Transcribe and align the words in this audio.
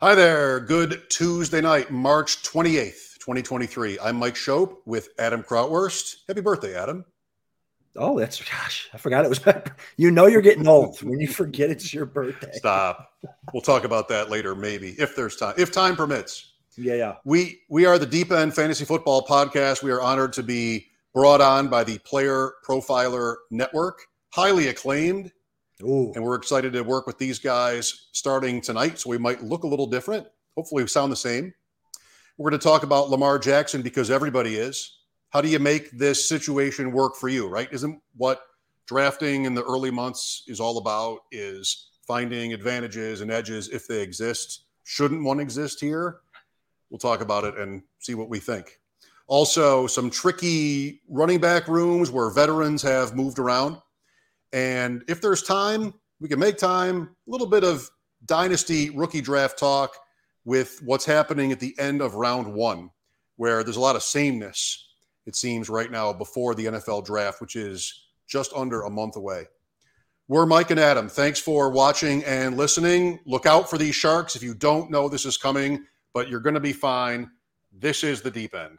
Hi 0.00 0.14
there. 0.14 0.60
Good 0.60 1.10
Tuesday 1.10 1.60
night, 1.60 1.90
March 1.90 2.44
28th, 2.44 3.18
2023. 3.18 3.98
I'm 3.98 4.14
Mike 4.14 4.36
Schopp 4.36 4.76
with 4.86 5.08
Adam 5.18 5.42
Krautwurst. 5.42 6.18
Happy 6.28 6.40
birthday, 6.40 6.76
Adam. 6.76 7.04
Oh, 7.96 8.16
that's 8.16 8.40
gosh, 8.40 8.88
I 8.94 8.98
forgot 8.98 9.24
it 9.24 9.28
was. 9.28 9.40
You 9.96 10.12
know, 10.12 10.26
you're 10.26 10.40
getting 10.40 10.68
old 10.68 11.02
when 11.02 11.18
you 11.18 11.26
forget 11.26 11.68
it's 11.70 11.92
your 11.92 12.06
birthday. 12.06 12.52
Stop. 12.52 13.10
We'll 13.52 13.60
talk 13.60 13.82
about 13.82 14.06
that 14.10 14.30
later, 14.30 14.54
maybe 14.54 14.90
if 15.00 15.16
there's 15.16 15.34
time, 15.34 15.54
if 15.58 15.72
time 15.72 15.96
permits. 15.96 16.52
Yeah, 16.76 16.94
yeah. 16.94 17.14
We 17.24 17.62
we 17.68 17.84
are 17.84 17.98
the 17.98 18.06
Deep 18.06 18.30
End 18.30 18.54
Fantasy 18.54 18.84
Football 18.84 19.26
Podcast. 19.26 19.82
We 19.82 19.90
are 19.90 20.00
honored 20.00 20.32
to 20.34 20.44
be 20.44 20.86
brought 21.12 21.40
on 21.40 21.66
by 21.66 21.82
the 21.82 21.98
Player 21.98 22.52
Profiler 22.64 23.34
Network, 23.50 23.98
highly 24.30 24.68
acclaimed 24.68 25.32
Ooh. 25.82 26.12
And 26.14 26.24
we're 26.24 26.34
excited 26.34 26.72
to 26.72 26.82
work 26.82 27.06
with 27.06 27.18
these 27.18 27.38
guys 27.38 28.08
starting 28.12 28.60
tonight. 28.60 28.98
So 28.98 29.10
we 29.10 29.18
might 29.18 29.42
look 29.42 29.62
a 29.62 29.68
little 29.68 29.86
different. 29.86 30.26
Hopefully, 30.56 30.82
we 30.82 30.88
sound 30.88 31.12
the 31.12 31.16
same. 31.16 31.54
We're 32.36 32.50
going 32.50 32.60
to 32.60 32.64
talk 32.64 32.82
about 32.82 33.10
Lamar 33.10 33.38
Jackson 33.38 33.82
because 33.82 34.10
everybody 34.10 34.56
is. 34.56 34.98
How 35.30 35.40
do 35.40 35.48
you 35.48 35.58
make 35.58 35.90
this 35.90 36.28
situation 36.28 36.92
work 36.92 37.16
for 37.16 37.28
you, 37.28 37.48
right? 37.48 37.68
Isn't 37.72 38.00
what 38.16 38.42
drafting 38.88 39.44
in 39.44 39.54
the 39.54 39.62
early 39.64 39.90
months 39.90 40.44
is 40.48 40.60
all 40.60 40.78
about 40.78 41.20
is 41.30 41.90
finding 42.06 42.54
advantages 42.54 43.20
and 43.20 43.30
edges 43.30 43.68
if 43.68 43.86
they 43.86 44.00
exist. 44.00 44.64
Shouldn't 44.84 45.22
one 45.22 45.38
exist 45.38 45.78
here? 45.78 46.20
We'll 46.88 46.98
talk 46.98 47.20
about 47.20 47.44
it 47.44 47.58
and 47.58 47.82
see 47.98 48.14
what 48.14 48.30
we 48.30 48.38
think. 48.38 48.80
Also, 49.26 49.86
some 49.86 50.08
tricky 50.08 51.02
running 51.06 51.38
back 51.38 51.68
rooms 51.68 52.10
where 52.10 52.30
veterans 52.30 52.80
have 52.80 53.14
moved 53.14 53.38
around 53.38 53.76
and 54.52 55.04
if 55.08 55.20
there's 55.20 55.42
time, 55.42 55.94
we 56.20 56.28
can 56.28 56.38
make 56.38 56.56
time. 56.56 57.02
A 57.02 57.30
little 57.30 57.46
bit 57.46 57.64
of 57.64 57.88
dynasty 58.24 58.90
rookie 58.90 59.20
draft 59.20 59.58
talk 59.58 59.96
with 60.44 60.80
what's 60.84 61.04
happening 61.04 61.52
at 61.52 61.60
the 61.60 61.74
end 61.78 62.00
of 62.00 62.14
round 62.14 62.52
one, 62.52 62.90
where 63.36 63.62
there's 63.62 63.76
a 63.76 63.80
lot 63.80 63.96
of 63.96 64.02
sameness, 64.02 64.88
it 65.26 65.36
seems, 65.36 65.68
right 65.68 65.90
now 65.90 66.12
before 66.12 66.54
the 66.54 66.66
NFL 66.66 67.04
draft, 67.04 67.40
which 67.40 67.56
is 67.56 68.06
just 68.26 68.52
under 68.54 68.82
a 68.82 68.90
month 68.90 69.16
away. 69.16 69.46
We're 70.26 70.46
Mike 70.46 70.70
and 70.70 70.80
Adam. 70.80 71.08
Thanks 71.08 71.40
for 71.40 71.70
watching 71.70 72.22
and 72.24 72.56
listening. 72.56 73.20
Look 73.24 73.46
out 73.46 73.70
for 73.70 73.78
these 73.78 73.94
sharks. 73.94 74.36
If 74.36 74.42
you 74.42 74.54
don't 74.54 74.90
know 74.90 75.08
this 75.08 75.24
is 75.24 75.38
coming, 75.38 75.84
but 76.12 76.28
you're 76.28 76.40
going 76.40 76.54
to 76.54 76.60
be 76.60 76.74
fine. 76.74 77.30
This 77.72 78.04
is 78.04 78.20
the 78.20 78.30
deep 78.30 78.54
end. 78.54 78.78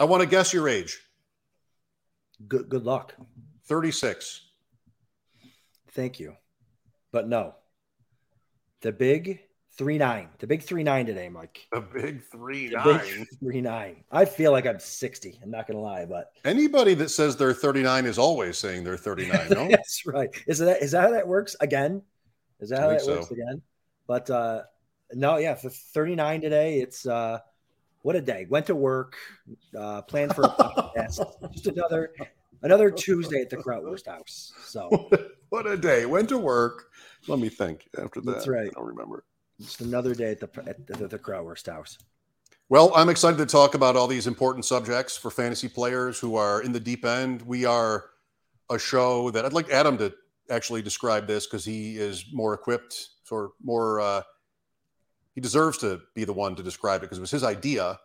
I 0.00 0.04
want 0.04 0.22
to 0.22 0.28
guess 0.28 0.52
your 0.52 0.68
age. 0.68 0.98
Good 2.46 2.68
good 2.68 2.84
luck. 2.84 3.14
36. 3.66 4.42
Thank 5.92 6.20
you. 6.20 6.34
But 7.12 7.28
no. 7.28 7.54
The 8.82 8.92
big 8.92 9.40
three 9.76 9.98
nine. 9.98 10.28
The 10.38 10.46
big 10.46 10.62
three 10.62 10.84
nine 10.84 11.06
today, 11.06 11.28
Mike. 11.28 11.66
The 11.72 11.80
big 11.80 12.22
three 12.30 12.68
The 12.68 12.76
nine. 12.76 13.00
big 13.00 13.26
three 13.40 13.60
nine. 13.60 14.04
I 14.12 14.24
feel 14.24 14.52
like 14.52 14.66
I'm 14.66 14.78
60. 14.78 15.40
I'm 15.42 15.50
not 15.50 15.66
gonna 15.66 15.80
lie, 15.80 16.04
but 16.04 16.30
Anybody 16.44 16.94
that 16.94 17.08
says 17.10 17.36
they're 17.36 17.52
39 17.52 18.06
is 18.06 18.18
always 18.18 18.56
saying 18.56 18.84
they're 18.84 18.96
39. 18.96 19.48
No, 19.50 19.68
that's 19.68 20.06
right. 20.06 20.28
Is 20.46 20.58
that 20.58 20.82
is 20.82 20.92
that 20.92 21.02
how 21.02 21.10
that 21.10 21.26
works 21.26 21.56
again? 21.60 22.02
Is 22.60 22.70
that 22.70 22.78
I 22.78 22.82
how 22.82 22.88
think 22.90 23.00
that 23.00 23.04
so. 23.06 23.14
works 23.16 23.30
again? 23.32 23.62
But 24.06 24.30
uh 24.30 24.62
no, 25.12 25.38
yeah, 25.38 25.54
for 25.54 25.70
39 25.70 26.40
today, 26.42 26.80
it's 26.80 27.04
uh 27.06 27.38
what 28.08 28.16
a 28.16 28.22
day. 28.22 28.46
Went 28.48 28.64
to 28.68 28.74
work, 28.74 29.16
uh 29.78 30.00
planned 30.00 30.34
for 30.34 30.44
a 30.44 30.48
podcast. 30.48 31.52
Just 31.52 31.66
another 31.66 32.14
another 32.62 32.90
Tuesday 32.90 33.42
at 33.42 33.50
the 33.50 33.58
Krautwurst 33.58 34.06
house. 34.06 34.54
So 34.64 35.10
what 35.50 35.66
a 35.66 35.76
day. 35.76 36.06
Went 36.06 36.30
to 36.30 36.38
work. 36.38 36.86
Let 37.26 37.38
me 37.38 37.50
think 37.50 37.86
after 38.02 38.22
that. 38.22 38.32
That's 38.32 38.48
right. 38.48 38.68
I 38.68 38.70
don't 38.70 38.86
remember. 38.86 39.24
just 39.60 39.82
another 39.82 40.14
day 40.14 40.30
at 40.30 40.40
the 40.40 40.48
at 40.66 40.86
the, 40.86 41.06
the 41.06 41.18
Krautwurst 41.18 41.70
house. 41.70 41.98
Well, 42.70 42.92
I'm 42.96 43.10
excited 43.10 43.36
to 43.36 43.46
talk 43.46 43.74
about 43.74 43.94
all 43.94 44.06
these 44.06 44.26
important 44.26 44.64
subjects 44.64 45.18
for 45.18 45.30
fantasy 45.30 45.68
players 45.68 46.18
who 46.18 46.34
are 46.36 46.62
in 46.62 46.72
the 46.72 46.80
deep 46.80 47.04
end. 47.04 47.42
We 47.42 47.66
are 47.66 48.06
a 48.70 48.78
show 48.78 49.30
that 49.32 49.44
I'd 49.44 49.52
like 49.52 49.68
Adam 49.68 49.98
to 49.98 50.14
actually 50.48 50.80
describe 50.80 51.26
this 51.26 51.46
because 51.46 51.62
he 51.62 51.98
is 51.98 52.24
more 52.32 52.54
equipped 52.54 53.08
or 53.30 53.52
more, 53.62 54.00
uh, 54.00 54.22
he 55.38 55.40
deserves 55.40 55.78
to 55.78 56.00
be 56.16 56.24
the 56.24 56.32
one 56.32 56.56
to 56.56 56.64
describe 56.64 57.00
it 57.00 57.02
because 57.02 57.18
it 57.18 57.20
was 57.20 57.30
his 57.30 57.44
idea. 57.44 57.96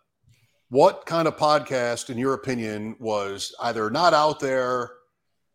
What 0.68 1.04
kind 1.04 1.26
of 1.26 1.36
podcast, 1.36 2.08
in 2.08 2.16
your 2.16 2.34
opinion, 2.34 2.94
was 3.00 3.52
either 3.60 3.90
not 3.90 4.14
out 4.14 4.38
there 4.38 4.92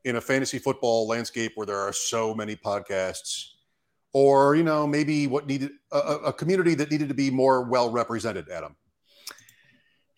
in 0.04 0.18
a 0.18 0.22
fantasy 0.22 0.60
football 0.60 1.08
landscape 1.08 1.54
where 1.56 1.66
there 1.66 1.80
are 1.80 1.94
so 1.94 2.36
many 2.36 2.58
podcasts, 2.58 3.52
or, 4.12 4.56
you 4.56 4.64
know, 4.64 4.86
maybe 4.86 5.26
what 5.26 5.48
needed 5.48 5.72
a, 5.94 6.00
a 6.00 6.34
community 6.34 6.76
that 6.76 6.92
needed 6.92 7.08
to 7.08 7.16
be 7.16 7.32
more 7.32 7.64
well 7.64 7.90
represented, 7.90 8.50
Adam? 8.50 8.76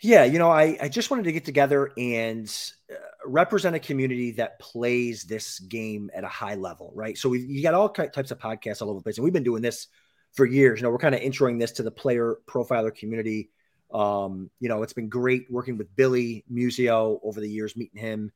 Yeah, 0.02 0.24
you 0.24 0.40
know, 0.40 0.50
I, 0.50 0.80
I 0.82 0.90
just 0.90 1.12
wanted 1.12 1.26
to 1.26 1.32
get 1.32 1.46
together 1.46 1.92
and 1.96 2.52
uh, 2.92 2.96
represent 3.28 3.76
a 3.76 3.80
community 3.80 4.32
that 4.32 4.58
plays 4.58 5.26
this 5.26 5.60
game 5.60 6.10
at 6.16 6.24
a 6.24 6.28
high 6.28 6.56
level, 6.56 6.92
right? 6.96 7.16
So 7.20 7.30
we 7.30 7.42
you 7.42 7.62
got 7.62 7.76
all 7.76 7.88
types 7.88 8.32
of 8.32 8.40
podcasts 8.40 8.82
all 8.82 8.90
over 8.90 8.98
the 8.98 9.04
place, 9.04 9.20
and 9.20 9.24
we've 9.24 9.32
been 9.32 9.44
doing 9.44 9.62
this 9.62 9.90
for 10.34 10.46
years. 10.46 10.80
You 10.80 10.84
know, 10.84 10.92
we're 10.92 10.98
kind 10.98 11.16
of 11.16 11.22
introing 11.22 11.60
this 11.60 11.74
to 11.74 11.84
the 11.84 11.92
player 11.92 12.38
profiler 12.48 12.94
community. 12.94 13.50
Um, 13.94 14.50
you 14.60 14.70
know, 14.70 14.84
it's 14.84 14.94
been 14.94 15.10
great 15.10 15.48
working 15.50 15.78
with 15.78 15.94
Billy 15.96 16.46
Musio 16.52 17.20
over 17.24 17.42
the 17.42 17.50
years, 17.50 17.76
meeting 17.76 18.00
him. 18.00 18.32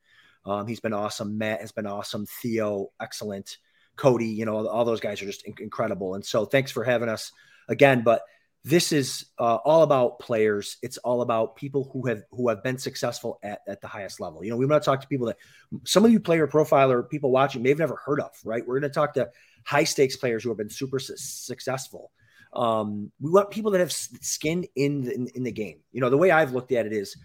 Um, 0.46 0.68
he's 0.68 0.80
been 0.80 0.94
awesome. 0.94 1.38
Matt 1.38 1.62
has 1.62 1.72
been 1.72 1.88
awesome. 1.88 2.26
Theo, 2.26 2.92
excellent. 3.00 3.58
Cody, 3.96 4.28
you 4.28 4.46
know, 4.46 4.68
all 4.68 4.86
those 4.86 5.00
guys 5.00 5.22
are 5.22 5.26
just 5.26 5.48
incredible. 5.60 6.16
And 6.16 6.26
so, 6.26 6.46
thanks 6.46 6.72
for 6.72 6.84
having 6.84 7.10
us 7.10 7.32
again. 7.70 8.04
But 8.04 8.24
this 8.66 8.92
is 8.92 9.28
uh, 9.38 9.56
all 9.56 9.84
about 9.84 10.20
players. 10.20 10.78
It's 10.82 10.98
all 10.98 11.22
about 11.22 11.56
people 11.56 11.90
who 11.94 12.08
have 12.08 12.24
who 12.32 12.50
have 12.50 12.64
been 12.64 12.80
successful 12.80 13.40
at, 13.44 13.62
at 13.68 13.80
the 13.80 13.88
highest 13.88 14.20
level. 14.20 14.44
You 14.44 14.50
know, 14.50 14.58
we 14.58 14.66
want 14.66 14.82
to 14.84 14.86
talk 14.86 15.02
to 15.02 15.08
people 15.08 15.28
that 15.28 15.38
some 15.86 16.04
of 16.04 16.12
you 16.12 16.20
player 16.20 16.48
profiler 16.48 17.08
people 17.08 17.32
watching 17.32 17.62
may 17.62 17.70
have 17.70 17.80
never 17.80 17.96
heard 17.96 18.20
of. 18.20 18.32
Right? 18.44 18.66
We're 18.66 18.80
going 18.80 18.92
to 18.92 18.94
talk 18.94 19.14
to 19.14 19.30
high 19.66 19.84
stakes 19.84 20.16
players 20.16 20.44
who 20.44 20.50
have 20.50 20.58
been 20.58 20.70
super 20.70 21.00
su- 21.00 21.18
successful. 21.18 22.12
Um, 22.54 23.12
we 23.20 23.32
want 23.32 23.52
people 23.52 23.72
that 23.72 23.80
have 23.80 23.92
skin 23.92 24.66
in 24.76 25.02
the, 25.02 25.14
in, 25.14 25.28
in 25.36 25.44
the 25.44 25.52
game. 25.52 25.80
You 25.92 26.00
know, 26.00 26.10
the 26.10 26.18
way 26.18 26.32
I've 26.32 26.54
looked 26.54 26.72
at 26.72 26.86
it 26.86 26.94
is, 26.94 27.18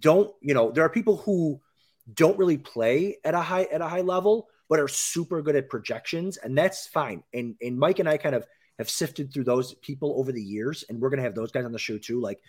don't 0.00 0.30
you 0.42 0.52
know? 0.52 0.70
There 0.70 0.84
are 0.84 0.90
people 0.90 1.16
who 1.16 1.60
don't 2.12 2.38
really 2.38 2.58
play 2.58 3.16
at 3.24 3.34
a 3.34 3.40
high 3.40 3.64
at 3.64 3.80
a 3.80 3.88
high 3.88 4.02
level, 4.02 4.48
but 4.68 4.80
are 4.80 4.88
super 4.88 5.40
good 5.40 5.56
at 5.56 5.70
projections, 5.70 6.36
and 6.36 6.58
that's 6.58 6.86
fine. 6.86 7.22
And 7.32 7.54
and 7.62 7.78
Mike 7.78 8.00
and 8.00 8.08
I 8.08 8.18
kind 8.18 8.34
of 8.34 8.46
have 8.78 8.90
sifted 8.90 9.32
through 9.32 9.44
those 9.44 9.74
people 9.74 10.14
over 10.18 10.32
the 10.32 10.42
years, 10.42 10.84
and 10.88 11.00
we're 11.00 11.10
gonna 11.10 11.22
have 11.22 11.34
those 11.34 11.52
guys 11.52 11.64
on 11.64 11.72
the 11.72 11.78
show 11.78 11.96
too. 11.96 12.20
Like, 12.20 12.40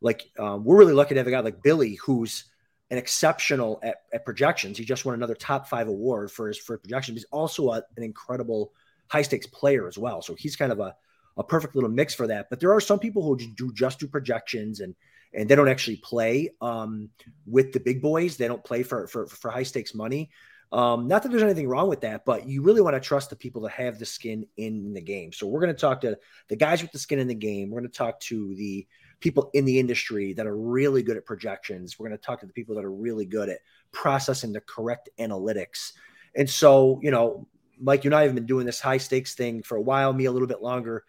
like 0.00 0.30
um, 0.38 0.64
we're 0.64 0.78
really 0.78 0.94
lucky 0.94 1.14
to 1.14 1.20
have 1.20 1.26
a 1.26 1.30
guy 1.30 1.40
like 1.40 1.62
Billy 1.62 1.96
who's 1.96 2.44
an 2.90 2.98
exceptional 2.98 3.80
at, 3.82 3.96
at 4.12 4.24
projections. 4.24 4.78
He 4.78 4.84
just 4.84 5.04
won 5.04 5.14
another 5.14 5.34
top 5.34 5.68
five 5.68 5.88
award 5.88 6.30
for 6.30 6.48
his 6.48 6.58
for 6.58 6.78
projections. 6.78 7.18
He's 7.18 7.26
also 7.32 7.70
a, 7.70 7.82
an 7.96 8.02
incredible 8.02 8.72
high 9.08 9.22
stakes 9.22 9.46
player 9.46 9.86
as 9.88 9.98
well. 9.98 10.22
So 10.22 10.34
he's 10.34 10.56
kind 10.56 10.72
of 10.72 10.80
a 10.80 10.94
a 11.38 11.44
perfect 11.44 11.74
little 11.74 11.90
mix 11.90 12.14
for 12.14 12.26
that. 12.28 12.48
But 12.48 12.60
there 12.60 12.72
are 12.72 12.80
some 12.80 12.98
people 12.98 13.22
who 13.22 13.36
do 13.36 13.72
just 13.72 13.98
do 13.98 14.06
projections 14.06 14.80
and 14.80 14.94
and 15.34 15.48
they 15.48 15.54
don't 15.54 15.68
actually 15.68 15.96
play 15.96 16.50
um, 16.60 17.10
with 17.44 17.72
the 17.72 17.80
big 17.80 18.00
boys. 18.00 18.36
They 18.36 18.48
don't 18.48 18.64
play 18.64 18.82
for 18.82 19.06
for, 19.06 19.26
for 19.26 19.50
high 19.50 19.64
stakes 19.64 19.94
money. 19.94 20.30
Um, 20.72 21.06
not 21.06 21.22
that 21.22 21.30
there's 21.30 21.42
anything 21.42 21.68
wrong 21.68 21.88
with 21.88 22.00
that, 22.00 22.24
but 22.24 22.46
you 22.48 22.62
really 22.62 22.80
want 22.80 22.94
to 22.94 23.00
trust 23.00 23.30
the 23.30 23.36
people 23.36 23.62
that 23.62 23.72
have 23.72 23.98
the 23.98 24.06
skin 24.06 24.46
in 24.56 24.92
the 24.94 25.00
game. 25.00 25.32
So 25.32 25.46
we're 25.46 25.60
going 25.60 25.74
to 25.74 25.80
talk 25.80 26.00
to 26.00 26.18
the 26.48 26.56
guys 26.56 26.82
with 26.82 26.90
the 26.90 26.98
skin 26.98 27.20
in 27.20 27.28
the 27.28 27.34
game. 27.34 27.70
We're 27.70 27.80
going 27.80 27.90
to 27.90 27.96
talk 27.96 28.18
to 28.20 28.54
the 28.56 28.86
people 29.20 29.50
in 29.54 29.64
the 29.64 29.78
industry 29.78 30.32
that 30.34 30.46
are 30.46 30.56
really 30.56 31.02
good 31.02 31.16
at 31.16 31.24
projections. 31.24 31.98
We're 31.98 32.08
going 32.08 32.18
to 32.18 32.24
talk 32.24 32.40
to 32.40 32.46
the 32.46 32.52
people 32.52 32.74
that 32.76 32.84
are 32.84 32.92
really 32.92 33.26
good 33.26 33.48
at 33.48 33.60
processing 33.92 34.52
the 34.52 34.60
correct 34.60 35.08
analytics. 35.18 35.92
And 36.34 36.48
so, 36.48 37.00
you 37.02 37.10
know, 37.10 37.48
Mike, 37.78 38.04
you 38.04 38.08
and 38.08 38.14
I 38.14 38.22
have 38.22 38.34
been 38.34 38.46
doing 38.46 38.66
this 38.66 38.80
high 38.80 38.98
stakes 38.98 39.34
thing 39.34 39.62
for 39.62 39.76
a 39.76 39.82
while, 39.82 40.12
me 40.12 40.26
a 40.26 40.32
little 40.32 40.48
bit 40.48 40.62
longer 40.62 41.04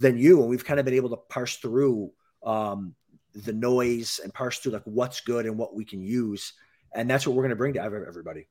than 0.00 0.18
you. 0.18 0.40
And 0.40 0.50
we've 0.50 0.64
kind 0.64 0.78
of 0.80 0.84
been 0.84 0.94
able 0.94 1.10
to 1.10 1.16
parse 1.16 1.56
through 1.56 2.10
um, 2.44 2.94
the 3.34 3.52
noise 3.52 4.20
and 4.22 4.32
parse 4.32 4.58
through 4.58 4.72
like 4.72 4.82
what's 4.84 5.20
good 5.20 5.46
and 5.46 5.56
what 5.56 5.74
we 5.74 5.84
can 5.84 6.02
use. 6.02 6.54
And 6.94 7.08
that's 7.10 7.26
what 7.26 7.34
we're 7.34 7.42
going 7.42 7.50
to 7.50 7.56
bring 7.56 7.74
to 7.74 7.82
everybody. 7.82 8.46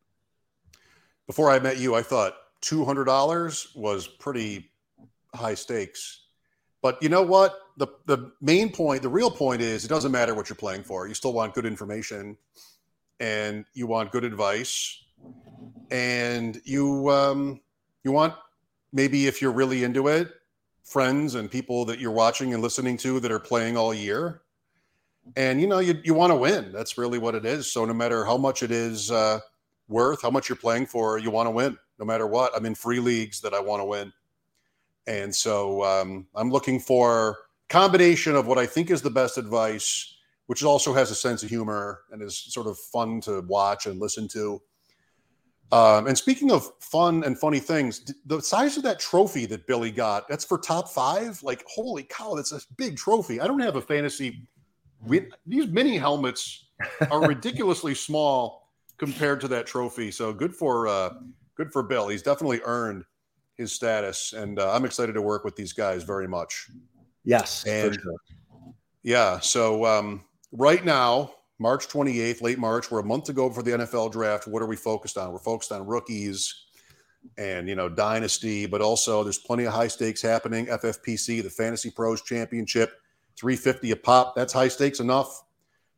Before 1.27 1.49
I 1.49 1.59
met 1.59 1.77
you, 1.77 1.95
I 1.95 2.01
thought 2.01 2.33
$200 2.63 3.75
was 3.75 4.07
pretty 4.07 4.71
high 5.33 5.53
stakes. 5.53 6.22
But 6.83 7.01
you 7.01 7.09
know 7.09 7.23
what? 7.23 7.57
The 7.77 7.87
the 8.05 8.33
main 8.41 8.71
point, 8.71 9.01
the 9.01 9.09
real 9.09 9.31
point 9.31 9.61
is 9.61 9.85
it 9.85 9.87
doesn't 9.87 10.11
matter 10.11 10.35
what 10.35 10.49
you're 10.49 10.57
playing 10.57 10.83
for. 10.83 11.07
You 11.07 11.15
still 11.15 11.33
want 11.33 11.55
good 11.55 11.65
information 11.65 12.37
and 13.19 13.65
you 13.73 13.87
want 13.87 14.11
good 14.11 14.25
advice 14.25 15.01
and 15.89 16.61
you 16.65 17.09
um 17.09 17.61
you 18.03 18.11
want 18.11 18.35
maybe 18.91 19.27
if 19.27 19.41
you're 19.41 19.53
really 19.53 19.83
into 19.85 20.09
it, 20.09 20.29
friends 20.83 21.35
and 21.35 21.49
people 21.49 21.85
that 21.85 21.99
you're 21.99 22.11
watching 22.11 22.53
and 22.53 22.61
listening 22.61 22.97
to 22.97 23.19
that 23.21 23.31
are 23.31 23.39
playing 23.39 23.77
all 23.77 23.93
year. 23.93 24.41
And 25.37 25.61
you 25.61 25.67
know, 25.67 25.79
you 25.79 26.01
you 26.03 26.13
want 26.13 26.31
to 26.31 26.35
win. 26.35 26.73
That's 26.73 26.97
really 26.97 27.17
what 27.17 27.33
it 27.33 27.45
is. 27.45 27.71
So 27.71 27.85
no 27.85 27.93
matter 27.93 28.25
how 28.25 28.35
much 28.37 28.61
it 28.61 28.71
is 28.71 29.09
uh 29.09 29.39
worth, 29.87 30.21
how 30.21 30.29
much 30.29 30.49
you're 30.49 30.57
playing 30.57 30.87
for, 30.87 31.17
you 31.17 31.31
want 31.31 31.47
to 31.47 31.51
win 31.51 31.77
no 31.97 32.05
matter 32.05 32.27
what. 32.27 32.51
I'm 32.53 32.65
in 32.65 32.75
free 32.75 32.99
leagues 32.99 33.39
that 33.39 33.53
I 33.53 33.61
want 33.61 33.79
to 33.79 33.85
win. 33.85 34.11
And 35.07 35.33
so 35.35 35.83
um, 35.83 36.27
I'm 36.35 36.49
looking 36.49 36.79
for 36.79 37.37
combination 37.69 38.35
of 38.35 38.47
what 38.47 38.57
I 38.57 38.65
think 38.65 38.89
is 38.91 39.01
the 39.01 39.09
best 39.09 39.37
advice, 39.37 40.15
which 40.47 40.63
also 40.63 40.93
has 40.93 41.11
a 41.11 41.15
sense 41.15 41.43
of 41.43 41.49
humor 41.49 42.01
and 42.11 42.21
is 42.21 42.37
sort 42.37 42.67
of 42.67 42.77
fun 42.77 43.21
to 43.21 43.41
watch 43.41 43.85
and 43.85 43.99
listen 43.99 44.27
to. 44.29 44.61
Um, 45.71 46.05
and 46.05 46.15
speaking 46.15 46.51
of 46.51 46.69
fun 46.81 47.23
and 47.23 47.37
funny 47.37 47.59
things, 47.59 48.13
the 48.27 48.41
size 48.41 48.77
of 48.77 48.83
that 48.83 48.99
trophy 48.99 49.47
that 49.47 49.65
Billy 49.65 49.89
got, 49.89 50.27
that's 50.27 50.45
for 50.45 50.59
top 50.59 50.89
five. 50.89 51.41
Like, 51.41 51.65
holy 51.67 52.03
cow, 52.03 52.35
that's 52.35 52.51
a 52.51 52.61
big 52.77 52.95
trophy. 52.95 53.41
I 53.41 53.47
don't 53.47 53.59
have 53.59 53.75
a 53.75 53.81
fantasy. 53.81 54.47
These 55.07 55.67
mini 55.67 55.97
helmets 55.97 56.67
are 57.09 57.21
ridiculously 57.27 57.95
small 57.95 58.69
compared 58.97 59.41
to 59.41 59.47
that 59.47 59.65
trophy. 59.65 60.11
So 60.11 60.31
good 60.31 60.53
for 60.53 60.87
uh, 60.87 61.15
good 61.55 61.73
for 61.73 61.81
Bill. 61.81 62.07
He's 62.07 62.21
definitely 62.21 62.61
earned 62.63 63.03
his 63.57 63.71
status, 63.71 64.33
and 64.33 64.59
uh, 64.59 64.73
I'm 64.73 64.85
excited 64.85 65.13
to 65.13 65.21
work 65.21 65.43
with 65.43 65.55
these 65.55 65.73
guys 65.73 66.03
very 66.03 66.27
much. 66.27 66.69
Yes, 67.23 67.65
and 67.65 67.95
sure. 67.95 68.15
yeah. 69.03 69.39
So 69.39 69.85
um, 69.85 70.23
right 70.51 70.83
now, 70.83 71.31
March 71.59 71.87
28th, 71.87 72.41
late 72.41 72.59
March, 72.59 72.91
we're 72.91 72.99
a 72.99 73.05
month 73.05 73.25
to 73.25 73.33
go 73.33 73.49
for 73.49 73.63
the 73.63 73.71
NFL 73.71 74.11
draft. 74.11 74.47
What 74.47 74.61
are 74.61 74.67
we 74.67 74.75
focused 74.75 75.17
on? 75.17 75.31
We're 75.31 75.39
focused 75.39 75.71
on 75.71 75.85
rookies 75.85 76.63
and 77.37 77.69
you 77.69 77.75
know 77.75 77.87
dynasty, 77.87 78.65
but 78.65 78.81
also 78.81 79.23
there's 79.23 79.37
plenty 79.37 79.65
of 79.65 79.73
high 79.73 79.87
stakes 79.87 80.21
happening. 80.21 80.65
FFPC, 80.67 81.43
the 81.43 81.49
Fantasy 81.49 81.89
Pros 81.89 82.21
Championship, 82.21 82.93
350 83.37 83.91
a 83.91 83.95
pop. 83.95 84.35
That's 84.35 84.53
high 84.53 84.67
stakes 84.67 84.99
enough 84.99 85.43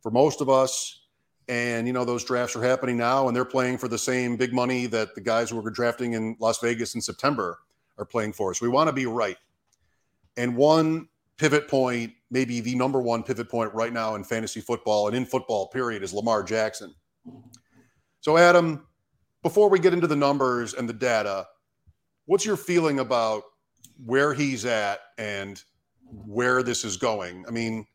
for 0.02 0.12
most 0.12 0.42
of 0.42 0.50
us. 0.50 1.05
And 1.48 1.86
you 1.86 1.94
know 1.94 2.06
those 2.06 2.24
drafts 2.24 2.56
are 2.56 2.64
happening 2.64 2.98
now, 2.98 3.28
and 3.28 3.36
they're 3.36 3.46
playing 3.46 3.78
for 3.78 3.88
the 3.88 3.98
same 3.98 4.36
big 4.36 4.52
money 4.54 4.88
that 4.88 5.14
the 5.14 5.22
guys 5.22 5.52
who 5.52 5.60
were 5.60 5.70
drafting 5.70 6.14
in 6.14 6.36
Las 6.40 6.60
Vegas 6.60 6.96
in 6.96 7.02
September 7.02 7.60
are 7.98 8.06
playing 8.06 8.34
for. 8.34 8.54
So 8.54 8.66
we 8.66 8.70
want 8.70 8.88
to 8.88 8.94
be 8.94 9.06
right. 9.06 9.38
And 10.38 10.56
one 10.56 11.08
pivot 11.38 11.68
point, 11.68 12.14
maybe 12.32 12.62
the 12.62 12.76
number 12.76 13.02
one 13.02 13.24
pivot 13.24 13.50
point 13.50 13.74
right 13.74 13.94
now 13.94 14.16
in 14.16 14.24
fantasy 14.24 14.62
football 14.62 15.08
and 15.08 15.16
in 15.16 15.26
football, 15.26 15.68
period, 15.68 16.04
is 16.04 16.14
Lamar 16.14 16.44
Jackson. 16.44 16.94
So, 18.22 18.38
Adam, 18.38 18.88
before 19.44 19.70
we 19.70 19.80
get 19.80 19.94
into 19.94 20.08
the 20.08 20.16
numbers 20.16 20.74
and 20.74 20.90
the 20.90 20.94
data, 20.94 21.48
what's 22.26 22.46
your 22.46 22.58
feeling 22.58 23.00
about 23.00 23.44
where 24.04 24.34
he's 24.34 24.66
at 24.66 25.00
and 25.18 25.62
where 26.26 26.64
this 26.64 26.84
is 26.84 26.98
going? 26.98 27.46
I 27.48 27.52
mean, 27.52 27.86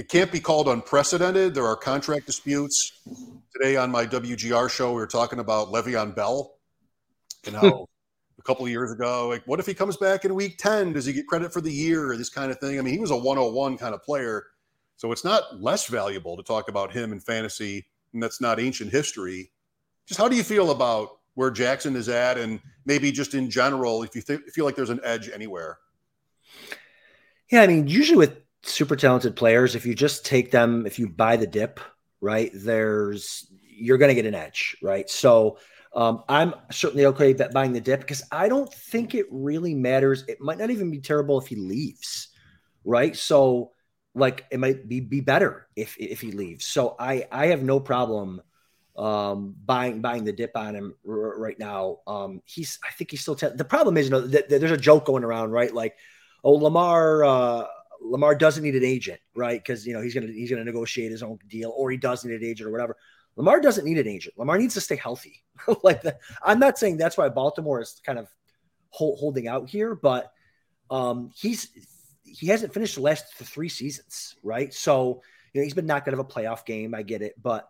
it 0.00 0.08
can't 0.08 0.32
be 0.32 0.40
called 0.40 0.66
unprecedented. 0.66 1.52
There 1.52 1.66
are 1.66 1.76
contract 1.76 2.24
disputes. 2.24 2.92
Today 3.52 3.76
on 3.76 3.90
my 3.90 4.06
WGR 4.06 4.70
show, 4.70 4.92
we 4.92 4.94
were 4.94 5.06
talking 5.06 5.40
about 5.40 5.68
Le'Veon 5.68 6.16
Bell 6.16 6.54
and 7.44 7.54
how 7.54 7.70
hmm. 7.70 7.84
a 8.38 8.42
couple 8.42 8.64
of 8.64 8.70
years 8.70 8.90
ago, 8.90 9.28
like, 9.28 9.42
what 9.44 9.60
if 9.60 9.66
he 9.66 9.74
comes 9.74 9.98
back 9.98 10.24
in 10.24 10.34
week 10.34 10.56
10? 10.56 10.94
Does 10.94 11.04
he 11.04 11.12
get 11.12 11.26
credit 11.26 11.52
for 11.52 11.60
the 11.60 11.70
year 11.70 12.10
or 12.10 12.16
this 12.16 12.30
kind 12.30 12.50
of 12.50 12.58
thing? 12.58 12.78
I 12.78 12.82
mean, 12.82 12.94
he 12.94 12.98
was 12.98 13.10
a 13.10 13.16
101 13.16 13.76
kind 13.76 13.94
of 13.94 14.02
player. 14.02 14.46
So 14.96 15.12
it's 15.12 15.22
not 15.22 15.60
less 15.60 15.86
valuable 15.86 16.34
to 16.38 16.42
talk 16.42 16.70
about 16.70 16.92
him 16.92 17.12
in 17.12 17.20
fantasy, 17.20 17.86
and 18.14 18.22
that's 18.22 18.40
not 18.40 18.58
ancient 18.58 18.92
history. 18.92 19.50
Just 20.06 20.18
how 20.18 20.28
do 20.28 20.36
you 20.36 20.42
feel 20.42 20.70
about 20.70 21.18
where 21.34 21.50
Jackson 21.50 21.94
is 21.94 22.08
at, 22.08 22.38
and 22.38 22.58
maybe 22.86 23.12
just 23.12 23.34
in 23.34 23.50
general, 23.50 24.02
if 24.02 24.16
you 24.16 24.22
th- 24.22 24.40
feel 24.54 24.64
like 24.64 24.76
there's 24.76 24.88
an 24.88 25.00
edge 25.04 25.28
anywhere? 25.28 25.76
Yeah, 27.50 27.60
I 27.60 27.66
mean, 27.66 27.86
usually 27.86 28.16
with 28.16 28.38
super 28.62 28.96
talented 28.96 29.36
players, 29.36 29.74
if 29.74 29.86
you 29.86 29.94
just 29.94 30.24
take 30.24 30.50
them, 30.50 30.86
if 30.86 30.98
you 30.98 31.08
buy 31.08 31.36
the 31.36 31.46
dip, 31.46 31.80
right, 32.20 32.50
there's 32.54 33.46
you're 33.62 33.98
going 33.98 34.10
to 34.10 34.14
get 34.14 34.26
an 34.26 34.34
edge, 34.34 34.76
right? 34.82 35.08
So 35.08 35.58
um, 35.94 36.22
I'm 36.28 36.54
certainly 36.70 37.06
okay 37.06 37.32
buying 37.52 37.72
the 37.72 37.80
dip 37.80 38.00
because 38.00 38.22
I 38.30 38.48
don't 38.48 38.72
think 38.72 39.14
it 39.14 39.26
really 39.30 39.74
matters. 39.74 40.24
It 40.28 40.40
might 40.40 40.58
not 40.58 40.70
even 40.70 40.90
be 40.90 41.00
terrible 41.00 41.38
if 41.38 41.46
he 41.46 41.56
leaves, 41.56 42.28
right? 42.84 43.16
So, 43.16 43.72
like, 44.14 44.44
it 44.50 44.60
might 44.60 44.88
be 44.88 45.00
be 45.00 45.20
better 45.20 45.66
if 45.76 45.96
if 45.98 46.20
he 46.20 46.32
leaves. 46.32 46.66
So 46.66 46.94
I 46.98 47.26
I 47.32 47.46
have 47.48 47.62
no 47.62 47.80
problem 47.80 48.42
um 48.96 49.54
buying 49.64 50.00
buying 50.00 50.24
the 50.24 50.32
dip 50.32 50.50
on 50.56 50.74
him 50.74 50.94
r- 51.08 51.38
right 51.38 51.58
now 51.60 51.98
um 52.08 52.42
he's 52.44 52.78
i 52.86 52.90
think 52.90 53.10
he's 53.10 53.20
still 53.20 53.36
te- 53.36 53.46
the 53.54 53.64
problem 53.64 53.96
is 53.96 54.06
you 54.06 54.10
know 54.10 54.26
th- 54.26 54.48
th- 54.48 54.60
there's 54.60 54.72
a 54.72 54.76
joke 54.76 55.04
going 55.06 55.22
around 55.22 55.52
right 55.52 55.72
like 55.72 55.96
oh 56.42 56.54
lamar 56.54 57.22
uh 57.24 57.64
Lamar 58.00 58.34
doesn't 58.34 58.62
need 58.62 58.76
an 58.76 58.84
agent, 58.84 59.20
right? 59.34 59.62
Because 59.62 59.86
you 59.86 59.92
know 59.92 60.00
he's 60.00 60.14
gonna 60.14 60.28
he's 60.28 60.50
gonna 60.50 60.64
negotiate 60.64 61.10
his 61.10 61.22
own 61.22 61.38
deal, 61.48 61.72
or 61.76 61.90
he 61.90 61.96
does 61.96 62.24
need 62.24 62.34
an 62.34 62.44
agent 62.44 62.68
or 62.68 62.72
whatever. 62.72 62.96
Lamar 63.36 63.60
doesn't 63.60 63.84
need 63.84 63.98
an 63.98 64.08
agent. 64.08 64.34
Lamar 64.38 64.58
needs 64.58 64.74
to 64.74 64.80
stay 64.80 64.96
healthy. 64.96 65.42
like 65.82 66.02
I'm 66.42 66.58
not 66.58 66.78
saying 66.78 66.96
that's 66.96 67.16
why 67.16 67.28
Baltimore 67.28 67.80
is 67.80 68.00
kind 68.04 68.18
of 68.18 68.28
hold, 68.90 69.18
holding 69.18 69.48
out 69.48 69.68
here, 69.68 69.94
but 69.94 70.32
um, 70.90 71.30
he's 71.34 71.68
he 72.24 72.46
hasn't 72.46 72.74
finished 72.74 72.96
the 72.96 73.02
last 73.02 73.32
three 73.34 73.68
seasons, 73.68 74.36
right? 74.42 74.72
So 74.72 75.22
you 75.52 75.60
know 75.60 75.64
he's 75.64 75.74
been 75.74 75.86
knocked 75.86 76.08
out 76.08 76.14
of 76.14 76.20
a 76.20 76.24
playoff 76.24 76.64
game. 76.64 76.94
I 76.94 77.02
get 77.02 77.22
it, 77.22 77.34
but 77.40 77.68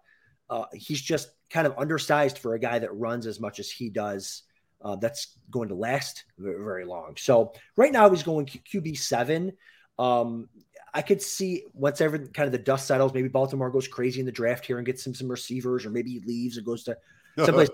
uh, 0.49 0.65
he's 0.73 1.01
just 1.01 1.31
kind 1.51 1.67
of 1.67 1.75
undersized 1.79 2.39
for 2.39 2.55
a 2.55 2.59
guy 2.59 2.79
that 2.79 2.95
runs 2.95 3.27
as 3.27 3.41
much 3.41 3.61
as 3.61 3.71
he 3.71 3.89
does. 3.89 4.43
Uh, 4.83 4.97
that's 4.97 5.37
going 5.51 5.69
to 5.69 5.75
last 5.75 6.25
very, 6.39 6.87
long. 6.87 7.15
So 7.19 7.53
right 7.77 7.93
now 7.93 8.09
he's 8.09 8.23
going 8.23 8.47
QB 8.47 8.97
seven. 8.97 9.53
Um, 10.00 10.49
I 10.92 11.02
could 11.02 11.23
see 11.23 11.64
once 11.75 12.00
ever 12.00 12.19
kind 12.19 12.47
of 12.47 12.52
the 12.52 12.59
dust 12.59 12.87
settles, 12.87 13.14
maybe 13.14 13.28
Baltimore 13.28 13.71
goes 13.71 13.87
crazy 13.87 14.19
in 14.19 14.26
the 14.26 14.33
draft 14.33 14.66
here 14.66 14.78
and 14.78 14.87
gets 14.87 15.04
some 15.04 15.14
some 15.14 15.28
receivers, 15.28 15.87
or 15.87 15.90
maybe 15.90 16.12
he 16.12 16.21
leaves 16.21 16.57
and 16.57 16.66
goes 16.66 16.83
to 16.85 16.97
someplace 17.38 17.69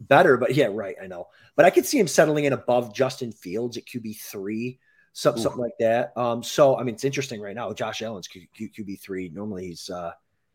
better. 0.00 0.36
But 0.36 0.54
yeah, 0.54 0.68
right, 0.70 0.96
I 1.02 1.06
know. 1.06 1.28
But 1.56 1.66
I 1.66 1.70
could 1.70 1.84
see 1.84 1.98
him 1.98 2.08
settling 2.08 2.44
in 2.44 2.52
above 2.52 2.94
Justin 2.94 3.32
Fields 3.32 3.76
at 3.76 3.84
QB 3.84 4.20
three, 4.20 4.78
something, 5.12 5.42
something 5.42 5.60
like 5.60 5.76
that. 5.80 6.16
Um, 6.16 6.42
so 6.42 6.78
I 6.78 6.84
mean, 6.84 6.94
it's 6.94 7.04
interesting 7.04 7.40
right 7.40 7.54
now. 7.54 7.72
Josh 7.72 8.00
Allen's 8.00 8.28
Q, 8.28 8.46
Q, 8.54 8.70
QB 8.70 9.00
three. 9.00 9.28
Normally 9.28 9.66
he's 9.66 9.90
uh, 9.90 10.12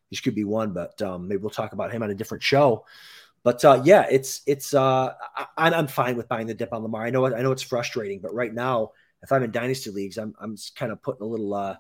he's 0.10 0.22
QB 0.22 0.46
one, 0.46 0.74
but 0.74 1.00
um, 1.02 1.28
maybe 1.28 1.42
we'll 1.42 1.50
talk 1.50 1.74
about 1.74 1.92
him 1.92 2.04
on 2.04 2.10
a 2.10 2.16
different 2.16 2.44
show. 2.44 2.86
But 3.44 3.64
uh, 3.64 3.82
yeah, 3.84 4.08
it's 4.10 4.42
it's 4.48 4.74
uh, 4.74 5.14
I, 5.36 5.70
I'm 5.70 5.88
fine 5.88 6.18
with 6.18 6.28
buying 6.28 6.48
the 6.48 6.54
dip 6.54 6.74
on 6.74 6.82
Lamar. 6.82 7.06
I 7.06 7.12
know 7.12 7.28
I 7.28 7.42
know 7.42 7.52
it's 7.52 7.62
frustrating, 7.62 8.20
but 8.20 8.34
right 8.34 8.54
now 8.54 8.92
if 9.24 9.32
I'm 9.32 9.44
in 9.44 9.52
dynasty 9.52 9.90
leagues, 9.92 10.18
I'm 10.18 10.34
I'm 10.40 10.56
kind 10.76 10.92
of 10.92 11.02
putting 11.02 11.24
a 11.24 11.30
little 11.30 11.54
uh 11.54 11.76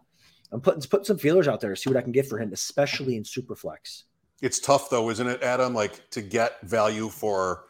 I'm 0.51 0.61
putting 0.61 0.81
putting 0.81 1.05
some 1.05 1.17
feelers 1.17 1.47
out 1.47 1.61
there 1.61 1.71
to 1.71 1.75
see 1.75 1.89
what 1.89 1.97
I 1.97 2.01
can 2.01 2.11
get 2.11 2.27
for 2.27 2.39
him, 2.39 2.51
especially 2.53 3.15
in 3.15 3.23
superflex. 3.23 4.03
It's 4.41 4.59
tough 4.59 4.89
though, 4.89 5.09
isn't 5.09 5.27
it, 5.27 5.43
Adam? 5.43 5.73
Like 5.73 6.09
to 6.11 6.21
get 6.21 6.61
value 6.61 7.09
for 7.09 7.65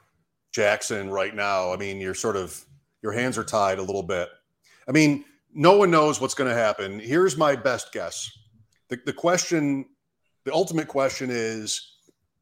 Jackson 0.52 1.10
right 1.10 1.36
now. 1.36 1.72
I 1.72 1.78
mean, 1.78 2.00
you're 2.00 2.14
sort 2.14 2.36
of 2.36 2.66
your 3.02 3.12
hands 3.12 3.38
are 3.38 3.44
tied 3.44 3.80
a 3.80 3.84
little 3.84 4.04
bit. 4.04 4.30
I 4.88 4.92
mean, 4.92 5.24
no 5.54 5.78
one 5.78 5.92
knows 5.92 6.20
what's 6.20 6.34
going 6.34 6.50
to 6.50 6.56
happen. 6.56 7.00
Here's 7.00 7.38
my 7.38 7.56
best 7.56 7.92
guess. 7.92 8.30
The, 8.90 9.00
the 9.06 9.14
question, 9.14 9.86
the 10.46 10.54
ultimate 10.54 10.88
question 10.88 11.30
is, 11.32 11.98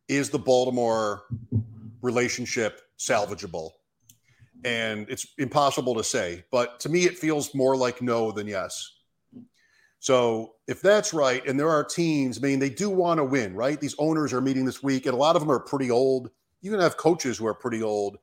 is 0.08 0.30
the 0.30 0.40
Baltimore 0.40 1.24
relationship 2.02 2.82
salvageable? 3.00 3.72
And 4.64 5.10
it's 5.10 5.28
impossible 5.38 5.96
to 5.96 6.04
say. 6.04 6.44
But 6.52 6.80
to 6.82 6.90
me, 6.90 7.04
it 7.04 7.18
feels 7.18 7.54
more 7.54 7.76
like 7.76 8.02
no 8.02 8.32
than 8.32 8.48
yes. 8.48 8.92
So 10.00 10.54
if 10.68 10.82
that's 10.82 11.14
right, 11.14 11.46
and 11.48 11.60
there 11.60 11.70
are 11.70 11.84
teams, 11.84 12.38
I 12.38 12.42
mean, 12.42 12.60
they 12.60 12.70
do 12.70 12.90
want 12.90 13.18
to 13.18 13.24
win, 13.24 13.56
right? 13.56 13.80
These 13.80 13.96
owners 13.98 14.34
are 14.34 14.42
meeting 14.42 14.66
this 14.66 14.84
week, 14.84 15.06
and 15.06 15.16
a 15.16 15.18
lot 15.18 15.36
of 15.36 15.42
them 15.42 15.52
are 15.52 15.60
pretty 15.60 15.90
old. 15.90 16.30
You 16.62 16.72
can 16.72 16.80
have 16.80 16.98
coaches 16.98 17.38
who 17.38 17.48
are 17.48 17.56
pretty 17.56 17.82
old. 17.82 18.18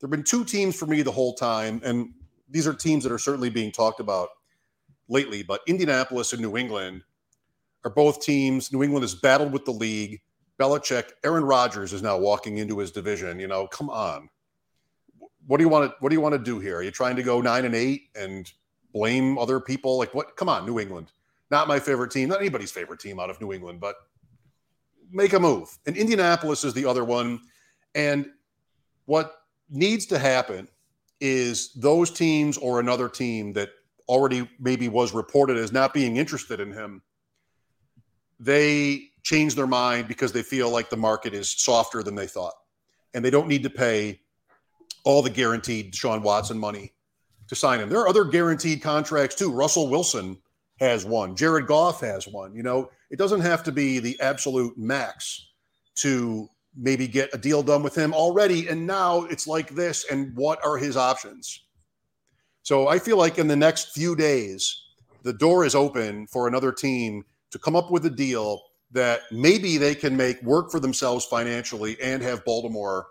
There 0.00 0.06
have 0.06 0.10
been 0.10 0.24
two 0.24 0.44
teams 0.44 0.76
for 0.76 0.86
me 0.86 1.02
the 1.02 1.10
whole 1.10 1.34
time, 1.34 1.80
and 1.84 2.10
these 2.48 2.66
are 2.66 2.74
teams 2.74 3.02
that 3.04 3.12
are 3.12 3.18
certainly 3.18 3.50
being 3.50 3.72
talked 3.72 3.98
about 3.98 4.28
lately. 5.08 5.42
But 5.42 5.62
Indianapolis 5.66 6.32
and 6.32 6.42
New 6.42 6.56
England 6.56 7.02
are 7.84 7.90
both 7.90 8.22
teams. 8.22 8.72
New 8.72 8.82
England 8.82 9.02
has 9.02 9.14
battled 9.14 9.52
with 9.52 9.64
the 9.64 9.72
league. 9.72 10.20
Belichick, 10.60 11.10
Aaron 11.24 11.44
Rodgers 11.44 11.92
is 11.92 12.02
now 12.02 12.18
walking 12.18 12.58
into 12.58 12.78
his 12.78 12.90
division. 12.90 13.38
You 13.38 13.46
know, 13.46 13.66
come 13.66 13.90
on. 13.90 14.28
What 15.46 15.58
do 15.58 15.64
you 15.64 15.68
want 15.68 15.90
to 15.90 15.96
What 16.00 16.08
do 16.08 16.14
you 16.14 16.20
want 16.20 16.34
to 16.34 16.38
do 16.38 16.58
here? 16.58 16.76
Are 16.76 16.82
you 16.82 16.90
trying 16.90 17.16
to 17.16 17.22
go 17.22 17.40
nine 17.40 17.64
and 17.64 17.74
eight 17.74 18.08
and 18.14 18.50
blame 18.92 19.38
other 19.38 19.60
people? 19.60 19.98
Like 19.98 20.14
what? 20.14 20.36
Come 20.36 20.48
on, 20.48 20.66
New 20.66 20.78
England. 20.78 21.12
Not 21.50 21.68
my 21.68 21.78
favorite 21.78 22.10
team. 22.10 22.28
Not 22.28 22.40
anybody's 22.40 22.72
favorite 22.72 23.00
team 23.00 23.20
out 23.20 23.30
of 23.30 23.40
New 23.40 23.52
England, 23.52 23.80
but 23.80 23.96
make 25.10 25.32
a 25.32 25.40
move. 25.40 25.68
And 25.86 25.96
Indianapolis 25.96 26.64
is 26.64 26.74
the 26.74 26.84
other 26.84 27.04
one. 27.04 27.40
And 27.94 28.30
what 29.04 29.36
needs 29.70 30.06
to 30.06 30.18
happen 30.18 30.68
is 31.20 31.72
those 31.74 32.10
teams 32.10 32.58
or 32.58 32.80
another 32.80 33.08
team 33.08 33.52
that 33.54 33.70
already 34.08 34.48
maybe 34.60 34.88
was 34.88 35.14
reported 35.14 35.56
as 35.56 35.72
not 35.72 35.94
being 35.94 36.16
interested 36.16 36.60
in 36.60 36.72
him, 36.72 37.02
they 38.38 39.08
change 39.22 39.54
their 39.54 39.66
mind 39.66 40.08
because 40.08 40.32
they 40.32 40.42
feel 40.42 40.70
like 40.70 40.90
the 40.90 40.96
market 40.96 41.34
is 41.34 41.50
softer 41.50 42.02
than 42.02 42.14
they 42.14 42.26
thought. 42.26 42.54
And 43.14 43.24
they 43.24 43.30
don't 43.30 43.48
need 43.48 43.62
to 43.62 43.70
pay 43.70 44.20
all 45.06 45.22
the 45.22 45.30
guaranteed 45.30 45.94
Sean 45.94 46.20
Watson 46.20 46.58
money 46.58 46.92
to 47.46 47.54
sign 47.54 47.78
him. 47.78 47.88
There 47.88 48.00
are 48.00 48.08
other 48.08 48.24
guaranteed 48.24 48.82
contracts 48.82 49.36
too. 49.36 49.52
Russell 49.52 49.88
Wilson 49.88 50.36
has 50.80 51.06
one, 51.06 51.36
Jared 51.36 51.68
Goff 51.68 52.00
has 52.00 52.26
one. 52.26 52.54
You 52.54 52.64
know, 52.64 52.90
it 53.10 53.16
doesn't 53.16 53.40
have 53.40 53.62
to 53.62 53.72
be 53.72 54.00
the 54.00 54.18
absolute 54.20 54.76
max 54.76 55.48
to 55.96 56.50
maybe 56.76 57.06
get 57.06 57.32
a 57.32 57.38
deal 57.38 57.62
done 57.62 57.84
with 57.84 57.96
him 57.96 58.12
already. 58.12 58.66
And 58.66 58.84
now 58.84 59.22
it's 59.26 59.46
like 59.46 59.70
this. 59.70 60.04
And 60.10 60.36
what 60.36 60.62
are 60.64 60.76
his 60.76 60.96
options? 60.96 61.62
So 62.62 62.88
I 62.88 62.98
feel 62.98 63.16
like 63.16 63.38
in 63.38 63.46
the 63.46 63.56
next 63.56 63.92
few 63.92 64.16
days, 64.16 64.82
the 65.22 65.32
door 65.32 65.64
is 65.64 65.76
open 65.76 66.26
for 66.26 66.48
another 66.48 66.72
team 66.72 67.24
to 67.52 67.60
come 67.60 67.76
up 67.76 67.92
with 67.92 68.04
a 68.06 68.10
deal 68.10 68.60
that 68.90 69.20
maybe 69.30 69.78
they 69.78 69.94
can 69.94 70.16
make 70.16 70.42
work 70.42 70.72
for 70.72 70.80
themselves 70.80 71.24
financially 71.24 71.96
and 72.02 72.22
have 72.22 72.44
Baltimore 72.44 73.06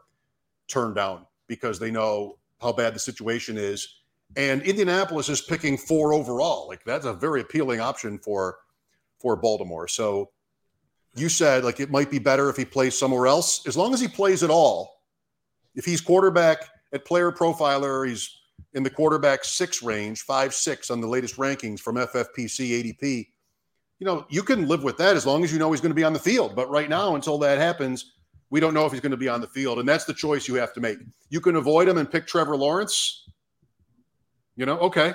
turned 0.68 0.96
down 0.96 1.26
because 1.48 1.80
they 1.80 1.92
know 1.92 2.38
how 2.62 2.72
bad 2.72 2.96
the 2.96 3.00
situation 3.00 3.58
is. 3.58 4.00
And 4.36 4.62
Indianapolis 4.64 5.30
is 5.30 5.42
picking 5.42 5.78
four 5.78 6.14
overall. 6.14 6.68
Like 6.68 6.84
that's 6.84 7.06
a 7.06 7.14
very 7.14 7.42
appealing 7.42 7.80
option 7.80 8.18
for 8.18 8.58
for 9.20 9.36
Baltimore. 9.36 9.88
So 9.88 10.32
you 11.16 11.30
said 11.30 11.64
like 11.64 11.80
it 11.80 11.90
might 11.90 12.12
be 12.12 12.20
better 12.20 12.50
if 12.50 12.58
he 12.58 12.66
plays 12.66 12.98
somewhere 12.98 13.28
else. 13.28 13.66
As 13.68 13.78
long 13.78 13.94
as 13.94 14.02
he 14.02 14.08
plays 14.08 14.44
at 14.44 14.50
all, 14.50 15.02
if 15.76 15.86
he's 15.86 16.02
quarterback 16.02 16.70
at 16.94 17.06
player 17.06 17.32
profiler, 17.32 18.08
he's 18.08 18.42
in 18.74 18.84
the 18.84 18.90
quarterback 18.90 19.44
six 19.44 19.82
range, 19.82 20.22
five, 20.22 20.54
six 20.54 20.90
on 20.90 21.02
the 21.02 21.08
latest 21.08 21.38
rankings 21.38 21.80
from 21.80 21.96
FFPC 21.96 22.84
ADP. 22.84 23.28
You 24.00 24.06
know, 24.06 24.26
you 24.30 24.44
can 24.44 24.68
live 24.68 24.84
with 24.84 24.98
that 24.98 25.16
as 25.16 25.26
long 25.26 25.44
as 25.44 25.54
you 25.54 25.60
know 25.60 25.72
he's 25.72 25.80
going 25.80 25.92
to 25.92 25.96
be 25.96 26.04
on 26.04 26.14
the 26.14 26.20
field. 26.20 26.56
But 26.56 26.70
right 26.70 26.90
now, 26.90 27.16
until 27.16 27.38
that 27.40 27.58
happens, 27.58 28.15
we 28.56 28.60
don't 28.62 28.74
know 28.74 28.86
if 28.86 28.92
he's 28.92 29.02
going 29.02 29.12
to 29.12 29.18
be 29.18 29.30
on 29.30 29.42
the 29.42 29.48
field. 29.48 29.80
And 29.80 29.88
that's 29.88 30.06
the 30.06 30.14
choice 30.14 30.48
you 30.48 30.56
have 30.56 30.74
to 30.74 30.82
make. 30.82 30.98
You 31.30 31.42
can 31.42 31.56
avoid 31.58 31.88
him 31.88 31.98
and 31.98 32.10
pick 32.10 32.26
Trevor 32.26 32.56
Lawrence. 32.56 33.26
You 34.56 34.66
know, 34.66 34.80
okay. 34.80 35.14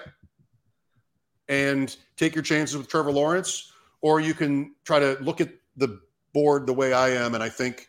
And 1.48 1.96
take 2.16 2.34
your 2.34 2.44
chances 2.44 2.76
with 2.76 2.88
Trevor 2.88 3.12
Lawrence. 3.12 3.72
Or 4.02 4.20
you 4.20 4.34
can 4.34 4.74
try 4.84 4.98
to 4.98 5.16
look 5.20 5.40
at 5.40 5.48
the 5.76 6.00
board 6.34 6.66
the 6.66 6.74
way 6.74 6.92
I 6.92 7.10
am. 7.10 7.34
And 7.34 7.42
I 7.42 7.48
think, 7.48 7.88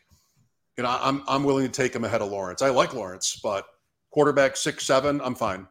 you 0.77 0.83
know, 0.83 0.97
I'm, 1.01 1.23
I'm 1.27 1.43
willing 1.43 1.65
to 1.65 1.71
take 1.71 1.93
him 1.93 2.05
ahead 2.05 2.21
of 2.21 2.31
Lawrence. 2.31 2.61
I 2.61 2.69
like 2.69 2.93
Lawrence, 2.93 3.39
but– 3.43 3.65
quarterback 4.11 4.57
six 4.57 4.85
seven, 4.85 5.21
I'm 5.23 5.35
fine. 5.35 5.67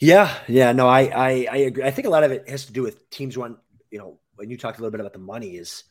Yeah, 0.00 0.32
yeah, 0.46 0.72
no, 0.72 0.86
I, 0.86 1.02
I 1.02 1.46
I 1.50 1.56
agree. 1.58 1.84
I 1.84 1.90
think 1.90 2.06
a 2.06 2.10
lot 2.10 2.24
of 2.24 2.32
it 2.32 2.48
has 2.48 2.66
to 2.66 2.72
do 2.72 2.82
with 2.82 3.08
teams 3.10 3.38
want 3.38 3.58
you 3.90 3.98
know 3.98 4.18
when 4.36 4.50
you 4.50 4.58
talked 4.58 4.78
a 4.78 4.82
little 4.82 4.90
bit 4.90 5.00
about 5.00 5.12
the 5.12 5.18
money 5.18 5.56
is 5.56 5.84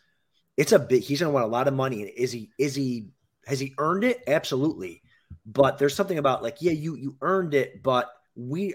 it's 0.57 0.71
a 0.71 0.79
big 0.79 1.03
he's 1.03 1.19
to 1.19 1.29
want 1.29 1.45
a 1.45 1.49
lot 1.49 1.67
of 1.67 1.73
money 1.73 2.01
and 2.01 2.11
is 2.11 2.31
he 2.31 2.49
is 2.57 2.75
he 2.75 3.07
has 3.45 3.59
he 3.59 3.73
earned 3.77 4.03
it 4.03 4.23
absolutely 4.27 5.01
but 5.45 5.77
there's 5.77 5.95
something 5.95 6.17
about 6.17 6.43
like 6.43 6.57
yeah 6.59 6.71
you 6.71 6.95
you 6.95 7.15
earned 7.21 7.53
it 7.53 7.81
but 7.83 8.09
we 8.35 8.73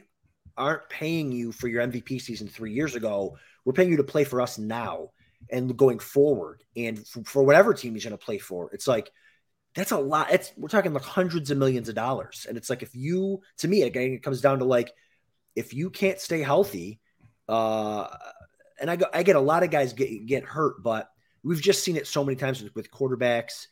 aren't 0.57 0.89
paying 0.89 1.33
you 1.33 1.51
for 1.51 1.69
your 1.69 1.87
MVP 1.87 2.21
season 2.21 2.49
3 2.49 2.73
years 2.73 2.95
ago 2.95 3.37
we're 3.65 3.73
paying 3.73 3.91
you 3.91 3.97
to 3.99 4.05
play 4.05 4.25
for 4.25 4.41
us 4.41 4.59
now 4.59 5.11
and 5.51 5.77
going 5.77 5.99
forward 5.99 6.63
and 6.77 7.07
for, 7.07 7.23
for 7.25 7.43
whatever 7.43 7.75
team 7.75 7.95
he's 7.95 8.05
going 8.05 8.17
to 8.17 8.25
play 8.25 8.39
for 8.39 8.71
it's 8.73 8.87
like 8.87 9.11
that's 9.75 9.93
a 9.93 9.99
lot. 9.99 10.33
It's 10.33 10.53
we're 10.57 10.69
talking 10.69 10.93
like 10.93 11.03
hundreds 11.03 11.51
of 11.51 11.59
millions 11.59 11.89
of 11.89 11.95
dollars. 11.95 12.47
And 12.49 12.57
it's 12.57 12.69
like 12.69 12.83
if 12.83 12.95
you 12.95 13.41
to 13.59 13.69
me 13.69 13.83
again 13.83 14.13
it 14.13 14.23
comes 14.23 14.41
down 14.41 14.59
to 14.59 14.65
like 14.65 14.93
if 15.57 15.73
you 15.75 15.91
can't 15.91 16.21
stay 16.21 16.43
healthy, 16.43 17.01
uh 17.49 18.09
and 18.81 18.91
I 18.91 18.97
go 18.97 19.07
I 19.13 19.23
get 19.23 19.37
a 19.37 19.41
lot 19.41 19.63
of 19.63 19.71
guys 19.71 19.93
get 19.93 20.27
get 20.27 20.45
hurt, 20.45 20.83
but 20.83 21.09
we've 21.45 21.61
just 21.61 21.83
seen 21.85 21.97
it 21.97 22.07
so 22.07 22.25
many 22.25 22.37
times 22.37 22.63
with, 22.63 22.75
with 22.75 22.91
quarterbacks 22.91 23.67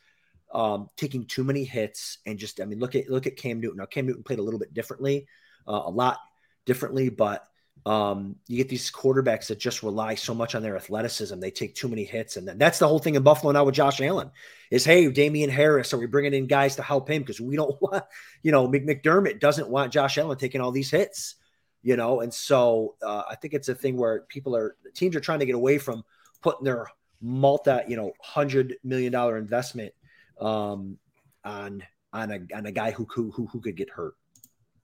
um 0.53 0.91
taking 0.97 1.25
too 1.25 1.45
many 1.45 1.63
hits 1.63 2.19
and 2.27 2.37
just 2.37 2.61
I 2.61 2.65
mean 2.65 2.81
look 2.81 2.97
at 2.97 3.09
look 3.09 3.27
at 3.27 3.37
Cam 3.37 3.61
Newton. 3.61 3.79
Now 3.79 3.87
Cam 3.87 4.07
Newton 4.07 4.25
played 4.25 4.41
a 4.41 4.43
little 4.43 4.59
bit 4.59 4.75
differently, 4.75 5.27
uh, 5.69 5.83
a 5.85 5.91
lot 5.91 6.19
differently, 6.67 7.09
but 7.09 7.47
um, 7.87 8.37
you 8.47 8.57
get 8.59 8.69
these 8.69 8.91
quarterbacks 8.91 9.47
that 9.47 9.59
just 9.59 9.83
rely 9.83 10.15
so 10.15 10.35
much 10.35 10.55
on 10.55 10.63
their 10.63 10.77
athleticism. 10.77 11.41
They 11.41 11.51
take 11.51 11.75
too 11.75 11.89
many 11.89 12.05
hits. 12.05 12.37
And 12.37 12.47
then 12.47 12.59
that's 12.59 12.79
the 12.79 12.87
whole 12.87 12.99
thing 12.99 13.15
in 13.15 13.23
Buffalo 13.23 13.53
now 13.53 13.65
with 13.65 13.75
Josh 13.75 14.01
Allen 14.01 14.31
is, 14.71 14.85
hey, 14.85 15.11
Damien 15.11 15.51
Harris, 15.51 15.95
are 15.95 15.99
we 15.99 16.07
bringing 16.07 16.35
in 16.35 16.47
guys 16.47 16.77
to 16.77 16.83
help 16.83 17.09
him? 17.09 17.23
Because 17.23 17.41
we 17.41 17.57
don't 17.57 17.81
want, 17.83 18.05
you 18.43 18.53
know, 18.53 18.69
McDermott 18.69 19.41
doesn't 19.41 19.69
want 19.69 19.93
Josh 19.93 20.19
Allen 20.19 20.37
taking 20.37 20.61
all 20.61 20.73
these 20.73 20.91
hits, 20.91 21.37
you 21.83 21.97
know? 21.97 22.21
And 22.21 22.33
so 22.33 22.97
uh, 23.03 23.23
I 23.31 23.37
think 23.37 23.55
it's 23.55 23.69
a 23.69 23.75
thing 23.75 23.97
where 23.97 24.23
people 24.29 24.55
are, 24.55 24.77
teams 24.95 25.17
are 25.17 25.21
trying 25.21 25.41
to 25.41 25.47
get 25.47 25.55
away 25.55 25.79
from 25.79 26.05
putting 26.43 26.65
their 26.65 26.87
multi, 27.21 27.79
you 27.89 27.97
know, 27.97 28.13
$100 28.25 28.75
million 28.85 29.15
investment 29.37 29.93
um, 30.41 30.99
on, 31.45 31.83
on 32.13 32.31
a, 32.31 32.57
on 32.57 32.67
a 32.67 32.73
guy 32.73 32.91
who, 32.91 33.07
who, 33.11 33.31
who 33.31 33.61
could 33.61 33.77
get 33.77 33.91
hurt. 33.91 34.15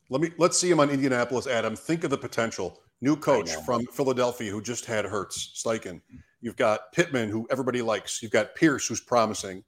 Let 0.09 0.21
me 0.21 0.31
let's 0.39 0.59
see 0.59 0.71
him 0.71 0.79
on 0.79 0.89
Indianapolis, 0.91 1.47
Adam. 1.47 1.75
Think 1.75 2.05
of 2.05 2.11
the 2.11 2.19
potential. 2.19 2.81
New 3.01 3.17
coach 3.17 3.51
from 3.67 3.85
Philadelphia 3.87 4.51
who 4.51 4.63
just 4.63 4.87
had 4.87 5.05
Hurts, 5.05 5.61
Steichen. 5.63 6.01
You've 6.41 6.57
got 6.57 6.93
Pittman, 6.93 7.29
who 7.29 7.47
everybody 7.51 7.83
likes. 7.83 8.23
You've 8.23 8.33
got 8.33 8.55
Pierce, 8.55 8.87
who's 8.87 9.01
promising. 9.01 9.65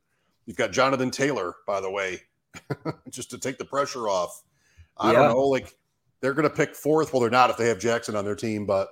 You've 0.47 0.57
got 0.57 0.73
Jonathan 0.73 1.11
Taylor, 1.11 1.57
by 1.67 1.81
the 1.81 1.91
way, 1.91 2.23
just 3.11 3.31
to 3.31 3.39
take 3.39 3.59
the 3.59 3.65
pressure 3.65 4.09
off. 4.09 4.43
I 4.97 5.13
yeah. 5.13 5.19
don't 5.19 5.33
know. 5.33 5.49
Like 5.49 5.77
they're 6.21 6.33
going 6.33 6.49
to 6.49 6.55
pick 6.55 6.75
fourth. 6.75 7.13
Well, 7.13 7.21
they're 7.21 7.31
not 7.31 7.51
if 7.51 7.57
they 7.57 7.69
have 7.69 7.79
Jackson 7.79 8.17
on 8.17 8.25
their 8.25 8.37
team, 8.37 8.65
but 8.65 8.89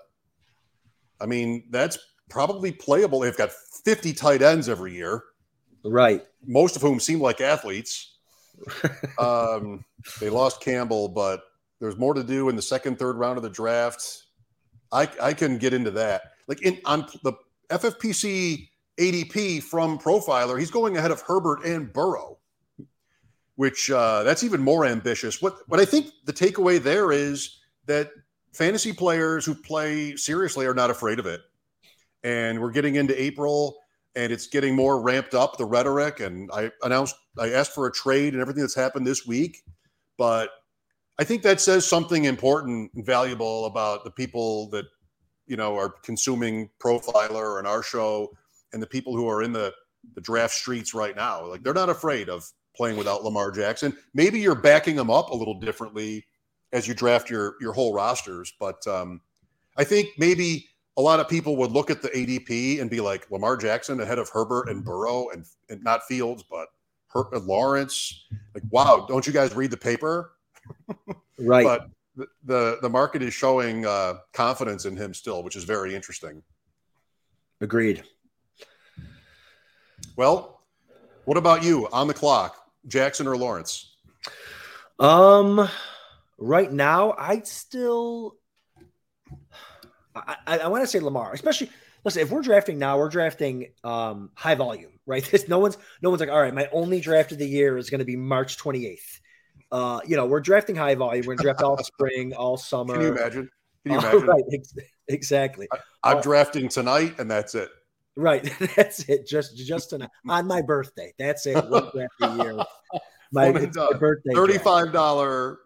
I 1.21 1.26
mean, 1.26 1.68
that's 1.71 1.99
probably 2.28 2.73
playable. 2.73 3.21
They've 3.21 3.37
got 3.37 3.52
50 3.52 4.12
tight 4.12 4.42
ends 4.42 4.68
every 4.68 4.95
year. 4.95 5.23
Right. 5.85 6.23
Most 6.47 6.76
of 6.76 6.83
whom 6.83 7.00
seem 7.00 7.21
like 7.21 7.40
athletes. 7.40 8.16
um, 9.18 9.85
they 10.21 10.30
lost 10.30 10.61
Campbell, 10.61 11.09
but 11.09 11.42
there's 11.80 11.97
more 11.97 12.14
to 12.14 12.25
do 12.25 12.49
in 12.49 12.56
the 12.56 12.62
second, 12.62 12.99
third 12.99 13.16
round 13.16 13.37
of 13.37 13.42
the 13.42 13.50
draft. 13.50 14.25
I, 14.92 15.09
I 15.21 15.35
can 15.35 15.59
get 15.59 15.75
into 15.75 15.90
that. 15.92 16.23
Like 16.49 16.62
in 16.62 16.78
on 16.85 17.06
the 17.23 17.33
FFPC 17.71 18.68
ADP 18.99 19.62
from 19.62 19.99
Profiler, 19.99 20.59
he's 20.59 20.71
going 20.71 20.97
ahead 20.97 21.11
of 21.11 21.21
Herbert 21.21 21.64
and 21.64 21.92
Burrow, 21.92 22.38
which 23.56 23.90
uh, 23.90 24.23
that's 24.23 24.45
even 24.45 24.62
more 24.62 24.87
ambitious. 24.87 25.42
What 25.42 25.59
what 25.68 25.80
I 25.80 25.85
think 25.85 26.12
the 26.25 26.33
takeaway 26.33 26.80
there 26.80 27.12
is 27.12 27.59
that 27.87 28.11
fantasy 28.52 28.92
players 28.92 29.45
who 29.45 29.54
play 29.54 30.16
seriously 30.16 30.66
are 30.66 30.75
not 30.75 30.90
afraid 30.90 31.18
of 31.18 31.26
it. 31.26 31.42
And 32.26 32.61
we're 32.61 32.73
getting 32.73 32.97
into 32.97 33.21
April 33.23 33.76
and 34.16 34.33
it's 34.33 34.49
getting 34.49 34.75
more 34.75 35.00
ramped 35.00 35.33
up 35.33 35.59
the 35.59 35.64
rhetoric. 35.64 36.18
And 36.18 36.50
I 36.52 36.73
announced 36.83 37.14
I 37.38 37.50
asked 37.50 37.73
for 37.73 37.87
a 37.87 37.92
trade 37.92 38.33
and 38.33 38.42
everything 38.42 38.62
that's 38.62 38.75
happened 38.75 39.06
this 39.06 39.26
week, 39.26 39.62
but 40.18 40.50
I 41.21 41.25
think 41.25 41.42
that 41.42 41.61
says 41.61 41.87
something 41.87 42.25
important 42.25 42.90
and 42.95 43.06
valuable 43.06 43.66
about 43.66 44.02
the 44.02 44.11
people 44.11 44.68
that 44.71 44.87
you 45.47 45.56
know 45.56 45.76
are 45.76 45.90
consuming 46.02 46.68
Profiler 46.80 47.59
and 47.59 47.68
our 47.68 47.83
show, 47.83 48.33
and 48.73 48.83
the 48.83 48.88
people 48.88 49.14
who 49.14 49.28
are 49.28 49.42
in 49.42 49.52
the 49.52 49.73
the 50.14 50.21
draft 50.21 50.54
streets 50.54 50.95
right 50.95 51.14
now. 51.14 51.47
Like 51.47 51.62
they're 51.62 51.75
not 51.75 51.90
afraid 51.90 52.28
of 52.28 52.50
playing 52.75 52.97
without 52.97 53.23
Lamar 53.23 53.52
Jackson. 53.52 53.97
Maybe 54.14 54.40
you're 54.40 54.54
backing 54.54 54.97
them 54.97 55.11
up 55.11 55.30
a 55.30 55.37
little 55.37 55.61
differently 55.61 56.26
as 56.73 56.88
you 56.88 56.95
draft 56.95 57.30
your 57.30 57.54
your 57.61 57.73
whole 57.73 57.95
rosters, 57.95 58.52
but 58.59 58.85
um, 58.88 59.21
I 59.76 59.85
think 59.85 60.09
maybe 60.18 60.66
a 60.97 61.03
lot 61.03 61.21
of 61.21 61.29
people 61.29 61.57
would 61.57 61.71
look 61.71 61.91
at 61.91 62.03
the 62.03 62.09
ADP 62.09 62.81
and 62.81 62.88
be 62.91 63.00
like 63.00 63.31
Lamar 63.31 63.57
Jackson 63.57 64.00
ahead 64.00 64.19
of 64.19 64.29
Herbert 64.31 64.69
and 64.69 64.85
Burrow 64.85 65.29
and, 65.33 65.45
and 65.69 65.83
not 65.85 66.05
Fields, 66.05 66.43
but 66.43 66.69
Her- 67.09 67.38
Lawrence. 67.38 68.26
Like, 68.55 68.65
wow, 68.71 69.05
don't 69.09 69.26
you 69.26 69.33
guys 69.33 69.55
read 69.55 69.71
the 69.71 69.76
paper? 69.76 70.33
right. 71.38 71.65
But 71.65 71.91
the, 72.17 72.26
the, 72.45 72.79
the 72.83 72.88
market 72.88 73.23
is 73.23 73.35
showing 73.35 73.85
uh, 73.85 74.15
confidence 74.33 74.87
in 74.87 74.97
him 74.97 75.12
still, 75.12 75.43
which 75.43 75.57
is 75.57 75.65
very 75.65 75.95
interesting. 75.95 76.43
Agreed. 77.61 78.03
Well, 80.17 80.61
what 81.25 81.37
about 81.37 81.62
you 81.62 81.88
on 81.93 82.07
the 82.07 82.15
clock, 82.15 82.57
Jackson 82.87 83.26
or 83.26 83.37
Lawrence? 83.37 83.97
Um, 84.99 85.69
right 86.38 86.73
now, 86.73 87.15
I'd 87.19 87.47
still, 87.47 88.36
I, 90.16 90.37
I, 90.46 90.58
I 90.58 90.68
want 90.68 90.82
to 90.82 90.87
say 90.87 91.00
Lamar, 91.00 91.32
especially. 91.32 91.70
Listen, 92.04 92.23
if 92.23 92.30
we're 92.30 92.42
drafting 92.42 92.78
now, 92.78 92.99
we're 92.99 93.08
drafting 93.08 93.73
um, 93.82 94.30
high 94.35 94.54
volume, 94.54 94.92
right? 95.06 95.25
This, 95.30 95.49
no 95.49 95.58
one's 95.58 95.76
no 96.02 96.11
one's 96.11 96.20
like, 96.20 96.28
all 96.30 96.40
right, 96.40 96.54
my 96.54 96.68
only 96.73 97.00
draft 97.00 97.32
of 97.32 97.38
the 97.38 97.49
year 97.49 97.76
is 97.78 97.90
going 97.90 97.99
to 97.99 98.04
be 98.04 98.16
March 98.16 98.56
28th. 98.58 99.20
Uh, 99.73 100.00
you 100.06 100.16
know, 100.16 100.26
we're 100.26 100.40
drafting 100.40 100.76
high 100.76 100.94
volume. 100.94 101.26
We're 101.26 101.35
going 101.35 101.38
to 101.38 101.42
draft 101.44 101.62
all 101.62 101.78
spring, 101.82 102.32
all 102.35 102.56
summer. 102.56 102.94
Can 102.94 103.02
you 103.02 103.08
imagine? 103.08 103.50
Can 103.85 103.92
you 103.92 103.99
imagine? 104.00 104.23
Uh, 104.23 104.32
right, 104.32 104.44
ex- 104.52 104.75
exactly. 105.08 105.66
I, 106.04 106.12
am 106.12 106.18
Uh, 106.18 106.23
drafting 106.23 106.68
tonight, 106.68 107.14
and 107.18 107.28
that's 107.30 107.54
it. 107.56 107.70
Right, 108.14 108.50
that's 108.76 109.08
it. 109.08 109.26
Just 109.26 109.56
just 109.56 109.90
tonight 109.90 110.11
on 110.28 110.46
my 110.46 110.62
birthday. 110.62 111.12
That's 111.18 111.44
it. 111.46 111.56
One 111.68 111.90
draft 111.92 112.12
a 112.23 112.37
year. 112.37 112.54
My, 113.32 113.46
One 113.46 113.56
and 113.56 113.66
it's 113.66 113.76
my 113.76 113.92
birthday. 113.99 114.32
Thirty-five 114.32 114.92
dollar 114.92 115.58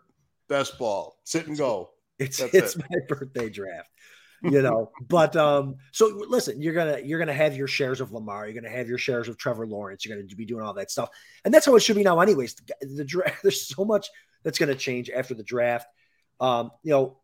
best 0.49 0.79
ball. 0.79 1.19
Sit 1.25 1.47
and 1.47 1.57
go. 1.57 1.91
It's 2.19 2.39
That's 2.39 2.55
it's 2.55 2.77
it. 2.77 2.85
my 2.91 2.97
birthday 3.09 3.49
draft. 3.51 3.91
You 4.43 4.63
know, 4.63 4.91
but 5.09 5.37
um, 5.37 5.77
so 5.93 6.25
listen, 6.29 6.63
you're 6.63 6.75
gonna 6.75 7.01
you're 7.05 7.19
gonna 7.19 7.35
have 7.35 7.57
your 7.57 7.67
shares 7.67 8.01
of 8.01 8.13
Lamar, 8.13 8.47
you're 8.47 8.61
gonna 8.61 8.75
have 8.75 8.89
your 8.89 8.99
shares 8.99 9.29
of 9.29 9.37
Trevor 9.37 9.67
Lawrence, 9.67 10.05
you're 10.05 10.17
gonna 10.17 10.27
be 10.35 10.47
doing 10.47 10.65
all 10.65 10.75
that 10.75 10.91
stuff, 10.91 11.11
and 11.45 11.53
that's 11.53 11.67
how 11.67 11.77
it 11.77 11.81
should 11.81 11.97
be 11.97 12.03
now, 12.03 12.21
anyways. 12.21 12.55
The, 12.55 12.87
the 12.87 13.05
draft, 13.05 13.39
there's 13.43 13.67
so 13.67 13.85
much 13.85 14.09
that's 14.43 14.59
gonna 14.59 14.75
change 14.75 15.11
after 15.11 15.35
the 15.35 15.43
draft. 15.43 15.89
Um, 16.41 16.71
you 16.83 16.91
know, 16.91 17.19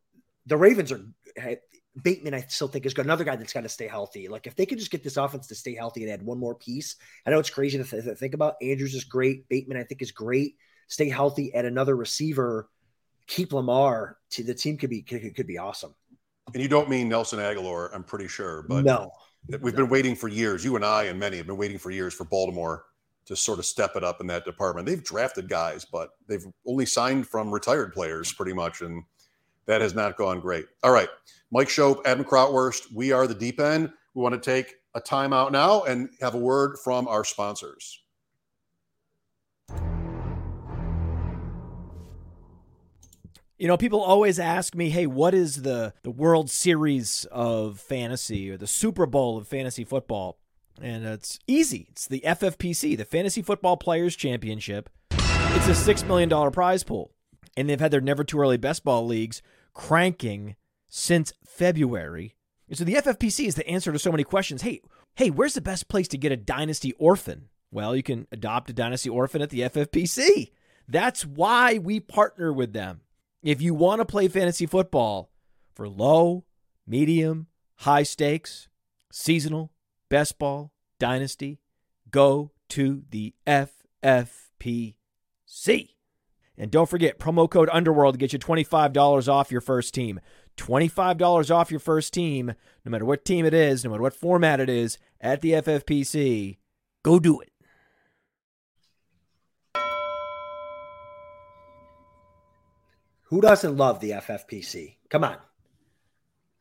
the 0.46 0.56
Ravens 0.56 0.92
are 0.92 1.00
Bateman. 2.02 2.34
I 2.34 2.42
still 2.42 2.68
think 2.68 2.84
is 2.84 2.94
good. 2.94 3.06
Another 3.06 3.24
guy 3.24 3.36
that's 3.36 3.52
got 3.52 3.62
to 3.62 3.68
stay 3.68 3.88
healthy. 3.88 4.28
Like 4.28 4.46
if 4.46 4.54
they 4.54 4.66
could 4.66 4.78
just 4.78 4.90
get 4.90 5.02
this 5.02 5.16
offense 5.16 5.46
to 5.48 5.54
stay 5.54 5.74
healthy 5.74 6.02
and 6.02 6.12
add 6.12 6.22
one 6.22 6.38
more 6.38 6.54
piece, 6.54 6.96
I 7.26 7.30
know 7.30 7.38
it's 7.38 7.50
crazy 7.50 7.78
to 7.78 7.84
th- 7.84 8.04
to 8.04 8.14
think 8.14 8.34
about. 8.34 8.56
Andrews 8.60 8.94
is 8.94 9.04
great. 9.04 9.48
Bateman, 9.48 9.78
I 9.78 9.84
think, 9.84 10.02
is 10.02 10.12
great. 10.12 10.56
Stay 10.88 11.08
healthy. 11.08 11.54
Add 11.54 11.64
another 11.64 11.96
receiver. 11.96 12.68
Keep 13.26 13.52
Lamar. 13.54 14.18
The 14.36 14.54
team 14.54 14.76
could 14.76 14.90
be 14.90 15.02
could, 15.02 15.34
could 15.34 15.46
be 15.46 15.58
awesome. 15.58 15.94
And 16.54 16.62
you 16.62 16.68
don't 16.68 16.88
mean 16.88 17.08
Nelson 17.08 17.38
Agholor, 17.38 17.90
I'm 17.92 18.04
pretty 18.04 18.28
sure, 18.28 18.64
but 18.68 18.84
no, 18.84 19.10
we've 19.60 19.74
been 19.74 19.88
waiting 19.88 20.14
for 20.14 20.28
years. 20.28 20.64
You 20.64 20.76
and 20.76 20.84
I 20.84 21.04
and 21.04 21.18
many 21.18 21.36
have 21.38 21.46
been 21.46 21.56
waiting 21.56 21.78
for 21.78 21.90
years 21.90 22.14
for 22.14 22.24
Baltimore 22.24 22.84
to 23.26 23.34
sort 23.34 23.58
of 23.58 23.66
step 23.66 23.96
it 23.96 24.04
up 24.04 24.20
in 24.20 24.26
that 24.28 24.44
department. 24.44 24.86
They've 24.86 25.02
drafted 25.02 25.48
guys, 25.48 25.84
but 25.84 26.10
they've 26.28 26.46
only 26.66 26.86
signed 26.86 27.26
from 27.26 27.50
retired 27.50 27.92
players 27.92 28.32
pretty 28.32 28.52
much, 28.52 28.80
and 28.80 29.02
that 29.66 29.80
has 29.80 29.94
not 29.94 30.16
gone 30.16 30.40
great. 30.40 30.66
All 30.84 30.92
right, 30.92 31.08
Mike 31.50 31.68
Schopp, 31.68 32.06
Adam 32.06 32.24
Krautwurst, 32.24 32.92
we 32.94 33.10
are 33.10 33.26
the 33.26 33.34
deep 33.34 33.58
end. 33.58 33.90
We 34.14 34.22
want 34.22 34.40
to 34.40 34.40
take 34.40 34.76
a 34.94 35.00
timeout 35.00 35.50
now 35.50 35.82
and 35.82 36.08
have 36.20 36.34
a 36.34 36.38
word 36.38 36.76
from 36.82 37.08
our 37.08 37.24
sponsors. 37.24 38.02
You 43.58 43.68
know, 43.68 43.78
people 43.78 44.02
always 44.02 44.38
ask 44.38 44.74
me, 44.74 44.90
"Hey, 44.90 45.06
what 45.06 45.32
is 45.32 45.62
the 45.62 45.94
the 46.02 46.10
World 46.10 46.50
Series 46.50 47.24
of 47.32 47.80
fantasy 47.80 48.50
or 48.50 48.58
the 48.58 48.66
Super 48.66 49.06
Bowl 49.06 49.38
of 49.38 49.48
fantasy 49.48 49.82
football?" 49.82 50.38
And 50.80 51.06
it's 51.06 51.38
easy. 51.46 51.86
It's 51.90 52.06
the 52.06 52.20
FFPC, 52.22 52.96
the 52.96 53.06
Fantasy 53.06 53.40
Football 53.40 53.78
Players 53.78 54.14
Championship. 54.14 54.90
It's 55.10 55.68
a 55.68 55.74
six 55.74 56.04
million 56.04 56.28
dollar 56.28 56.50
prize 56.50 56.82
pool, 56.82 57.12
and 57.56 57.66
they've 57.66 57.80
had 57.80 57.90
their 57.90 58.02
never 58.02 58.24
too 58.24 58.38
early 58.38 58.58
best 58.58 58.84
ball 58.84 59.06
leagues 59.06 59.40
cranking 59.72 60.56
since 60.90 61.32
February. 61.46 62.36
And 62.68 62.76
so 62.76 62.84
the 62.84 62.96
FFPC 62.96 63.46
is 63.46 63.54
the 63.54 63.66
answer 63.66 63.90
to 63.90 63.98
so 63.98 64.10
many 64.10 64.24
questions. 64.24 64.62
Hey, 64.62 64.82
hey, 65.14 65.30
where's 65.30 65.54
the 65.54 65.62
best 65.62 65.88
place 65.88 66.08
to 66.08 66.18
get 66.18 66.30
a 66.30 66.36
dynasty 66.36 66.92
orphan? 66.98 67.48
Well, 67.70 67.96
you 67.96 68.02
can 68.02 68.26
adopt 68.30 68.68
a 68.68 68.74
dynasty 68.74 69.08
orphan 69.08 69.40
at 69.40 69.48
the 69.48 69.60
FFPC. 69.62 70.50
That's 70.86 71.24
why 71.24 71.78
we 71.78 72.00
partner 72.00 72.52
with 72.52 72.74
them. 72.74 73.00
If 73.46 73.62
you 73.62 73.74
want 73.74 74.00
to 74.00 74.04
play 74.04 74.26
fantasy 74.26 74.66
football 74.66 75.30
for 75.72 75.88
low, 75.88 76.46
medium, 76.84 77.46
high 77.76 78.02
stakes, 78.02 78.66
seasonal, 79.12 79.70
best 80.08 80.36
ball, 80.36 80.72
dynasty, 80.98 81.60
go 82.10 82.50
to 82.70 83.04
the 83.08 83.36
FFPC. 83.46 84.96
And 86.58 86.72
don't 86.72 86.90
forget 86.90 87.20
promo 87.20 87.48
code 87.48 87.70
Underworld 87.72 88.14
to 88.14 88.18
get 88.18 88.32
you 88.32 88.40
$25 88.40 89.28
off 89.28 89.52
your 89.52 89.60
first 89.60 89.94
team. 89.94 90.18
$25 90.56 91.54
off 91.54 91.70
your 91.70 91.78
first 91.78 92.12
team, 92.12 92.52
no 92.84 92.90
matter 92.90 93.04
what 93.04 93.24
team 93.24 93.46
it 93.46 93.54
is, 93.54 93.84
no 93.84 93.90
matter 93.90 94.02
what 94.02 94.14
format 94.14 94.58
it 94.58 94.68
is, 94.68 94.98
at 95.20 95.40
the 95.40 95.52
FFPC. 95.52 96.56
Go 97.04 97.20
do 97.20 97.38
it. 97.38 97.52
Who 103.26 103.40
doesn't 103.40 103.76
love 103.76 104.00
the 104.00 104.10
FFPC? 104.10 104.96
Come 105.10 105.24
on. 105.24 105.36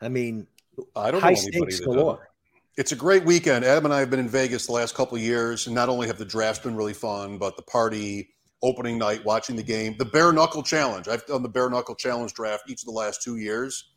I 0.01 0.09
mean, 0.09 0.47
I 0.95 1.11
don't 1.11 1.21
high 1.21 1.31
know 1.31 1.35
stakes 1.35 1.79
galore. 1.79 2.29
It's 2.77 2.91
a 2.91 2.95
great 2.95 3.23
weekend. 3.23 3.63
Adam 3.63 3.85
and 3.85 3.93
I 3.93 3.99
have 3.99 4.09
been 4.09 4.19
in 4.19 4.27
Vegas 4.27 4.65
the 4.65 4.73
last 4.73 4.95
couple 4.95 5.15
of 5.15 5.23
years, 5.23 5.67
and 5.67 5.75
not 5.75 5.87
only 5.87 6.07
have 6.07 6.17
the 6.17 6.25
drafts 6.25 6.63
been 6.63 6.75
really 6.75 6.93
fun, 6.93 7.37
but 7.37 7.55
the 7.55 7.61
party, 7.61 8.29
opening 8.61 8.97
night, 8.97 9.23
watching 9.23 9.55
the 9.55 9.63
game, 9.63 9.95
the 9.97 10.05
bare 10.05 10.33
knuckle 10.33 10.61
challenge. 10.61 11.07
I've 11.07 11.25
done 11.25 11.41
the 11.41 11.49
bare 11.49 11.69
knuckle 11.69 11.95
challenge 11.95 12.33
draft 12.33 12.69
each 12.69 12.81
of 12.81 12.85
the 12.85 12.91
last 12.91 13.21
two 13.21 13.37
years, 13.37 13.91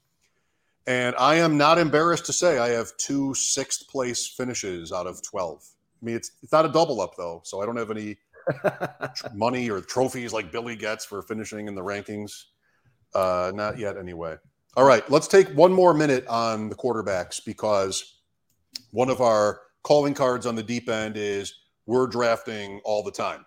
and 0.86 1.16
I 1.18 1.36
am 1.36 1.56
not 1.56 1.78
embarrassed 1.78 2.26
to 2.26 2.32
say 2.32 2.58
I 2.58 2.68
have 2.68 2.96
two 2.98 3.34
sixth 3.34 3.88
place 3.88 4.28
finishes 4.28 4.92
out 4.92 5.08
of 5.08 5.20
twelve. 5.22 5.64
I 6.00 6.04
mean, 6.04 6.14
it's 6.14 6.30
it's 6.42 6.52
not 6.52 6.64
a 6.64 6.68
double 6.68 7.00
up 7.00 7.16
though, 7.16 7.40
so 7.44 7.60
I 7.60 7.66
don't 7.66 7.76
have 7.76 7.90
any 7.90 8.18
tr- 9.16 9.26
money 9.34 9.68
or 9.70 9.80
trophies 9.80 10.32
like 10.32 10.52
Billy 10.52 10.76
gets 10.76 11.04
for 11.04 11.22
finishing 11.22 11.66
in 11.66 11.74
the 11.74 11.82
rankings. 11.82 12.44
Uh, 13.14 13.52
not 13.54 13.78
yet, 13.78 13.96
anyway. 13.96 14.36
All 14.76 14.84
right, 14.84 15.08
let's 15.10 15.26
take 15.26 15.48
one 15.48 15.72
more 15.72 15.94
minute 15.94 16.26
on 16.28 16.68
the 16.68 16.74
quarterbacks 16.74 17.44
because 17.44 18.20
one 18.90 19.10
of 19.10 19.20
our 19.20 19.60
calling 19.82 20.14
cards 20.14 20.46
on 20.46 20.54
the 20.54 20.62
deep 20.62 20.88
end 20.88 21.16
is 21.16 21.54
we're 21.86 22.06
drafting 22.06 22.80
all 22.84 23.02
the 23.02 23.10
time. 23.10 23.44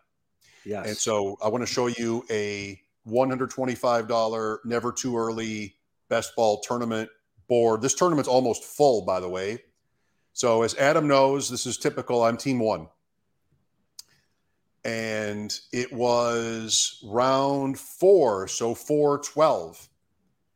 yes. 0.65 0.87
And 0.87 0.97
so 0.97 1.37
I 1.43 1.47
want 1.47 1.61
to 1.61 1.71
show 1.71 1.87
you 1.87 2.25
a 2.29 2.81
$125 3.07 4.57
never 4.65 4.91
too 4.91 5.17
early 5.17 5.75
best 6.09 6.35
ball 6.35 6.59
tournament 6.61 7.09
board. 7.47 7.81
This 7.81 7.95
tournament's 7.95 8.27
almost 8.27 8.63
full, 8.63 9.05
by 9.05 9.19
the 9.19 9.29
way. 9.29 9.59
So 10.33 10.63
as 10.63 10.75
Adam 10.75 11.07
knows, 11.07 11.49
this 11.49 11.65
is 11.65 11.77
typical. 11.77 12.23
I'm 12.23 12.37
team 12.37 12.59
one. 12.59 12.87
And 14.83 15.57
it 15.71 15.93
was 15.93 16.99
round 17.05 17.77
four, 17.77 18.47
so 18.47 18.73
412, 18.73 19.89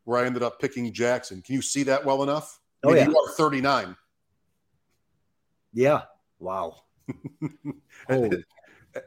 where 0.06 0.20
I 0.24 0.26
ended 0.26 0.42
up 0.42 0.60
picking 0.60 0.92
Jackson. 0.92 1.42
Can 1.44 1.54
you 1.56 1.62
see 1.62 1.84
that 1.84 2.04
well 2.06 2.24
enough? 2.24 2.60
I 2.84 2.88
Oh, 2.88 2.90
mean, 2.92 2.98
yeah. 2.98 3.08
You 3.10 3.18
are 3.18 3.32
39. 3.34 3.96
yeah. 5.74 6.02
Wow. 6.40 6.76
Holy. 8.10 8.44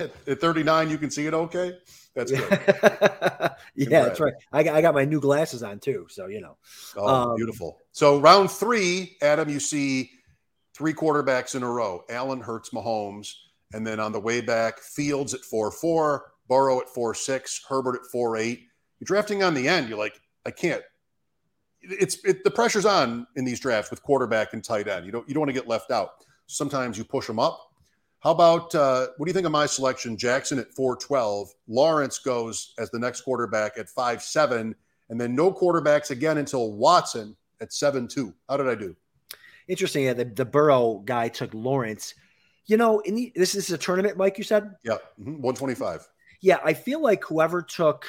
At 0.00 0.40
39, 0.40 0.90
you 0.90 0.98
can 0.98 1.10
see 1.10 1.26
it 1.26 1.34
okay? 1.34 1.78
That's 2.14 2.30
good. 2.32 2.48
yeah, 3.74 4.02
that's 4.04 4.20
right. 4.20 4.32
I 4.52 4.62
got, 4.62 4.74
I 4.74 4.80
got 4.82 4.94
my 4.94 5.04
new 5.04 5.20
glasses 5.20 5.62
on 5.62 5.78
too. 5.80 6.06
So, 6.10 6.26
you 6.26 6.40
know, 6.40 6.56
Oh, 6.96 7.06
Um, 7.30 7.36
beautiful. 7.36 7.78
So 7.92 8.18
round 8.20 8.50
three, 8.50 9.16
Adam, 9.22 9.48
you 9.48 9.60
see 9.60 10.10
three 10.74 10.94
quarterbacks 10.94 11.54
in 11.54 11.62
a 11.62 11.70
row. 11.70 12.02
Allen 12.08 12.40
Hurts 12.40 12.70
Mahomes. 12.70 13.34
And 13.74 13.86
then 13.86 14.00
on 14.00 14.12
the 14.12 14.20
way 14.20 14.40
back, 14.40 14.80
Fields 14.80 15.34
at 15.34 15.40
4-4, 15.40 16.20
Burrow 16.48 16.80
at 16.80 16.88
4-6, 16.88 17.60
Herbert 17.68 17.96
at 17.96 18.02
4-8. 18.14 18.58
You're 18.98 19.04
drafting 19.04 19.42
on 19.42 19.54
the 19.54 19.68
end. 19.68 19.88
You're 19.88 19.98
like, 19.98 20.20
I 20.46 20.50
can't. 20.50 20.82
It's 21.80 22.24
it, 22.24 22.44
the 22.44 22.50
pressure's 22.50 22.86
on 22.86 23.26
in 23.34 23.44
these 23.44 23.58
drafts 23.58 23.90
with 23.90 24.02
quarterback 24.02 24.52
and 24.52 24.62
tight 24.62 24.86
end. 24.86 25.04
You 25.04 25.10
don't 25.10 25.26
you 25.26 25.34
don't 25.34 25.40
want 25.40 25.48
to 25.48 25.54
get 25.54 25.66
left 25.66 25.90
out. 25.90 26.10
Sometimes 26.46 26.96
you 26.96 27.02
push 27.02 27.26
them 27.26 27.40
up. 27.40 27.58
How 28.20 28.30
about 28.30 28.72
uh, 28.76 29.08
what 29.16 29.26
do 29.26 29.30
you 29.30 29.34
think 29.34 29.46
of 29.46 29.52
my 29.52 29.66
selection? 29.66 30.16
Jackson 30.16 30.60
at 30.60 30.72
412. 30.74 31.48
Lawrence 31.66 32.20
goes 32.20 32.72
as 32.78 32.88
the 32.90 33.00
next 33.00 33.22
quarterback 33.22 33.78
at 33.78 33.88
5-7 33.88 34.74
and 35.10 35.20
then 35.20 35.34
no 35.34 35.52
quarterbacks 35.52 36.10
again 36.10 36.38
until 36.38 36.72
Watson 36.72 37.36
at 37.60 37.72
7 37.72 38.06
2. 38.06 38.32
How 38.48 38.56
did 38.56 38.68
I 38.68 38.76
do? 38.76 38.94
interesting. 39.68 40.04
Yeah, 40.04 40.12
the, 40.12 40.24
the 40.24 40.44
Burrow 40.44 41.02
guy 41.04 41.28
took 41.28 41.52
Lawrence. 41.54 42.14
You 42.66 42.76
know, 42.76 43.00
in 43.00 43.14
the, 43.14 43.32
this 43.34 43.54
is 43.54 43.70
a 43.70 43.78
tournament, 43.78 44.16
Mike, 44.16 44.38
you 44.38 44.44
said? 44.44 44.74
Yeah, 44.84 44.98
mhm, 45.18 45.40
125. 45.40 46.08
Yeah, 46.40 46.58
I 46.64 46.74
feel 46.74 47.00
like 47.00 47.24
whoever 47.24 47.62
took 47.62 48.06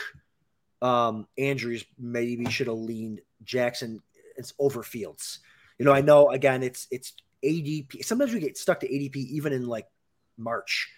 um 0.82 1.28
Andrews 1.38 1.86
maybe 1.98 2.50
should 2.50 2.68
have 2.68 2.76
leaned 2.76 3.22
Jackson 3.44 4.02
it's 4.38 4.54
over 4.60 4.84
Fields. 4.84 5.39
You 5.78 5.86
know, 5.86 5.94
I 5.94 6.02
know 6.02 6.30
again 6.30 6.63
it's 6.63 6.88
it's 6.92 7.13
ADP. 7.44 8.04
Sometimes 8.04 8.34
we 8.34 8.39
get 8.39 8.58
stuck 8.58 8.80
to 8.82 8.88
ADP 8.88 9.16
even 9.16 9.54
in 9.54 9.68
like 9.68 9.88
March, 10.38 10.89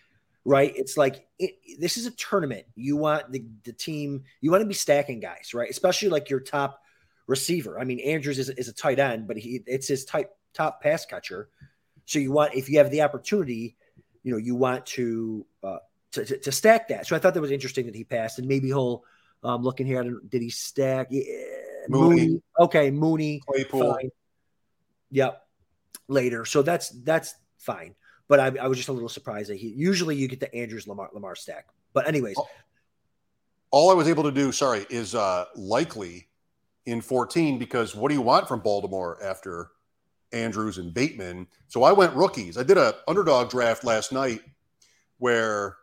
right? 0.44 0.74
It's 0.76 0.98
like 0.98 1.28
it, 1.40 1.56
this 1.80 1.98
is 1.98 2.06
a 2.06 2.12
tournament. 2.12 2.66
You 2.76 2.98
want 2.98 3.32
the, 3.32 3.46
the 3.64 3.74
team, 3.74 4.24
you 4.42 4.52
want 4.52 4.62
to 4.62 4.68
be 4.68 4.74
stacking 4.74 5.20
guys, 5.20 5.54
right? 5.54 5.70
Especially 5.70 6.10
like 6.10 6.30
your 6.30 6.40
top 6.40 6.82
receiver. 7.28 7.80
I 7.80 7.84
mean, 7.84 8.00
Andrews 8.00 8.40
is, 8.40 8.50
is 8.50 8.68
a 8.68 8.74
tight 8.74 9.00
end, 9.00 9.28
but 9.28 9.38
he 9.38 9.62
it's 9.66 9.88
his 9.88 10.06
type 10.06 10.32
top 10.54 10.82
pass 10.82 11.06
catcher. 11.06 11.50
So 12.06 12.20
you 12.20 12.32
want 12.32 12.54
if 12.54 12.70
you 12.70 12.78
have 12.78 12.92
the 12.92 13.02
opportunity, 13.02 13.76
you 14.24 14.32
know, 14.32 14.38
you 14.38 14.56
want 14.56 14.86
to 14.88 15.46
uh, 15.64 15.78
to, 16.12 16.26
to, 16.26 16.38
to 16.38 16.52
stack 16.52 16.88
that. 16.90 17.08
So 17.08 17.16
I 17.16 17.20
thought 17.20 17.34
that 17.34 17.42
was 17.42 17.52
interesting 17.52 17.86
that 17.88 17.96
he 17.96 18.04
passed, 18.04 18.40
and 18.40 18.48
maybe 18.48 18.68
he'll 18.68 19.04
um, 19.44 19.64
looking 19.64 19.86
here. 19.86 20.04
Did 20.30 20.42
he 20.42 20.50
stack? 20.50 21.08
Yeah, 21.10 21.24
Mooney. 21.90 22.28
Mooney. 22.28 22.42
Okay, 22.60 22.92
Mooney. 22.92 23.42
Claypool. 23.48 23.94
Fine. 23.94 24.10
Yep. 25.12 25.42
Later. 26.08 26.46
So 26.46 26.62
that's 26.62 26.90
that's 26.90 27.36
fine. 27.58 27.96
But 28.28 28.40
I, 28.40 28.46
I, 28.60 28.68
was 28.68 28.78
just 28.78 28.90
a 28.90 28.94
little 28.94 29.10
surprised 29.10 29.52
that 29.52 29.58
he 29.58 29.68
usually 29.68 30.16
you 30.16 30.28
get 30.28 30.40
the 30.40 30.54
Andrews 30.54 30.88
Lamar 30.88 31.10
Lamar 31.14 31.36
stack. 31.36 31.68
But 31.94 32.08
anyways. 32.08 32.36
All, 32.38 32.50
all 33.72 33.92
I 33.92 33.94
was 33.94 34.08
able 34.08 34.24
to 34.24 34.32
do, 34.32 34.52
sorry, 34.52 34.86
is 34.90 35.16
uh 35.16 35.46
likely 35.56 36.28
in 36.86 37.02
14 37.02 37.58
because 37.58 37.96
what 37.96 38.10
do 38.10 38.16
you 38.16 38.22
want 38.22 38.48
from 38.48 38.62
Baltimore 38.62 39.22
after 39.24 39.70
Andrews 40.36 40.78
and 40.78 40.94
Bateman? 40.94 41.48
So 41.68 41.84
I 41.84 41.92
went 41.92 42.14
rookies. 42.14 42.58
I 42.58 42.64
did 42.64 42.78
a 42.78 42.96
underdog 43.08 43.50
draft 43.50 43.84
last 43.84 44.12
night 44.12 44.42
where 45.18 45.78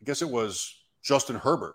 I 0.00 0.04
guess 0.04 0.22
it 0.22 0.28
was 0.28 0.74
Justin 1.02 1.36
Herbert. 1.36 1.74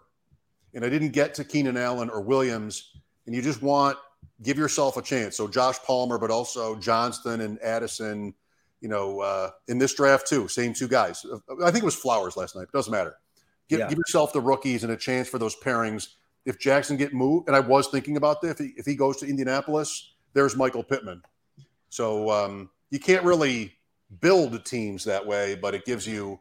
And 0.74 0.84
I 0.84 0.90
didn't 0.90 1.12
get 1.12 1.36
to 1.36 1.44
Keenan 1.44 1.78
Allen 1.78 2.10
or 2.10 2.22
Williams. 2.22 2.92
And 3.26 3.36
you 3.36 3.42
just 3.42 3.62
want 3.62 3.98
give 4.42 4.58
yourself 4.58 4.98
a 4.98 5.02
chance. 5.02 5.38
So 5.38 5.48
Josh 5.48 5.78
Palmer, 5.80 6.18
but 6.18 6.32
also 6.32 6.76
Johnston 6.78 7.42
and 7.42 7.62
Addison, 7.62 8.34
you 8.82 8.90
know, 8.90 9.20
uh, 9.20 9.52
in 9.68 9.78
this 9.78 9.94
draft 9.94 10.28
too, 10.28 10.48
same 10.48 10.74
two 10.74 10.88
guys. 10.88 11.26
I 11.64 11.72
think 11.72 11.84
it 11.84 11.86
was 11.86 11.96
Flowers 11.96 12.36
last 12.36 12.56
night. 12.56 12.68
Doesn't 12.74 12.92
matter. 12.92 13.16
Give, 13.70 13.80
yeah. 13.80 13.88
give 13.88 13.98
yourself 13.98 14.34
the 14.34 14.42
rookies 14.42 14.84
and 14.84 14.92
a 14.92 14.98
chance 14.98 15.30
for 15.30 15.38
those 15.38 15.56
pairings 15.56 16.16
if 16.46 16.60
Jackson 16.60 16.98
get 16.98 17.14
moved, 17.14 17.48
and 17.48 17.56
I 17.56 17.62
was 17.62 17.88
thinking 17.88 18.18
about 18.18 18.42
this, 18.42 18.52
if 18.52 18.58
he, 18.60 18.74
if 18.78 18.86
he 18.86 18.96
goes 18.96 19.18
to 19.18 19.26
Indianapolis, 19.26 20.14
there's 20.34 20.56
Michael 20.56 20.84
Pittman. 20.84 21.22
So 21.94 22.32
um, 22.32 22.72
you 22.90 23.00
can't 23.00 23.24
really 23.24 23.72
build 24.20 24.66
teams 24.66 25.04
that 25.04 25.24
way, 25.24 25.54
but 25.54 25.76
it 25.76 25.86
gives 25.86 26.08
you 26.08 26.40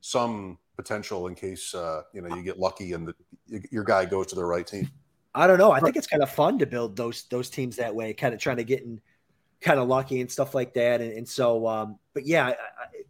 some 0.00 0.58
potential 0.76 1.26
in 1.26 1.34
case 1.34 1.74
uh, 1.74 2.02
you 2.14 2.22
know 2.22 2.36
you 2.36 2.44
get 2.44 2.60
lucky 2.60 2.92
and 2.92 3.08
the, 3.08 3.64
your 3.72 3.82
guy 3.82 4.04
goes 4.04 4.28
to 4.28 4.36
the 4.36 4.44
right 4.44 4.64
team. 4.64 4.88
I 5.34 5.48
don't 5.48 5.58
know. 5.58 5.72
I 5.72 5.80
think 5.80 5.96
it's 5.96 6.06
kind 6.06 6.22
of 6.22 6.30
fun 6.30 6.60
to 6.60 6.66
build 6.66 6.94
those 6.94 7.24
those 7.30 7.50
teams 7.50 7.74
that 7.76 7.92
way, 7.96 8.14
kind 8.14 8.32
of 8.32 8.38
trying 8.38 8.58
to 8.58 8.64
get 8.64 8.82
in, 8.82 9.00
kind 9.60 9.80
of 9.80 9.88
lucky 9.88 10.20
and 10.20 10.30
stuff 10.30 10.54
like 10.54 10.72
that. 10.74 11.00
And, 11.00 11.12
and 11.14 11.28
so, 11.28 11.66
um, 11.66 11.98
but 12.14 12.24
yeah, 12.24 12.46
I, 12.46 12.50
I, 12.50 12.56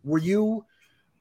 were 0.02 0.16
you? 0.16 0.64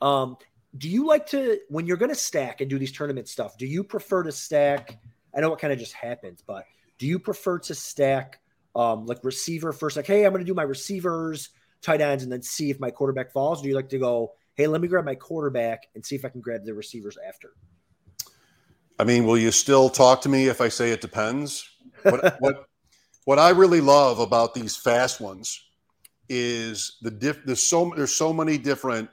Um, 0.01 0.37
do 0.77 0.87
you 0.87 1.05
like 1.05 1.25
to 1.31 1.59
when 1.67 1.85
you're 1.85 1.97
going 1.97 2.11
to 2.11 2.15
stack 2.15 2.61
and 2.61 2.69
do 2.69 2.79
these 2.79 2.93
tournament 2.93 3.27
stuff? 3.27 3.57
Do 3.57 3.65
you 3.65 3.83
prefer 3.83 4.23
to 4.23 4.31
stack? 4.31 4.97
I 5.35 5.41
know 5.41 5.49
what 5.49 5.59
kind 5.59 5.73
of 5.73 5.79
just 5.79 5.93
happens, 5.93 6.41
but 6.47 6.63
do 6.97 7.07
you 7.07 7.19
prefer 7.19 7.59
to 7.59 7.75
stack 7.75 8.39
um, 8.75 9.05
like 9.05 9.23
receiver 9.23 9.73
first? 9.73 9.95
Like, 9.95 10.07
hey, 10.07 10.25
I'm 10.25 10.31
going 10.31 10.43
to 10.43 10.49
do 10.49 10.53
my 10.53 10.63
receivers, 10.63 11.49
tight 11.81 12.01
ends, 12.01 12.23
and 12.23 12.31
then 12.31 12.41
see 12.41 12.69
if 12.69 12.79
my 12.79 12.91
quarterback 12.91 13.31
falls. 13.31 13.61
do 13.61 13.67
you 13.67 13.75
like 13.75 13.89
to 13.89 13.99
go, 13.99 14.33
hey, 14.55 14.67
let 14.67 14.81
me 14.81 14.87
grab 14.87 15.05
my 15.05 15.15
quarterback 15.15 15.87
and 15.95 16.05
see 16.05 16.15
if 16.15 16.25
I 16.25 16.29
can 16.29 16.41
grab 16.41 16.65
the 16.65 16.73
receivers 16.73 17.17
after? 17.27 17.53
I 18.97 19.03
mean, 19.03 19.25
will 19.25 19.37
you 19.37 19.51
still 19.51 19.89
talk 19.89 20.21
to 20.21 20.29
me 20.29 20.47
if 20.47 20.61
I 20.61 20.69
say 20.69 20.91
it 20.91 21.01
depends? 21.01 21.69
What 22.03 22.35
what 22.39 22.65
what 23.25 23.39
I 23.39 23.49
really 23.49 23.81
love 23.81 24.19
about 24.19 24.53
these 24.53 24.75
fast 24.75 25.19
ones 25.19 25.61
is 26.29 26.97
the 27.01 27.11
diff. 27.11 27.43
There's 27.45 27.63
so 27.63 27.91
there's 27.95 28.15
so 28.15 28.31
many 28.31 28.57
different 28.57 29.09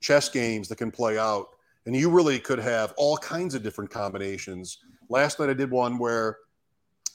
chess 0.00 0.28
games 0.28 0.68
that 0.68 0.76
can 0.76 0.90
play 0.90 1.18
out. 1.18 1.48
And 1.86 1.94
you 1.94 2.10
really 2.10 2.38
could 2.38 2.58
have 2.58 2.94
all 2.96 3.18
kinds 3.18 3.54
of 3.54 3.62
different 3.62 3.90
combinations. 3.90 4.78
Last 5.10 5.38
night 5.38 5.50
I 5.50 5.54
did 5.54 5.70
one 5.70 5.98
where 5.98 6.38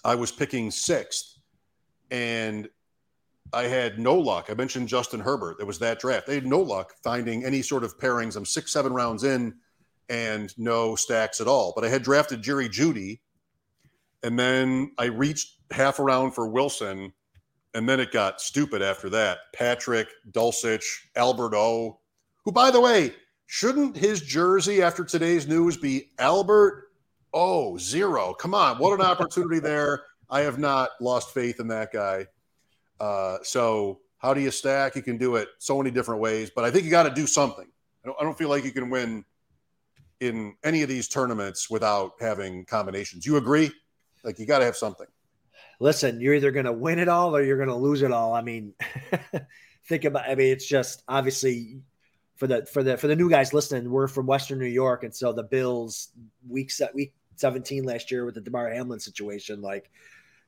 I 0.03 0.13
was 0.13 0.31
picking 0.31 0.69
sixth 0.69 1.38
and 2.11 2.67
I 3.51 3.63
had 3.63 3.99
no 3.99 4.15
luck. 4.15 4.47
I 4.49 4.53
mentioned 4.53 4.87
Justin 4.87 5.19
Herbert. 5.19 5.57
It 5.59 5.65
was 5.65 5.79
that 5.79 5.99
draft. 5.99 6.27
They 6.27 6.35
had 6.35 6.45
no 6.45 6.59
luck 6.59 6.93
finding 7.03 7.43
any 7.43 7.61
sort 7.61 7.83
of 7.83 7.97
pairings. 7.97 8.35
I'm 8.35 8.45
six, 8.45 8.71
seven 8.71 8.93
rounds 8.93 9.23
in 9.23 9.55
and 10.07 10.53
no 10.57 10.95
stacks 10.95 11.41
at 11.41 11.47
all. 11.47 11.73
But 11.75 11.85
I 11.85 11.89
had 11.89 12.03
drafted 12.03 12.41
Jerry 12.41 12.69
Jeudy. 12.69 13.19
And 14.21 14.37
then 14.37 14.91
I 14.97 15.05
reached 15.05 15.55
half 15.71 15.99
around 15.99 16.31
for 16.31 16.47
Wilson. 16.47 17.13
And 17.73 17.87
then 17.87 17.99
it 17.99 18.11
got 18.11 18.41
stupid 18.41 18.81
after 18.81 19.09
that. 19.11 19.39
Patrick, 19.53 20.09
Dulcich, 20.31 20.83
Albert 21.15 21.55
O, 21.55 21.99
who, 22.43 22.51
by 22.51 22.71
the 22.71 22.81
way, 22.81 23.13
shouldn't 23.45 23.95
his 23.95 24.21
jersey 24.21 24.81
after 24.81 25.03
today's 25.03 25.47
news 25.47 25.77
be 25.77 26.09
Albert? 26.19 26.85
Oh, 27.33 27.77
zero. 27.77 28.33
Come 28.33 28.53
on. 28.53 28.77
What 28.77 28.99
an 28.99 29.05
opportunity 29.05 29.59
there. 29.59 30.03
I 30.29 30.41
have 30.41 30.59
not 30.59 30.91
lost 31.01 31.33
faith 31.33 31.59
in 31.59 31.67
that 31.69 31.91
guy. 31.91 32.27
Uh, 32.99 33.37
so, 33.43 33.99
how 34.17 34.33
do 34.33 34.41
you 34.41 34.51
stack? 34.51 34.95
You 34.95 35.01
can 35.01 35.17
do 35.17 35.37
it 35.37 35.47
so 35.57 35.77
many 35.77 35.91
different 35.91 36.21
ways, 36.21 36.51
but 36.53 36.65
I 36.65 36.71
think 36.71 36.83
you 36.83 36.91
got 36.91 37.03
to 37.03 37.13
do 37.13 37.25
something. 37.25 37.67
I 38.03 38.07
don't, 38.07 38.17
I 38.19 38.23
don't 38.23 38.37
feel 38.37 38.49
like 38.49 38.63
you 38.63 38.71
can 38.71 38.89
win 38.89 39.25
in 40.19 40.55
any 40.63 40.83
of 40.83 40.89
these 40.89 41.07
tournaments 41.07 41.69
without 41.69 42.13
having 42.19 42.65
combinations. 42.65 43.25
You 43.25 43.37
agree? 43.37 43.71
Like, 44.23 44.37
you 44.37 44.45
got 44.45 44.59
to 44.59 44.65
have 44.65 44.75
something. 44.75 45.07
Listen, 45.79 46.19
you're 46.19 46.33
either 46.33 46.51
going 46.51 46.65
to 46.65 46.73
win 46.73 46.99
it 46.99 47.07
all 47.07 47.35
or 47.35 47.41
you're 47.41 47.57
going 47.57 47.69
to 47.69 47.75
lose 47.75 48.01
it 48.01 48.11
all. 48.11 48.33
I 48.33 48.41
mean, 48.41 48.73
think 49.87 50.03
about. 50.03 50.29
I 50.29 50.35
mean, 50.35 50.51
it's 50.51 50.67
just 50.67 51.03
obviously 51.07 51.79
for 52.35 52.47
the 52.47 52.65
for 52.65 52.83
the 52.83 52.97
for 52.97 53.07
the 53.07 53.15
new 53.15 53.29
guys 53.29 53.53
listening, 53.53 53.89
we're 53.89 54.07
from 54.07 54.25
Western 54.25 54.59
New 54.59 54.65
York, 54.65 55.03
and 55.03 55.15
so 55.15 55.31
the 55.31 55.43
Bills 55.43 56.09
week 56.47 56.71
week 56.93 57.13
17 57.35 57.83
last 57.83 58.11
year 58.11 58.25
with 58.25 58.35
the 58.35 58.41
Damar 58.41 58.69
Hamlin 58.69 58.99
situation, 58.99 59.61
like 59.61 59.89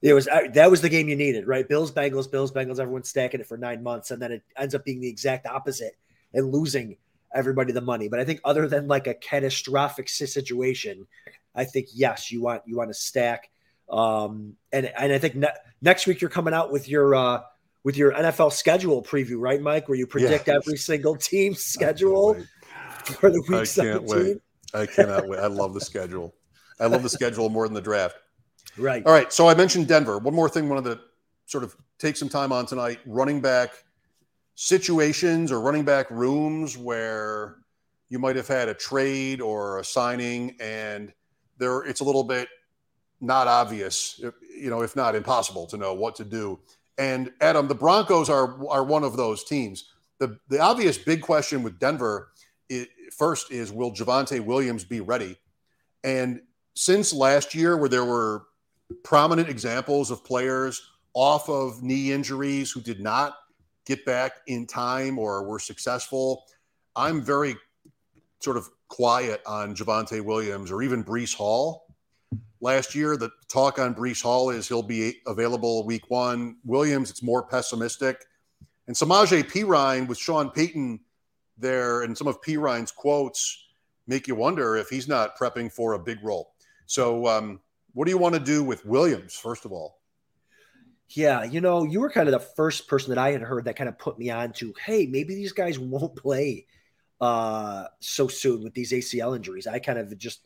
it 0.02 0.14
was 0.14 0.28
that 0.54 0.72
was 0.72 0.82
the 0.82 0.90
game 0.90 1.08
you 1.08 1.16
needed, 1.16 1.48
right? 1.48 1.68
Bills 1.68 1.92
Bengals, 1.92 2.30
Bills 2.30 2.52
Bengals, 2.52 2.80
everyone's 2.80 3.10
stacking 3.10 3.40
it 3.40 3.48
for 3.48 3.58
nine 3.58 3.84
months, 3.84 4.12
and 4.12 4.22
then 4.22 4.32
it 4.32 4.44
ends 4.58 4.74
up 4.74 4.84
being 4.84 5.00
the 5.00 5.08
exact 5.08 5.46
opposite 5.46 5.96
and 6.34 6.52
losing 6.52 6.98
everybody 7.34 7.72
the 7.72 7.82
money. 7.82 8.08
But 8.08 8.20
I 8.20 8.26
think 8.26 8.42
other 8.44 8.68
than 8.68 8.88
like 8.88 9.08
a 9.08 9.14
catastrophic 9.14 10.10
situation, 10.10 11.06
I 11.54 11.66
think 11.66 11.88
yes, 11.94 12.32
you 12.32 12.42
want 12.42 12.64
you 12.66 12.78
want 12.78 12.90
to 12.90 12.96
stack. 12.96 13.52
Um, 13.90 14.56
and 14.72 14.88
and 14.98 15.14
I 15.14 15.20
think 15.20 15.36
ne- 15.36 15.48
next 15.82 16.08
week 16.08 16.20
you're 16.20 16.30
coming 16.30 16.54
out 16.54 16.72
with 16.72 16.90
your 16.90 17.14
uh, 17.14 17.42
with 17.84 17.96
your 17.96 18.12
NFL 18.14 18.54
schedule 18.54 19.04
preview, 19.04 19.36
right, 19.38 19.62
Mike? 19.62 19.88
Where 19.88 19.98
you 19.98 20.08
predict 20.08 20.48
yeah. 20.48 20.56
every 20.56 20.78
single 20.78 21.16
team's 21.16 21.64
schedule 21.64 22.38
for 23.04 23.30
the 23.30 23.42
week 23.48 23.62
I 23.62 23.64
17. 23.66 24.08
Wait. 24.08 24.38
I 24.74 24.86
cannot 24.86 25.28
wait. 25.28 25.40
I 25.40 25.48
love 25.48 25.74
the 25.74 25.82
schedule. 25.82 26.34
I 26.80 26.88
love 26.88 27.04
the 27.04 27.10
schedule 27.10 27.50
more 27.50 27.68
than 27.68 27.74
the 27.76 27.82
draft. 27.82 28.16
Right. 28.78 29.06
All 29.06 29.14
right. 29.14 29.32
So 29.32 29.48
I 29.48 29.54
mentioned 29.54 29.88
Denver. 29.88 30.18
One 30.18 30.34
more 30.34 30.50
thing, 30.50 30.70
wanted 30.70 30.90
to 30.90 31.00
sort 31.46 31.64
of 31.64 31.76
take 32.00 32.16
some 32.16 32.30
time 32.30 32.52
on 32.52 32.66
tonight. 32.66 33.00
Running 33.06 33.42
back 33.42 33.84
situations 34.56 35.52
or 35.52 35.62
running 35.62 35.84
back 35.84 36.10
rooms 36.12 36.78
where 36.78 37.58
you 38.10 38.20
might 38.20 38.36
have 38.36 38.48
had 38.48 38.70
a 38.70 38.74
trade 38.74 39.42
or 39.42 39.80
a 39.80 39.84
signing 39.84 40.56
and 40.60 41.14
there 41.58 41.82
it's 41.84 42.02
a 42.02 42.04
little 42.04 42.24
bit 42.24 42.50
not 43.22 43.48
obvious, 43.48 44.20
you 44.20 44.70
know, 44.70 44.82
if 44.82 44.96
not 44.96 45.16
impossible 45.16 45.68
to 45.68 45.78
know 45.78 45.94
what 45.94 46.16
to 46.16 46.26
do. 46.26 46.60
And 46.98 47.32
Adam, 47.40 47.68
the 47.68 47.76
Broncos 47.76 48.30
are 48.30 48.68
are 48.70 48.84
one 48.84 49.04
of 49.04 49.16
those 49.16 49.44
teams. 49.44 49.92
The 50.20 50.38
the 50.50 50.60
obvious 50.60 50.98
big 50.98 51.22
question 51.22 51.64
with 51.64 51.80
Denver 51.80 52.30
is, 52.70 52.88
first 53.16 53.52
is 53.52 53.72
will 53.72 53.92
Javonte 53.92 54.40
Williams 54.40 54.84
be 54.84 55.02
ready? 55.02 55.38
And 56.04 56.42
since 56.74 57.14
last 57.14 57.54
year, 57.56 57.78
where 57.78 57.90
there 57.90 58.06
were 58.06 58.44
prominent 59.04 59.50
examples 59.50 60.12
of 60.12 60.24
players 60.24 60.82
off 61.14 61.50
of 61.50 61.84
knee 61.84 62.12
injuries 62.12 62.72
who 62.72 62.82
did 62.82 63.00
not 63.00 63.36
get 63.86 64.06
back 64.06 64.34
in 64.48 64.66
time 64.66 65.20
or 65.20 65.44
were 65.44 65.60
successful, 65.60 66.46
I'm 66.96 67.22
very 67.22 67.56
sort 68.40 68.58
of 68.58 68.70
quiet 68.88 69.42
on 69.46 69.76
Javonte 69.76 70.24
Williams 70.24 70.72
or 70.72 70.82
even 70.82 71.04
Breece 71.04 71.36
Hall 71.36 71.88
last 72.60 72.96
year. 72.96 73.18
The 73.18 73.32
talk 73.48 73.80
on 73.80 73.96
Breece 73.96 74.22
Hall 74.22 74.50
is 74.50 74.68
he'll 74.68 74.84
be 74.84 75.22
available 75.28 75.86
week 75.86 76.10
one. 76.10 76.58
Williams, 76.66 77.10
it's 77.10 77.24
more 77.24 77.44
pessimistic. 77.44 78.26
And 78.88 78.96
Samaje 78.96 79.44
Perine 79.44 80.08
with 80.08 80.18
Sean 80.18 80.50
Payton 80.50 81.00
there 81.58 82.02
and 82.02 82.18
some 82.18 82.28
of 82.28 82.42
Perine's 82.42 82.92
quotes 82.92 83.68
make 84.08 84.28
you 84.28 84.36
wonder 84.36 84.76
if 84.76 84.90
he's 84.90 85.08
not 85.08 85.38
prepping 85.38 85.72
for 85.72 85.94
a 85.94 86.00
big 86.00 86.24
role. 86.24 86.54
So, 86.88 87.28
um, 87.28 87.62
what 87.94 88.06
do 88.06 88.12
you 88.12 88.18
want 88.18 88.36
to 88.36 88.40
do 88.40 88.64
with 88.64 88.86
Williams, 88.86 89.36
first 89.36 89.66
of 89.66 89.72
all? 89.72 90.00
Yeah, 91.10 91.44
you 91.44 91.60
know, 91.60 91.84
you 91.84 92.00
were 92.00 92.10
kind 92.10 92.28
of 92.28 92.32
the 92.32 92.40
first 92.40 92.88
person 92.88 93.10
that 93.10 93.18
I 93.18 93.32
had 93.32 93.42
heard 93.42 93.66
that 93.66 93.76
kind 93.76 93.90
of 93.90 94.00
put 94.00 94.18
me 94.18 94.30
on 94.30 94.54
to, 94.54 94.74
hey, 94.86 95.06
maybe 95.08 95.36
these 95.36 95.52
guys 95.52 95.78
won't 95.78 96.16
play 96.16 96.68
uh, 97.20 97.86
so 98.00 98.28
soon 98.28 98.64
with 98.64 98.74
these 98.74 98.94
ACL 98.94 99.36
injuries. 99.36 99.68
I 99.68 99.80
kind 99.80 100.00
of 100.00 100.18
just 100.18 100.46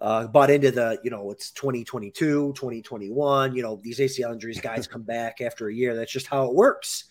uh, 0.00 0.26
bought 0.26 0.50
into 0.50 0.72
the, 0.72 0.98
you 1.04 1.10
know, 1.10 1.30
it's 1.30 1.52
2022, 1.52 2.54
2021, 2.54 3.54
you 3.54 3.62
know, 3.62 3.80
these 3.80 4.00
ACL 4.00 4.32
injuries, 4.32 4.60
guys 4.60 4.86
come 4.88 5.02
back 5.02 5.40
after 5.40 5.68
a 5.68 5.74
year. 5.74 5.94
That's 5.94 6.12
just 6.12 6.26
how 6.26 6.46
it 6.46 6.54
works. 6.54 7.04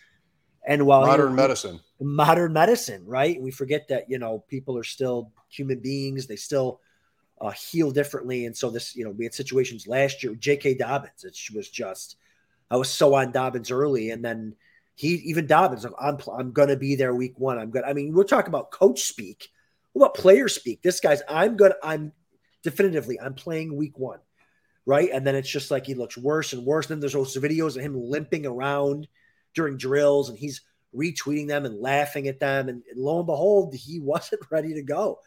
And 0.67 0.85
while 0.85 1.05
modern 1.05 1.35
medicine, 1.35 1.79
modern 2.01 2.53
medicine, 2.53 3.05
right? 3.05 3.41
We 3.41 3.49
forget 3.49 3.87
that 3.87 4.09
you 4.09 4.19
know 4.19 4.39
people 4.49 4.77
are 4.77 4.83
still 4.83 5.31
human 5.47 5.79
beings; 5.79 6.27
they 6.27 6.35
still 6.35 6.81
uh, 7.41 7.51
heal 7.51 7.91
differently. 7.91 8.45
And 8.45 8.55
so 8.55 8.69
this, 8.69 8.95
you 8.95 9.03
know, 9.03 9.11
we 9.11 9.25
had 9.25 9.33
situations 9.33 9.87
last 9.87 10.23
year. 10.23 10.35
J.K. 10.35 10.75
Dobbins, 10.75 11.23
it 11.23 11.37
was 11.53 11.69
just 11.69 12.17
I 12.71 12.77
was 12.77 12.89
so 12.89 13.15
on 13.15 13.31
Dobbins 13.31 13.71
early, 13.71 14.11
and 14.11 14.23
then 14.23 14.55
he 14.95 15.15
even 15.25 15.47
Dobbins, 15.47 15.85
I'm 15.85 16.17
I'm 16.31 16.51
gonna 16.51 16.75
be 16.75 16.95
there 16.95 17.15
week 17.15 17.39
one. 17.39 17.57
I'm 17.57 17.71
good. 17.71 17.83
I 17.83 17.93
mean, 17.93 18.13
we're 18.13 18.23
talking 18.23 18.49
about 18.49 18.71
coach 18.71 19.03
speak. 19.03 19.49
What 19.93 20.05
about 20.05 20.15
player 20.15 20.47
speak? 20.47 20.81
This 20.81 20.99
guy's 20.99 21.21
I'm 21.27 21.57
good. 21.57 21.73
I'm 21.81 22.11
definitively 22.63 23.19
I'm 23.19 23.33
playing 23.33 23.75
week 23.75 23.97
one, 23.97 24.19
right? 24.85 25.09
And 25.11 25.25
then 25.25 25.35
it's 25.35 25.49
just 25.49 25.71
like 25.71 25.85
he 25.85 25.95
looks 25.95 26.17
worse 26.17 26.53
and 26.53 26.65
worse. 26.65 26.87
Then 26.87 26.99
there's 26.99 27.13
those 27.13 27.35
videos 27.37 27.75
of 27.75 27.81
him 27.81 27.99
limping 27.99 28.45
around 28.45 29.07
during 29.55 29.77
drills, 29.77 30.29
and 30.29 30.37
he's 30.37 30.61
retweeting 30.95 31.47
them 31.47 31.65
and 31.65 31.79
laughing 31.79 32.27
at 32.27 32.39
them. 32.39 32.69
And, 32.69 32.83
and 32.91 32.99
lo 32.99 33.17
and 33.17 33.25
behold, 33.25 33.73
he 33.73 33.99
wasn't 34.03 34.41
ready 34.51 34.75
to 34.75 34.83
go. 34.83 35.19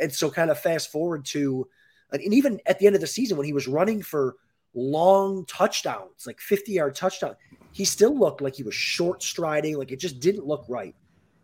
And 0.00 0.12
so, 0.12 0.30
kind 0.30 0.50
of 0.50 0.58
fast 0.58 0.90
forward 0.90 1.24
to, 1.26 1.68
and 2.12 2.34
even 2.34 2.60
at 2.66 2.78
the 2.78 2.86
end 2.86 2.94
of 2.94 3.00
the 3.00 3.06
season 3.06 3.36
when 3.36 3.46
he 3.46 3.52
was 3.52 3.68
running 3.68 4.02
for 4.02 4.36
long 4.74 5.44
touchdowns, 5.46 6.26
like 6.26 6.40
50 6.40 6.72
yard 6.72 6.94
touchdown, 6.94 7.36
he 7.72 7.84
still 7.84 8.16
looked 8.16 8.40
like 8.40 8.54
he 8.54 8.62
was 8.62 8.74
short 8.74 9.22
striding, 9.22 9.76
like 9.76 9.92
it 9.92 10.00
just 10.00 10.20
didn't 10.20 10.46
look 10.46 10.64
right. 10.68 10.94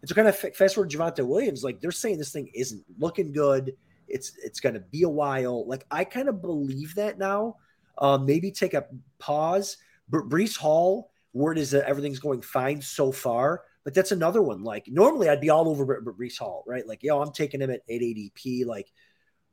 And 0.00 0.08
so, 0.08 0.14
kind 0.14 0.28
of 0.28 0.36
fast 0.36 0.74
forward 0.74 0.90
to 0.90 0.98
Javonte 0.98 1.26
Williams, 1.26 1.64
like 1.64 1.80
they're 1.80 1.90
saying 1.92 2.18
this 2.18 2.32
thing 2.32 2.50
isn't 2.54 2.84
looking 2.98 3.32
good. 3.32 3.76
It's 4.08 4.32
it's 4.42 4.60
going 4.60 4.74
to 4.74 4.80
be 4.80 5.02
a 5.02 5.08
while. 5.08 5.66
Like 5.66 5.84
I 5.90 6.04
kind 6.04 6.28
of 6.28 6.40
believe 6.42 6.94
that 6.94 7.18
now. 7.18 7.56
Um, 7.98 8.26
maybe 8.26 8.50
take 8.50 8.74
a 8.74 8.86
pause. 9.18 9.78
But 10.08 10.28
Breece 10.28 10.56
Hall, 10.56 11.10
word 11.32 11.58
is 11.58 11.70
that 11.72 11.88
everything's 11.88 12.18
going 12.18 12.42
fine 12.42 12.80
so 12.80 13.10
far. 13.10 13.62
But 13.86 13.94
that's 13.94 14.10
another 14.10 14.42
one. 14.42 14.64
Like 14.64 14.88
normally, 14.88 15.28
I'd 15.28 15.40
be 15.40 15.50
all 15.50 15.68
over 15.68 15.86
Breece 15.86 16.38
Hall, 16.38 16.64
right? 16.66 16.84
Like, 16.84 17.04
yo, 17.04 17.22
I'm 17.22 17.30
taking 17.30 17.60
him 17.60 17.70
at 17.70 17.82
8 17.88 18.02
ADP, 18.02 18.66
like 18.66 18.90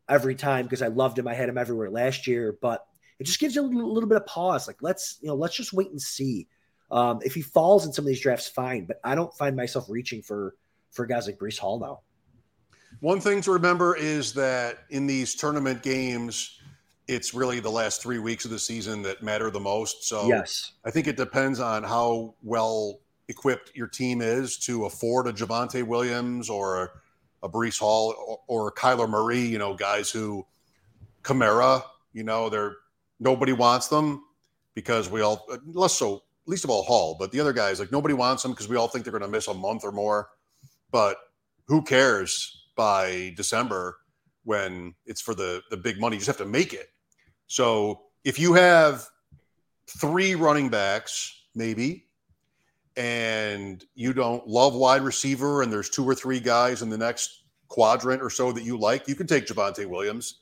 every 0.10 0.34
time 0.34 0.66
because 0.66 0.82
I 0.82 0.88
loved 0.88 1.20
him. 1.20 1.28
I 1.28 1.36
had 1.36 1.50
him 1.50 1.60
everywhere 1.60 1.92
last 1.92 2.26
year, 2.26 2.58
but 2.60 2.84
it 3.20 3.26
just 3.26 3.40
gives 3.40 3.54
you 3.54 3.62
a 3.62 3.68
little, 3.68 3.94
little 3.94 4.10
bit 4.10 4.18
of 4.18 4.26
pause. 4.26 4.66
Like, 4.66 4.78
let's 4.82 5.20
you 5.22 5.28
know, 5.28 5.36
let's 5.36 5.56
just 5.56 5.72
wait 5.72 5.92
and 5.92 6.02
see. 6.02 6.48
Um, 6.90 7.20
if 7.24 7.36
he 7.36 7.44
falls 7.44 7.86
in 7.86 7.94
some 7.94 8.06
of 8.06 8.08
these 8.08 8.22
drafts, 8.22 8.48
fine. 8.48 8.86
But 8.86 9.00
I 9.04 9.14
don't 9.14 9.32
find 9.36 9.56
myself 9.56 9.86
reaching 9.88 10.24
for 10.24 10.56
for 10.90 11.06
guys 11.06 11.28
like 11.28 11.38
Breece 11.38 11.60
Hall 11.60 11.80
now. 11.80 12.00
One 13.02 13.22
thing 13.22 13.40
to 13.42 13.52
remember 13.52 13.96
is 13.96 14.34
that 14.34 14.80
in 14.90 15.06
these 15.06 15.36
tournament 15.36 15.84
games, 15.84 16.60
it's 17.08 17.36
really 17.36 17.60
the 17.60 17.70
last 17.70 18.02
three 18.02 18.18
weeks 18.18 18.46
of 18.46 18.52
the 18.52 18.58
season 18.58 19.04
that 19.04 19.22
matter 19.22 19.52
the 19.52 19.60
most. 19.60 20.08
So 20.08 20.28
yes, 20.28 20.72
I 20.84 20.90
think 20.90 21.06
it 21.06 21.18
depends 21.18 21.60
on 21.60 21.84
how 21.84 22.34
well 22.42 23.03
equipped 23.28 23.72
your 23.76 23.88
team 23.88 24.22
is 24.22 24.58
to 24.60 24.86
afford 24.86 25.28
a 25.28 25.34
Javonte 25.34 25.84
Williams 25.84 26.50
or 26.50 26.84
a, 26.84 26.90
a 27.44 27.50
Breece 27.50 27.80
Hall 27.80 28.14
or, 28.48 28.68
or 28.68 28.72
Kyler 28.72 29.10
Murray. 29.10 29.40
You 29.40 29.58
know, 29.58 29.74
guys 29.74 30.10
who 30.10 30.46
Kamara. 31.24 31.84
You 32.14 32.24
know, 32.24 32.50
they're 32.50 32.76
nobody 33.20 33.54
wants 33.54 33.88
them 33.88 34.24
because 34.76 35.10
we 35.10 35.22
all 35.22 35.48
less 35.66 35.94
so 35.94 36.24
least 36.46 36.64
of 36.64 36.70
all 36.70 36.84
Hall, 36.84 37.16
but 37.18 37.32
the 37.32 37.40
other 37.40 37.54
guys 37.54 37.80
like 37.80 37.92
nobody 37.92 38.14
wants 38.14 38.44
them 38.44 38.52
because 38.52 38.68
we 38.68 38.76
all 38.76 38.88
think 38.88 39.04
they're 39.04 39.12
going 39.12 39.24
to 39.24 39.28
miss 39.28 39.48
a 39.48 39.54
month 39.54 39.84
or 39.84 39.92
more. 39.92 40.30
But 40.92 41.18
who 41.68 41.82
cares 41.82 42.68
by 42.76 43.34
December 43.36 43.98
when 44.44 44.94
it's 45.06 45.22
for 45.22 45.34
the 45.34 45.62
the 45.70 45.78
big 45.78 46.00
money? 46.00 46.18
You 46.18 46.20
just 46.20 46.28
have 46.28 46.46
to 46.46 46.46
make 46.46 46.74
it. 46.74 46.90
So 47.48 48.04
if 48.24 48.40
you 48.40 48.54
have 48.54 49.08
three 49.88 50.36
running 50.36 50.70
backs, 50.70 51.46
maybe, 51.56 52.08
and 52.96 53.84
you 53.96 54.14
don't 54.14 54.48
love 54.48 54.76
wide 54.76 55.02
receiver, 55.02 55.62
and 55.62 55.72
there's 55.72 55.90
two 55.90 56.06
or 56.06 56.16
three 56.16 56.40
guys 56.40 56.82
in 56.82 56.90
the 56.90 56.98
next 56.98 57.44
quadrant 57.68 58.22
or 58.22 58.30
so 58.30 58.52
that 58.52 58.64
you 58.64 58.78
like, 58.78 59.08
you 59.08 59.16
can 59.16 59.26
take 59.26 59.48
Javonte 59.48 59.88
Williams, 59.88 60.42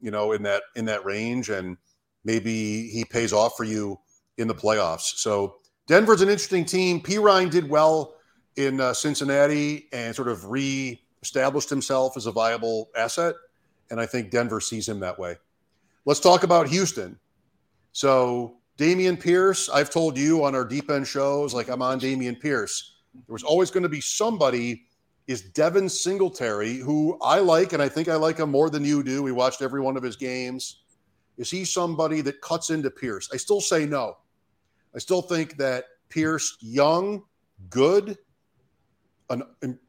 you 0.00 0.10
know, 0.10 0.32
in 0.32 0.42
that 0.42 0.62
in 0.74 0.84
that 0.86 1.04
range, 1.04 1.48
and 1.48 1.76
maybe 2.24 2.88
he 2.88 3.04
pays 3.04 3.32
off 3.32 3.56
for 3.56 3.64
you 3.64 3.98
in 4.36 4.48
the 4.48 4.54
playoffs. 4.54 5.18
So 5.18 5.56
Denver's 5.86 6.22
an 6.22 6.28
interesting 6.28 6.64
team. 6.64 7.00
Perine 7.00 7.50
did 7.50 7.70
well 7.70 8.16
in 8.56 8.80
uh, 8.80 8.92
Cincinnati 8.92 9.88
and 9.92 10.14
sort 10.14 10.28
of 10.28 10.44
re-established 10.46 11.70
himself 11.70 12.16
as 12.16 12.26
a 12.26 12.32
viable 12.32 12.90
asset, 12.96 13.34
and 13.90 14.00
I 14.00 14.06
think 14.06 14.30
Denver 14.30 14.60
sees 14.60 14.88
him 14.88 15.00
that 15.00 15.18
way. 15.18 15.36
Let's 16.04 16.20
talk 16.20 16.42
about 16.42 16.68
Houston. 16.68 17.18
So 17.92 18.56
Dameon 18.78 19.18
Pierce, 19.18 19.68
I've 19.68 19.90
told 19.90 20.18
you 20.18 20.44
on 20.44 20.54
our 20.54 20.64
deep 20.64 20.90
end 20.90 21.06
shows, 21.06 21.54
like 21.54 21.68
I'm 21.68 21.82
on 21.82 21.98
Dameon 21.98 22.38
Pierce. 22.38 22.96
There 23.14 23.32
was 23.32 23.42
always 23.42 23.70
going 23.70 23.84
to 23.84 23.88
be 23.88 24.00
somebody. 24.00 24.82
Is 25.26 25.40
Devin 25.40 25.88
Singletary, 25.88 26.76
who 26.76 27.18
I 27.20 27.40
like, 27.40 27.72
and 27.72 27.82
I 27.82 27.88
think 27.88 28.06
I 28.06 28.14
like 28.14 28.38
him 28.38 28.50
more 28.50 28.70
than 28.70 28.84
you 28.84 29.02
do. 29.02 29.22
We 29.22 29.32
watched 29.32 29.60
every 29.60 29.80
one 29.80 29.96
of 29.96 30.02
his 30.02 30.14
games. 30.14 30.82
Is 31.36 31.50
he 31.50 31.64
somebody 31.64 32.20
that 32.20 32.40
cuts 32.40 32.70
into 32.70 32.90
Pierce? 32.90 33.28
I 33.32 33.36
still 33.36 33.60
say 33.60 33.86
no. 33.86 34.18
I 34.94 34.98
still 34.98 35.22
think 35.22 35.56
that 35.56 35.86
Pierce, 36.10 36.56
young, 36.60 37.24
good, 37.70 38.16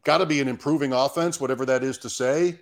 got 0.03 0.17
to 0.17 0.25
be 0.25 0.41
an 0.41 0.47
improving 0.47 0.91
offense, 0.93 1.39
whatever 1.39 1.65
that 1.65 1.83
is 1.83 1.97
to 1.99 2.09
say. 2.09 2.59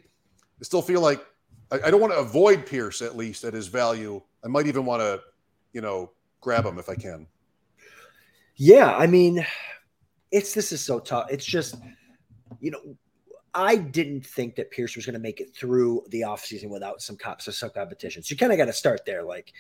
I 0.60 0.64
still 0.64 0.82
feel 0.82 1.02
like 1.02 1.26
I, 1.72 1.80
I 1.86 1.92
don't 1.92 2.02
want 2.02 2.14
to 2.14 2.20
avoid 2.20 2.66
Pierce 2.66 3.02
at 3.02 3.16
least 3.16 3.44
at 3.44 3.54
his 3.54 3.68
value. 3.68 4.22
I 4.44 4.48
might 4.48 4.68
even 4.68 4.86
want 4.86 5.02
to, 5.02 5.22
you 5.72 5.82
know, 5.82 6.12
grab 6.46 6.64
him 6.64 6.78
if 6.78 6.90
I 6.90 6.96
can. 6.96 7.26
Yeah, 8.56 8.96
I 8.96 9.08
mean, 9.08 9.44
it's 10.32 10.54
this 10.54 10.72
is 10.72 10.80
so 10.80 11.00
tough. 11.00 11.26
It's 11.32 11.44
just, 11.44 11.76
you 12.60 12.70
know, 12.70 12.80
I 13.56 13.76
didn't 13.78 14.24
think 14.24 14.56
that 14.58 14.70
Pierce 14.70 14.96
was 14.96 15.08
going 15.08 15.16
to 15.16 15.20
make 15.20 15.42
it 15.42 15.56
through 15.56 16.04
the 16.10 16.22
offseason 16.22 16.70
without 16.70 17.02
some 17.02 17.18
cops 17.18 17.48
or 17.48 17.52
some 17.52 17.72
competition. 17.72 18.22
So 18.22 18.34
you 18.34 18.38
kind 18.38 18.52
of 18.52 18.60
got 18.60 18.66
to 18.66 18.74
start 18.74 19.02
there. 19.08 19.24
Like, 19.24 19.54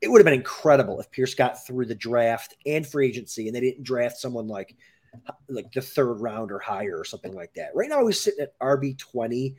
it 0.00 0.10
would 0.10 0.18
have 0.18 0.24
been 0.24 0.34
incredible 0.34 0.98
if 0.98 1.12
Pierce 1.12 1.34
got 1.34 1.64
through 1.64 1.86
the 1.86 1.94
draft 1.94 2.56
and 2.66 2.84
free 2.84 3.06
agency 3.06 3.46
and 3.46 3.54
they 3.54 3.60
didn't 3.60 3.84
draft 3.84 4.18
someone 4.18 4.48
like 4.48 4.76
like 5.48 5.70
the 5.70 5.82
third 5.82 6.14
round 6.14 6.50
or 6.50 6.58
higher 6.58 6.96
or 6.98 7.04
something 7.04 7.34
like 7.34 7.54
that. 7.54 7.70
Right 7.74 7.88
now 7.88 8.04
he's 8.04 8.20
sitting 8.20 8.40
at 8.40 8.58
RB 8.58 8.98
20. 8.98 9.54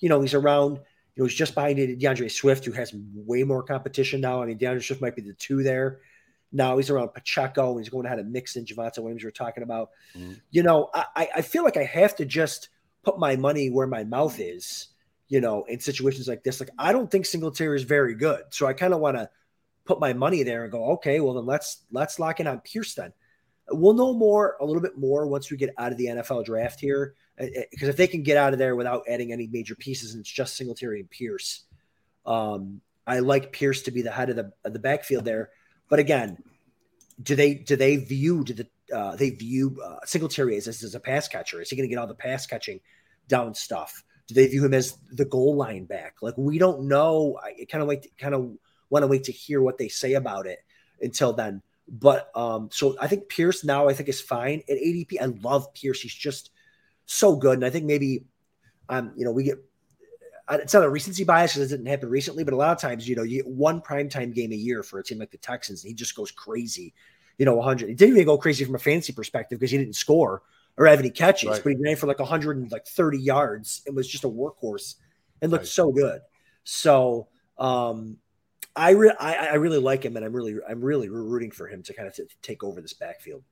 You 0.00 0.08
know, 0.08 0.20
he's 0.20 0.34
around, 0.34 0.76
you 0.76 1.22
know, 1.22 1.24
he's 1.24 1.36
just 1.36 1.54
behind 1.54 2.00
D'Andre 2.00 2.28
Swift, 2.28 2.64
who 2.64 2.72
has 2.72 2.92
way 3.14 3.44
more 3.44 3.62
competition 3.62 4.20
now. 4.20 4.42
I 4.42 4.46
mean, 4.46 4.58
D'Andre 4.58 4.82
Swift 4.82 5.00
might 5.00 5.16
be 5.16 5.22
the 5.22 5.34
two 5.34 5.62
there. 5.62 6.00
Now 6.52 6.76
he's 6.76 6.90
around 6.90 7.12
Pacheco 7.12 7.72
and 7.72 7.80
he's 7.80 7.90
going 7.90 8.04
to 8.04 8.08
have 8.08 8.18
a 8.18 8.24
mix 8.24 8.56
in 8.56 8.64
Javonte 8.64 8.98
Williams 8.98 9.22
we 9.22 9.28
are 9.28 9.32
talking 9.32 9.62
about. 9.62 9.90
Mm-hmm. 10.16 10.34
You 10.50 10.62
know, 10.62 10.88
I, 10.94 11.28
I 11.36 11.42
feel 11.42 11.62
like 11.62 11.76
I 11.76 11.84
have 11.84 12.16
to 12.16 12.24
just 12.24 12.70
put 13.04 13.18
my 13.18 13.36
money 13.36 13.68
where 13.68 13.86
my 13.86 14.04
mouth 14.04 14.38
is, 14.40 14.88
you 15.28 15.40
know, 15.40 15.64
in 15.64 15.80
situations 15.80 16.28
like 16.28 16.42
this. 16.44 16.60
Like 16.60 16.70
I 16.78 16.92
don't 16.92 17.10
think 17.10 17.26
Singletary 17.26 17.76
is 17.76 17.84
very 17.84 18.14
good. 18.14 18.42
So 18.50 18.66
I 18.66 18.72
kind 18.72 18.94
of 18.94 19.00
want 19.00 19.16
to 19.16 19.28
put 19.84 20.00
my 20.00 20.12
money 20.12 20.42
there 20.42 20.64
and 20.64 20.72
go, 20.72 20.92
okay, 20.92 21.20
well 21.20 21.34
then 21.34 21.46
let's 21.46 21.84
let's 21.90 22.18
lock 22.18 22.40
in 22.40 22.46
on 22.46 22.60
Pierce 22.60 22.94
then. 22.94 23.12
We'll 23.70 23.94
know 23.94 24.14
more, 24.14 24.56
a 24.60 24.64
little 24.64 24.80
bit 24.80 24.96
more 24.96 25.26
once 25.26 25.50
we 25.50 25.58
get 25.58 25.74
out 25.76 25.92
of 25.92 25.98
the 25.98 26.06
NFL 26.06 26.46
draft 26.46 26.80
here. 26.80 27.14
Because 27.36 27.52
eh, 27.54 27.86
eh, 27.86 27.88
if 27.88 27.96
they 27.96 28.06
can 28.06 28.22
get 28.22 28.38
out 28.38 28.54
of 28.54 28.58
there 28.58 28.74
without 28.74 29.02
adding 29.06 29.32
any 29.32 29.46
major 29.46 29.74
pieces 29.74 30.14
and 30.14 30.20
it's 30.20 30.30
just 30.30 30.56
Singletary 30.56 31.00
and 31.00 31.10
Pierce, 31.10 31.64
um, 32.24 32.80
I 33.06 33.20
like 33.20 33.52
Pierce 33.52 33.82
to 33.82 33.90
be 33.90 34.02
the 34.02 34.10
head 34.10 34.30
of 34.30 34.36
the 34.36 34.52
of 34.64 34.72
the 34.72 34.78
backfield 34.78 35.24
there. 35.24 35.50
But 35.88 35.98
again, 35.98 36.42
do 37.22 37.34
they 37.34 37.54
do 37.54 37.76
they 37.76 37.96
view 37.96 38.44
do 38.44 38.54
the 38.54 38.68
uh, 38.94 39.16
they 39.16 39.30
view 39.30 39.80
uh, 39.84 39.98
Singletary 40.04 40.56
as, 40.56 40.68
as 40.68 40.94
a 40.94 41.00
pass 41.00 41.28
catcher? 41.28 41.60
Is 41.60 41.70
he 41.70 41.76
going 41.76 41.88
to 41.88 41.94
get 41.94 42.00
all 42.00 42.06
the 42.06 42.14
pass 42.14 42.46
catching 42.46 42.80
down 43.26 43.54
stuff? 43.54 44.02
Do 44.26 44.34
they 44.34 44.46
view 44.46 44.64
him 44.64 44.74
as 44.74 44.96
the 45.12 45.24
goal 45.24 45.56
line 45.56 45.84
back? 45.84 46.16
Like 46.20 46.34
we 46.36 46.58
don't 46.58 46.88
know. 46.88 47.38
I 47.42 47.64
kind 47.64 47.82
of 47.82 47.88
like 47.88 48.10
kind 48.18 48.34
of 48.34 48.52
want 48.90 49.02
to 49.02 49.06
wait 49.06 49.24
to 49.24 49.32
hear 49.32 49.60
what 49.62 49.78
they 49.78 49.88
say 49.88 50.14
about 50.14 50.46
it 50.46 50.60
until 51.00 51.32
then. 51.32 51.62
But 51.88 52.30
um, 52.34 52.68
so 52.70 52.96
I 53.00 53.06
think 53.08 53.28
Pierce 53.28 53.64
now 53.64 53.88
I 53.88 53.94
think 53.94 54.08
is 54.08 54.20
fine 54.20 54.62
at 54.68 54.76
ADP. 54.76 55.14
I 55.20 55.26
love 55.26 55.72
Pierce. 55.74 56.00
He's 56.00 56.14
just 56.14 56.50
so 57.06 57.36
good. 57.36 57.54
And 57.54 57.64
I 57.64 57.70
think 57.70 57.86
maybe 57.86 58.26
um, 58.88 59.12
you 59.16 59.24
know, 59.24 59.32
we 59.32 59.44
get 59.44 59.58
it's 60.50 60.74
not 60.74 60.84
a 60.84 60.88
recency 60.88 61.24
bias 61.24 61.54
because 61.54 61.72
it 61.72 61.76
didn't 61.76 61.90
happen 61.90 62.08
recently, 62.08 62.44
but 62.44 62.54
a 62.54 62.56
lot 62.56 62.72
of 62.72 62.80
times, 62.80 63.08
you 63.08 63.16
know, 63.16 63.22
you 63.22 63.42
get 63.42 63.46
one 63.46 63.80
primetime 63.80 64.34
game 64.34 64.52
a 64.52 64.56
year 64.56 64.82
for 64.82 64.98
a 64.98 65.04
team 65.04 65.18
like 65.18 65.30
the 65.30 65.38
Texans, 65.38 65.82
and 65.82 65.88
he 65.88 65.94
just 65.94 66.14
goes 66.14 66.30
crazy. 66.30 66.94
You 67.38 67.44
know, 67.44 67.54
100. 67.54 67.88
He 67.88 67.94
didn't 67.94 68.14
even 68.14 68.26
go 68.26 68.38
crazy 68.38 68.64
from 68.64 68.74
a 68.74 68.78
fantasy 68.78 69.12
perspective 69.12 69.58
because 69.58 69.70
he 69.70 69.78
didn't 69.78 69.96
score 69.96 70.42
or 70.76 70.86
have 70.86 70.98
any 70.98 71.10
catches, 71.10 71.50
right. 71.50 71.60
but 71.62 71.72
he 71.72 71.78
ran 71.80 71.96
for 71.96 72.06
like 72.06 72.18
130 72.18 73.18
yards 73.18 73.82
and 73.86 73.94
was 73.94 74.08
just 74.08 74.24
a 74.24 74.28
workhorse 74.28 74.96
and 75.42 75.50
looked 75.50 75.62
right. 75.62 75.68
so 75.68 75.92
good. 75.92 76.20
So, 76.64 77.28
um, 77.58 78.16
I, 78.74 78.90
re- 78.90 79.14
I, 79.18 79.34
I 79.34 79.54
really 79.54 79.78
like 79.78 80.04
him, 80.04 80.16
and 80.16 80.24
I'm 80.24 80.32
really 80.32 80.56
I'm 80.68 80.80
really 80.80 81.08
rooting 81.08 81.50
for 81.50 81.66
him 81.66 81.82
to 81.82 81.94
kind 81.94 82.08
of 82.08 82.14
t- 82.14 82.24
take 82.42 82.62
over 82.62 82.80
this 82.80 82.92
backfield. 82.92 83.42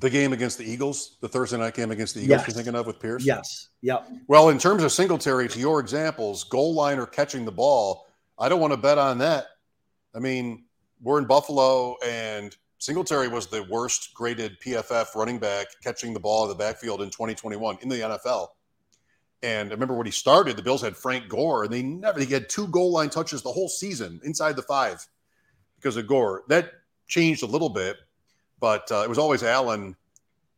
The 0.00 0.10
game 0.10 0.32
against 0.32 0.58
the 0.58 0.64
Eagles, 0.64 1.18
the 1.20 1.28
Thursday 1.28 1.58
night 1.58 1.74
game 1.74 1.90
against 1.90 2.14
the 2.14 2.20
Eagles, 2.20 2.40
yes. 2.40 2.48
you're 2.48 2.54
thinking 2.54 2.74
of 2.74 2.86
with 2.86 2.98
Pierce? 2.98 3.24
Yes. 3.24 3.68
Yep. 3.82 4.08
Well, 4.28 4.48
in 4.48 4.58
terms 4.58 4.82
of 4.82 4.92
Singletary, 4.92 5.48
to 5.48 5.58
your 5.58 5.78
examples, 5.78 6.44
goal 6.44 6.74
line 6.74 6.98
or 6.98 7.06
catching 7.06 7.44
the 7.44 7.52
ball, 7.52 8.06
I 8.38 8.48
don't 8.48 8.60
want 8.60 8.72
to 8.72 8.78
bet 8.78 8.98
on 8.98 9.18
that. 9.18 9.46
I 10.14 10.18
mean, 10.18 10.64
we're 11.02 11.18
in 11.18 11.26
Buffalo, 11.26 11.96
and 12.04 12.56
Singletary 12.78 13.28
was 13.28 13.46
the 13.46 13.62
worst 13.64 14.14
graded 14.14 14.58
PFF 14.60 15.14
running 15.14 15.38
back 15.38 15.66
catching 15.82 16.14
the 16.14 16.20
ball 16.20 16.44
in 16.44 16.48
the 16.48 16.54
backfield 16.54 17.02
in 17.02 17.10
2021 17.10 17.78
in 17.82 17.88
the 17.90 17.96
NFL. 17.96 18.48
And 19.42 19.70
I 19.70 19.72
remember 19.72 19.94
when 19.94 20.06
he 20.06 20.12
started, 20.12 20.56
the 20.56 20.62
Bills 20.62 20.82
had 20.82 20.96
Frank 20.96 21.28
Gore, 21.28 21.64
and 21.64 21.72
they 21.72 21.82
never 21.82 22.20
he 22.20 22.32
had 22.32 22.48
two 22.48 22.68
goal 22.68 22.92
line 22.92 23.10
touches 23.10 23.42
the 23.42 23.52
whole 23.52 23.68
season 23.68 24.20
inside 24.24 24.56
the 24.56 24.62
five 24.62 25.06
because 25.76 25.96
of 25.96 26.06
Gore. 26.06 26.42
That 26.48 26.72
changed 27.06 27.42
a 27.42 27.46
little 27.46 27.70
bit, 27.70 27.96
but 28.60 28.90
uh, 28.92 29.02
it 29.02 29.08
was 29.08 29.18
always 29.18 29.42
Allen. 29.42 29.96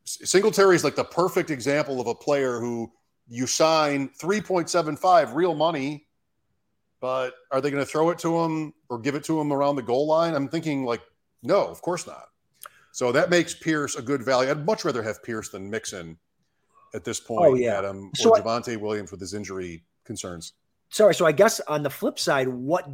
Singletary 0.04 0.76
is 0.76 0.84
like 0.84 0.96
the 0.96 1.04
perfect 1.04 1.50
example 1.50 2.00
of 2.00 2.06
a 2.08 2.14
player 2.14 2.58
who 2.58 2.92
you 3.28 3.46
sign 3.46 4.10
3.75 4.20 5.34
real 5.34 5.54
money, 5.54 6.06
but 7.00 7.34
are 7.50 7.60
they 7.60 7.70
going 7.70 7.82
to 7.82 7.90
throw 7.90 8.10
it 8.10 8.18
to 8.18 8.40
him 8.40 8.74
or 8.88 8.98
give 8.98 9.14
it 9.14 9.24
to 9.24 9.40
him 9.40 9.52
around 9.52 9.76
the 9.76 9.82
goal 9.82 10.06
line? 10.06 10.34
I'm 10.34 10.48
thinking 10.48 10.84
like, 10.84 11.00
no, 11.42 11.66
of 11.66 11.80
course 11.80 12.06
not. 12.06 12.26
So 12.92 13.10
that 13.12 13.30
makes 13.30 13.54
Pierce 13.54 13.96
a 13.96 14.02
good 14.02 14.22
value. 14.22 14.50
I'd 14.50 14.66
much 14.66 14.84
rather 14.84 15.02
have 15.02 15.22
Pierce 15.22 15.48
than 15.48 15.70
Mixon 15.70 16.18
at 16.94 17.04
this 17.04 17.20
point. 17.20 17.46
Oh, 17.46 17.54
yeah. 17.54 17.78
Adam 17.78 18.08
or 18.08 18.10
so 18.14 18.30
Javonte 18.32 18.76
Williams 18.76 19.10
with 19.10 19.20
his 19.20 19.34
injury 19.34 19.82
concerns. 20.04 20.52
Sorry. 20.90 21.14
So 21.14 21.24
I 21.24 21.32
guess 21.32 21.60
on 21.60 21.82
the 21.82 21.90
flip 21.90 22.18
side, 22.18 22.48
what 22.48 22.86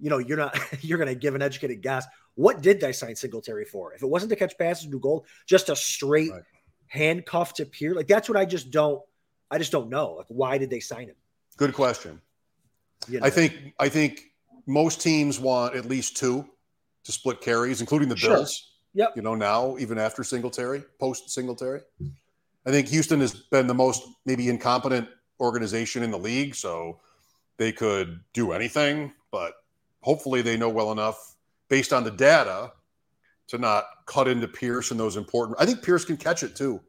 you 0.00 0.10
know, 0.10 0.18
you're 0.18 0.36
not 0.36 0.58
you're 0.82 0.98
going 0.98 1.08
to 1.08 1.14
give 1.14 1.34
an 1.34 1.42
educated 1.42 1.80
guess. 1.82 2.06
What 2.34 2.62
did 2.62 2.80
they 2.80 2.92
sign 2.92 3.16
Singletary 3.16 3.64
for? 3.64 3.92
If 3.92 4.02
it 4.02 4.06
wasn't 4.06 4.30
to 4.30 4.36
catch 4.36 4.56
passes 4.56 4.84
and 4.84 4.92
do 4.92 4.98
gold, 4.98 5.26
just 5.46 5.68
a 5.68 5.76
straight 5.76 6.30
right. 6.30 6.42
handcuff 6.86 7.54
to 7.54 7.66
Pierce, 7.66 7.96
like 7.96 8.06
that's 8.06 8.28
what 8.28 8.38
I 8.38 8.44
just 8.44 8.70
don't. 8.70 9.02
I 9.50 9.58
just 9.58 9.72
don't 9.72 9.90
know. 9.90 10.14
Like, 10.14 10.26
why 10.28 10.58
did 10.58 10.70
they 10.70 10.80
sign 10.80 11.08
him? 11.08 11.16
Good 11.56 11.74
question. 11.74 12.20
You 13.08 13.20
know? 13.20 13.26
I 13.26 13.30
think 13.30 13.74
I 13.78 13.88
think 13.88 14.22
most 14.66 15.00
teams 15.00 15.40
want 15.40 15.74
at 15.74 15.86
least 15.86 16.16
two 16.16 16.46
to 17.04 17.12
split 17.12 17.40
carries, 17.40 17.80
including 17.80 18.08
the 18.08 18.16
sure. 18.16 18.36
Bills. 18.36 18.76
Yep. 18.94 19.16
You 19.16 19.22
know, 19.22 19.34
now 19.34 19.76
even 19.78 19.98
after 19.98 20.24
Singletary, 20.24 20.82
post 20.98 21.30
Singletary. 21.30 21.80
I 22.66 22.70
think 22.70 22.88
Houston 22.88 23.20
has 23.20 23.34
been 23.34 23.66
the 23.66 23.74
most 23.74 24.06
maybe 24.26 24.48
incompetent 24.48 25.08
organization 25.40 26.02
in 26.02 26.10
the 26.10 26.18
league, 26.18 26.54
so 26.54 27.00
they 27.56 27.72
could 27.72 28.20
do 28.32 28.52
anything, 28.52 29.12
but 29.30 29.54
hopefully 30.00 30.42
they 30.42 30.56
know 30.56 30.68
well 30.68 30.92
enough 30.92 31.36
based 31.70 31.92
on 31.92 32.04
the 32.04 32.10
data 32.10 32.72
to 33.48 33.56
not 33.56 33.84
cut 34.06 34.28
into 34.28 34.46
Pierce 34.46 34.90
and 34.90 35.00
those 35.00 35.16
important. 35.16 35.56
I 35.58 35.64
think 35.64 35.82
Pierce 35.82 36.04
can 36.04 36.18
catch 36.18 36.42
it 36.42 36.54
too. 36.54 36.80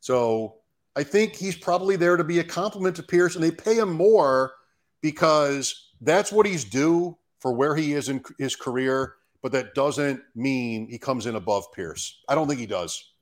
So 0.00 0.56
I 0.94 1.02
think 1.02 1.34
he's 1.34 1.56
probably 1.56 1.96
there 1.96 2.16
to 2.16 2.24
be 2.24 2.38
a 2.38 2.44
compliment 2.44 2.94
to 2.96 3.02
Pierce, 3.02 3.34
and 3.34 3.42
they 3.42 3.50
pay 3.50 3.76
him 3.76 3.92
more 3.92 4.52
because 5.00 5.90
that's 6.00 6.30
what 6.30 6.46
he's 6.46 6.64
due 6.64 7.18
for 7.40 7.52
where 7.52 7.74
he 7.74 7.94
is 7.94 8.08
in 8.08 8.22
his 8.38 8.54
career. 8.54 9.14
But 9.42 9.52
that 9.52 9.74
doesn't 9.74 10.20
mean 10.34 10.88
he 10.88 10.98
comes 10.98 11.26
in 11.26 11.36
above 11.36 11.72
Pierce. 11.72 12.22
I 12.28 12.34
don't 12.34 12.48
think 12.48 12.60
he 12.60 12.66
does. 12.66 13.12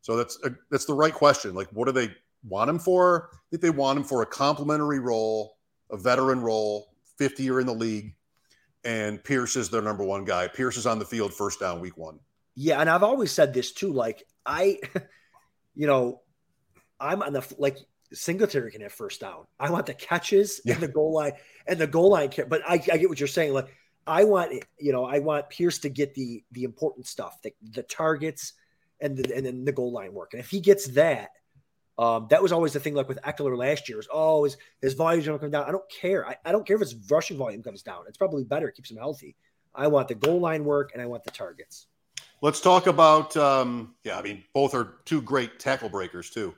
So 0.00 0.16
that's 0.16 0.38
a, 0.44 0.50
that's 0.70 0.86
the 0.86 0.94
right 0.94 1.12
question. 1.12 1.54
Like, 1.54 1.68
what 1.72 1.86
do 1.86 1.92
they 1.92 2.10
want 2.42 2.70
him 2.70 2.78
for? 2.78 3.30
I 3.32 3.36
think 3.50 3.62
they 3.62 3.70
want 3.70 3.98
him 3.98 4.04
for 4.04 4.22
a 4.22 4.26
complimentary 4.26 4.98
role, 4.98 5.56
a 5.90 5.96
veteran 5.96 6.40
role, 6.40 6.94
50 7.18 7.42
year 7.42 7.60
in 7.60 7.66
the 7.66 7.74
league, 7.74 8.14
and 8.84 9.22
Pierce 9.22 9.56
is 9.56 9.70
their 9.70 9.82
number 9.82 10.04
one 10.04 10.24
guy. 10.24 10.48
Pierce 10.48 10.76
is 10.76 10.86
on 10.86 10.98
the 10.98 11.04
field 11.04 11.34
first 11.34 11.60
down 11.60 11.80
week 11.80 11.96
one. 11.96 12.18
Yeah, 12.54 12.80
and 12.80 12.90
I've 12.90 13.02
always 13.02 13.30
said 13.30 13.54
this 13.54 13.72
too. 13.72 13.92
Like 13.92 14.24
I, 14.44 14.80
you 15.74 15.86
know, 15.86 16.22
I'm 17.00 17.22
on 17.22 17.32
the 17.32 17.54
like 17.58 17.78
Singletary 18.12 18.70
can 18.72 18.80
have 18.80 18.92
first 18.92 19.20
down. 19.20 19.46
I 19.60 19.70
want 19.70 19.86
the 19.86 19.94
catches 19.94 20.60
yeah. 20.64 20.74
and 20.74 20.82
the 20.82 20.88
goal 20.88 21.12
line 21.12 21.32
and 21.66 21.78
the 21.78 21.86
goal 21.86 22.10
line. 22.10 22.30
But 22.48 22.62
I, 22.68 22.74
I 22.74 22.96
get 22.96 23.08
what 23.08 23.20
you're 23.20 23.26
saying. 23.26 23.52
Like 23.52 23.68
I 24.06 24.24
want, 24.24 24.52
you 24.78 24.92
know, 24.92 25.04
I 25.04 25.18
want 25.18 25.50
Pierce 25.50 25.78
to 25.80 25.88
get 25.88 26.14
the 26.14 26.42
the 26.52 26.64
important 26.64 27.06
stuff, 27.06 27.40
the, 27.42 27.52
the 27.72 27.82
targets 27.82 28.54
and 29.00 29.16
the, 29.16 29.36
and 29.36 29.44
then 29.44 29.64
the 29.64 29.72
goal 29.72 29.92
line 29.92 30.12
work. 30.12 30.32
And 30.32 30.40
if 30.40 30.50
he 30.50 30.60
gets 30.60 30.88
that, 30.88 31.30
um, 31.98 32.28
that 32.30 32.42
was 32.42 32.52
always 32.52 32.72
the 32.72 32.80
thing. 32.80 32.94
Like 32.94 33.08
with 33.08 33.20
Ekeler 33.22 33.56
last 33.56 33.88
year, 33.88 33.98
is 33.98 34.08
oh, 34.12 34.44
his 34.44 34.56
his 34.80 34.94
volume's 34.94 35.26
going 35.26 35.38
to 35.38 35.42
come 35.42 35.50
down. 35.50 35.64
I 35.66 35.72
don't 35.72 35.88
care. 35.90 36.26
I, 36.26 36.36
I 36.44 36.52
don't 36.52 36.66
care 36.66 36.76
if 36.76 36.80
his 36.80 36.94
rushing 37.10 37.36
volume 37.36 37.62
comes 37.62 37.82
down. 37.82 38.04
It's 38.06 38.16
probably 38.16 38.44
better. 38.44 38.68
It 38.68 38.76
keeps 38.76 38.90
him 38.90 38.96
healthy. 38.96 39.34
I 39.74 39.88
want 39.88 40.08
the 40.08 40.14
goal 40.14 40.40
line 40.40 40.64
work 40.64 40.90
and 40.92 41.02
I 41.02 41.06
want 41.06 41.24
the 41.24 41.30
targets. 41.30 41.86
Let's 42.40 42.60
talk 42.60 42.86
about. 42.86 43.36
Um, 43.36 43.94
yeah, 44.04 44.18
I 44.18 44.22
mean, 44.22 44.44
both 44.54 44.74
are 44.74 44.98
two 45.04 45.20
great 45.20 45.58
tackle 45.58 45.88
breakers 45.88 46.30
too. 46.30 46.54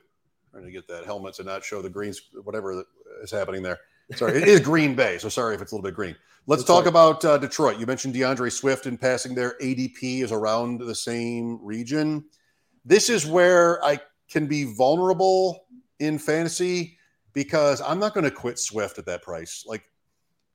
Trying 0.51 0.65
to 0.65 0.71
get 0.71 0.87
that 0.89 1.05
helmet 1.05 1.35
to 1.35 1.43
not 1.43 1.63
show 1.63 1.81
the 1.81 1.89
greens, 1.89 2.21
whatever 2.43 2.83
is 3.23 3.31
happening 3.31 3.63
there. 3.63 3.79
Sorry, 4.15 4.37
it 4.41 4.47
is 4.47 4.59
Green 4.59 4.93
Bay, 4.93 5.17
so 5.17 5.29
sorry 5.29 5.55
if 5.55 5.61
it's 5.61 5.71
a 5.71 5.75
little 5.75 5.87
bit 5.87 5.95
green. 5.95 6.15
Let's 6.45 6.63
talk 6.63 6.85
about 6.85 7.23
uh, 7.23 7.37
Detroit. 7.37 7.79
You 7.79 7.85
mentioned 7.85 8.13
D'Andre 8.13 8.49
Swift 8.49 8.85
in 8.85 8.97
passing 8.97 9.35
there. 9.35 9.55
ADP 9.61 10.23
is 10.23 10.31
around 10.31 10.79
the 10.81 10.95
same 10.95 11.59
region. 11.63 12.25
This 12.83 13.09
is 13.09 13.25
where 13.25 13.83
I 13.85 13.99
can 14.31 14.47
be 14.47 14.63
vulnerable 14.63 15.65
in 15.99 16.17
fantasy 16.17 16.97
because 17.33 17.81
I'm 17.81 17.99
not 17.99 18.13
going 18.13 18.23
to 18.23 18.31
quit 18.31 18.59
Swift 18.59 18.97
at 18.97 19.05
that 19.05 19.21
price. 19.21 19.63
Like, 19.67 19.83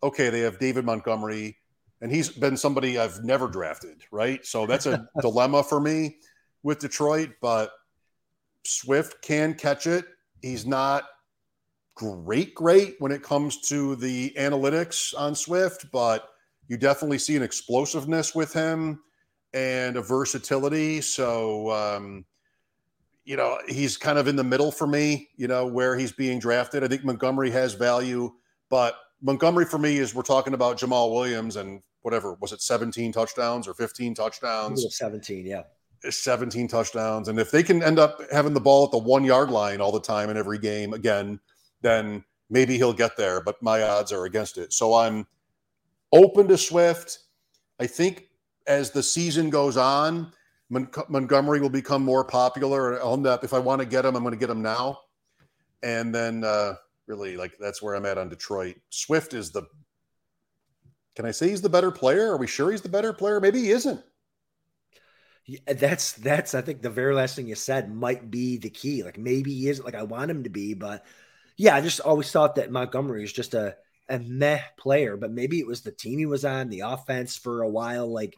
okay, 0.03 0.31
they 0.31 0.41
have 0.41 0.59
David 0.59 0.85
Montgomery, 0.85 1.57
and 2.01 2.11
he's 2.11 2.29
been 2.29 2.57
somebody 2.57 2.99
I've 2.99 3.23
never 3.25 3.49
drafted, 3.49 4.03
right? 4.11 4.45
So 4.45 4.67
that's 4.67 4.87
a 4.87 5.09
dilemma 5.21 5.63
for 5.63 5.81
me 5.81 6.17
with 6.63 6.79
Detroit, 6.79 7.31
but 7.41 7.71
Swift 8.65 9.23
can 9.23 9.55
catch 9.55 9.87
it. 9.87 10.05
He's 10.43 10.67
not 10.67 11.05
great, 11.95 12.55
great 12.55 12.97
when 12.99 13.13
it 13.13 13.23
comes 13.23 13.61
to 13.69 13.97
the 13.97 14.35
analytics 14.37 15.19
on 15.19 15.35
Swift, 15.35 15.87
but 15.93 16.29
you 16.69 16.77
definitely 16.77 17.19
see 17.19 17.37
an 17.37 17.43
explosiveness 17.43 18.35
with 18.35 18.53
him 18.53 19.01
and 19.55 19.97
a 19.97 20.03
versatility. 20.03 21.01
So, 21.01 21.71
um, 21.71 22.25
you 23.27 23.37
know, 23.37 23.59
he's 23.69 23.99
kind 23.99 24.19
of 24.19 24.29
in 24.29 24.37
the 24.37 24.45
middle 24.45 24.73
for 24.73 24.87
me, 24.87 25.29
you 25.37 25.49
know, 25.49 25.67
where 25.67 25.99
he's 25.99 26.13
being 26.13 26.39
drafted. 26.39 26.83
I 26.83 26.89
think 26.89 27.05
Montgomery 27.05 27.51
has 27.51 27.75
value, 27.75 28.33
but 28.71 28.97
Montgomery 29.21 29.67
for 29.67 29.79
me 29.79 29.99
is 29.99 30.15
we're 30.15 30.23
talking 30.23 30.55
about 30.55 30.79
Jamaal 30.79 31.13
Williams 31.13 31.57
and 31.57 31.83
whatever 32.03 32.35
was 32.41 32.53
it 32.53 32.63
17 32.63 33.13
touchdowns 33.13 33.67
or 33.67 33.75
15 33.75 34.15
touchdowns 34.15 34.87
17 34.97 35.45
yeah 35.45 35.63
17 36.09 36.69
touchdowns 36.69 37.27
and 37.27 37.41
if 37.41 37.51
they 37.51 37.65
can 37.65 37.83
end 37.83 37.99
up 37.99 38.21
having 38.31 38.55
the 38.55 38.61
ball 38.61 38.85
at 38.85 38.93
the 38.93 38.99
one 38.99 39.25
yard 39.25 39.51
line 39.51 39.81
all 39.81 39.91
the 39.91 40.01
time 40.01 40.31
in 40.31 40.37
every 40.37 40.59
game 40.59 40.93
again 40.93 41.41
then 41.83 42.25
maybe 42.51 42.77
he'll 42.77 42.93
get 42.93 43.17
there, 43.17 43.41
but 43.41 43.63
my 43.63 43.83
odds 43.83 44.13
are 44.13 44.25
against 44.25 44.59
it. 44.59 44.73
So 44.73 44.95
I'm 44.95 45.27
open 46.13 46.49
to 46.49 46.59
Swift. 46.59 47.19
I 47.79 47.87
think 47.87 48.29
as 48.67 48.91
the 48.91 49.03
season 49.03 49.51
goes 49.51 49.77
on, 49.77 50.33
Mon- 50.69 50.91
Montgomery 51.09 51.61
will 51.61 51.71
become 51.71 52.03
more 52.03 52.25
popular. 52.25 53.03
End 53.03 53.27
up, 53.27 53.45
if 53.45 53.53
I 53.53 53.59
want 53.59 53.81
to 53.81 53.87
get 53.87 54.05
him, 54.05 54.17
I'm 54.17 54.23
going 54.23 54.35
to 54.35 54.41
get 54.41 54.51
him 54.51 54.63
now. 54.63 54.99
And 55.83 56.15
then 56.15 56.45
uh, 56.45 56.75
really, 57.07 57.37
like, 57.37 57.57
that's 57.59 57.83
where 57.83 57.95
I'm 57.95 58.07
at 58.07 58.19
on 58.19 58.29
Detroit. 58.29 58.77
Swift 58.91 59.35
is 59.35 59.51
the, 59.51 59.63
can 61.15 61.27
I 61.27 61.31
say 61.31 61.49
he's 61.49 61.63
the 61.63 61.69
better 61.69 61.91
player? 61.91 62.33
Are 62.33 62.37
we 62.37 62.47
sure 62.47 62.71
he's 62.71 62.83
the 62.83 62.89
better 62.89 63.13
player? 63.13 63.41
Maybe 63.41 63.61
he 63.61 63.71
isn't. 63.71 64.03
Yeah, 65.47 65.61
that's 65.75 66.13
that's 66.15 66.55
I 66.57 66.61
think 66.61 66.83
the 66.83 66.91
very 66.91 67.15
last 67.15 67.37
thing 67.37 67.47
you 67.47 67.55
said 67.55 67.95
might 67.95 68.33
be 68.33 68.59
the 68.59 68.69
key. 68.69 69.05
Like 69.05 69.17
maybe 69.17 69.55
he 69.55 69.69
isn't 69.69 69.85
like 69.85 69.95
I 69.95 70.03
want 70.03 70.29
him 70.29 70.43
to 70.43 70.51
be, 70.51 70.75
but 70.75 71.05
yeah, 71.57 71.77
I 71.77 71.81
just 71.81 72.01
always 72.01 72.33
thought 72.33 72.57
that 72.57 72.73
Montgomery 72.73 73.23
is 73.23 73.33
just 73.33 73.55
a, 73.55 73.77
a 74.09 74.19
meh 74.19 74.61
player, 74.77 75.17
but 75.17 75.31
maybe 75.31 75.61
it 75.61 75.67
was 75.67 75.83
the 75.83 75.93
team 75.93 76.19
he 76.19 76.27
was 76.27 76.45
on, 76.45 76.69
the 76.69 76.81
offense 76.81 77.37
for 77.37 77.63
a 77.63 77.69
while. 77.69 78.13
Like, 78.13 78.37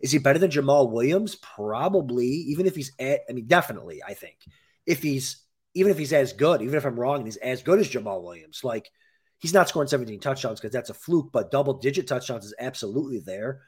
is 0.00 0.12
he 0.12 0.18
better 0.18 0.38
than 0.38 0.50
Jamaal 0.50 0.90
Williams? 0.90 1.36
Probably, 1.36 2.26
even 2.26 2.66
if 2.66 2.74
he's 2.74 2.92
at, 2.98 3.20
I 3.28 3.32
mean, 3.32 3.46
definitely, 3.46 4.02
I 4.02 4.14
think. 4.14 4.36
If 4.84 5.02
he's, 5.02 5.42
even 5.74 5.90
if 5.90 5.98
he's 5.98 6.12
as 6.12 6.32
good, 6.32 6.62
even 6.62 6.74
if 6.74 6.84
I'm 6.84 6.98
wrong 6.98 7.24
he's 7.24 7.36
as 7.36 7.62
good 7.62 7.78
as 7.78 7.88
Jamaal 7.88 8.22
Williams, 8.22 8.62
like, 8.62 8.90
he's 9.38 9.54
not 9.54 9.68
scoring 9.68 9.88
17 9.88 10.20
touchdowns 10.20 10.60
because 10.60 10.72
that's 10.72 10.90
a 10.90 10.94
fluke, 10.94 11.30
but 11.32 11.50
double 11.50 11.74
digit 11.74 12.06
touchdowns 12.06 12.44
is 12.44 12.54
absolutely 12.58 13.20
there. 13.20 13.62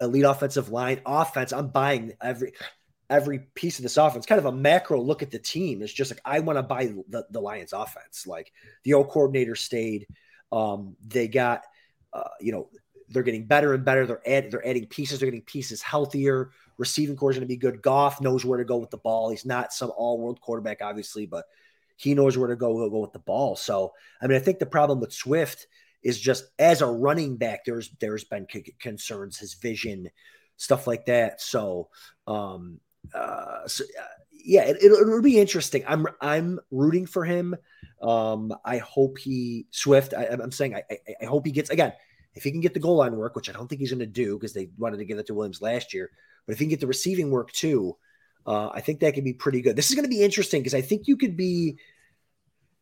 Elite 0.00 0.24
offensive 0.24 0.70
line, 0.70 1.00
offense. 1.06 1.52
I'm 1.52 1.68
buying 1.68 2.12
every 2.20 2.52
every 3.10 3.38
piece 3.54 3.78
of 3.78 3.82
this 3.82 3.96
offense, 3.96 4.26
kind 4.26 4.38
of 4.38 4.46
a 4.46 4.52
macro 4.52 5.00
look 5.00 5.22
at 5.22 5.30
the 5.30 5.38
team. 5.38 5.82
It's 5.82 5.92
just 5.92 6.10
like 6.10 6.20
I 6.24 6.40
want 6.40 6.58
to 6.58 6.62
buy 6.62 6.86
the, 7.08 7.26
the 7.30 7.40
Lions 7.40 7.72
offense. 7.72 8.26
Like 8.26 8.50
the 8.82 8.94
old 8.94 9.08
coordinator 9.08 9.54
stayed. 9.54 10.06
Um, 10.50 10.96
they 11.06 11.28
got 11.28 11.62
uh, 12.14 12.28
you 12.40 12.52
know, 12.52 12.68
they're 13.08 13.22
getting 13.22 13.46
better 13.46 13.74
and 13.74 13.84
better. 13.84 14.06
They're 14.06 14.28
add, 14.28 14.50
they're 14.50 14.66
adding 14.66 14.86
pieces, 14.86 15.20
they're 15.20 15.30
getting 15.30 15.42
pieces 15.42 15.82
healthier. 15.82 16.50
Receiving 16.78 17.16
core 17.16 17.30
is 17.30 17.36
going 17.36 17.46
to 17.46 17.52
be 17.52 17.56
good. 17.56 17.82
Goff 17.82 18.20
knows 18.20 18.44
where 18.44 18.58
to 18.58 18.64
go 18.64 18.78
with 18.78 18.90
the 18.90 18.98
ball. 18.98 19.30
He's 19.30 19.46
not 19.46 19.72
some 19.72 19.92
all-world 19.96 20.40
quarterback, 20.40 20.82
obviously, 20.82 21.26
but 21.26 21.44
he 21.96 22.14
knows 22.14 22.36
where 22.36 22.48
to 22.48 22.56
go, 22.56 22.88
go 22.90 22.98
with 22.98 23.12
the 23.12 23.18
ball. 23.20 23.56
So, 23.56 23.92
I 24.20 24.26
mean, 24.26 24.36
I 24.36 24.40
think 24.40 24.58
the 24.58 24.66
problem 24.66 25.00
with 25.00 25.12
Swift 25.12 25.66
is 26.02 26.20
just 26.20 26.44
as 26.58 26.82
a 26.82 26.86
running 26.86 27.36
back, 27.36 27.64
there's 27.64 27.90
there's 28.00 28.24
been 28.24 28.46
c- 28.52 28.74
concerns, 28.78 29.38
his 29.38 29.54
vision, 29.54 30.10
stuff 30.56 30.86
like 30.86 31.06
that. 31.06 31.40
So, 31.40 31.88
um, 32.26 32.80
uh, 33.14 33.66
so, 33.66 33.84
uh, 33.84 34.04
yeah, 34.44 34.64
it, 34.64 34.78
will 34.82 35.00
it'll 35.00 35.22
be 35.22 35.40
interesting. 35.40 35.82
I'm 35.88 36.06
I'm 36.20 36.60
rooting 36.70 37.06
for 37.06 37.24
him. 37.24 37.56
Um, 38.02 38.54
I 38.64 38.78
hope 38.78 39.18
he 39.18 39.66
Swift. 39.70 40.12
I, 40.12 40.24
am 40.24 40.52
saying 40.52 40.74
I, 40.74 40.82
I, 40.90 40.98
I 41.22 41.24
hope 41.24 41.46
he 41.46 41.52
gets 41.52 41.70
again. 41.70 41.92
If 42.34 42.42
he 42.42 42.50
can 42.50 42.60
get 42.60 42.74
the 42.74 42.80
goal 42.80 42.96
line 42.96 43.16
work, 43.16 43.36
which 43.36 43.48
I 43.48 43.52
don't 43.52 43.68
think 43.68 43.80
he's 43.80 43.90
going 43.90 44.00
to 44.00 44.06
do 44.06 44.36
because 44.36 44.52
they 44.52 44.70
wanted 44.76 44.98
to 44.98 45.04
give 45.04 45.18
it 45.18 45.26
to 45.26 45.34
Williams 45.34 45.62
last 45.62 45.94
year, 45.94 46.10
but 46.46 46.52
if 46.52 46.58
he 46.58 46.64
can 46.64 46.70
get 46.70 46.80
the 46.80 46.86
receiving 46.86 47.30
work 47.30 47.52
too, 47.52 47.96
uh, 48.46 48.68
I 48.68 48.80
think 48.80 49.00
that 49.00 49.14
could 49.14 49.24
be 49.24 49.32
pretty 49.32 49.62
good. 49.62 49.76
This 49.76 49.88
is 49.88 49.94
going 49.94 50.04
to 50.04 50.10
be 50.10 50.22
interesting 50.22 50.60
because 50.60 50.74
I 50.74 50.80
think 50.80 51.06
you 51.08 51.16
could 51.16 51.36
be, 51.36 51.78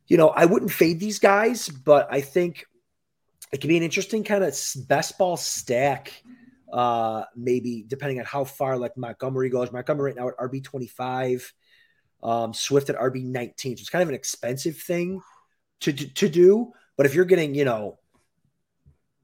you 0.09 0.17
know, 0.17 0.29
I 0.29 0.47
wouldn't 0.47 0.73
fade 0.73 0.99
these 0.99 1.19
guys, 1.19 1.69
but 1.69 2.09
I 2.11 2.21
think 2.21 2.67
it 3.53 3.61
could 3.61 3.69
be 3.69 3.77
an 3.77 3.83
interesting 3.83 4.25
kind 4.25 4.43
of 4.43 4.59
best 4.89 5.19
ball 5.19 5.37
stack. 5.37 6.13
Uh, 6.73 7.25
maybe 7.37 7.85
depending 7.87 8.19
on 8.19 8.25
how 8.25 8.45
far 8.45 8.79
like 8.79 8.97
Montgomery 8.97 9.51
goes. 9.51 9.71
Montgomery 9.71 10.13
right 10.13 10.17
now 10.17 10.29
at 10.29 10.39
RB 10.39 10.65
25, 10.65 11.53
um, 12.23 12.55
Swift 12.55 12.89
at 12.89 12.97
RB 12.97 13.23
19. 13.27 13.77
So 13.77 13.83
it's 13.83 13.91
kind 13.91 14.03
of 14.03 14.09
an 14.09 14.15
expensive 14.15 14.79
thing 14.79 15.21
to, 15.81 15.93
to, 15.93 16.15
to 16.15 16.29
do. 16.31 16.73
But 16.97 17.05
if 17.05 17.15
you're 17.15 17.27
getting, 17.27 17.55
you 17.55 17.67
know, 17.67 17.99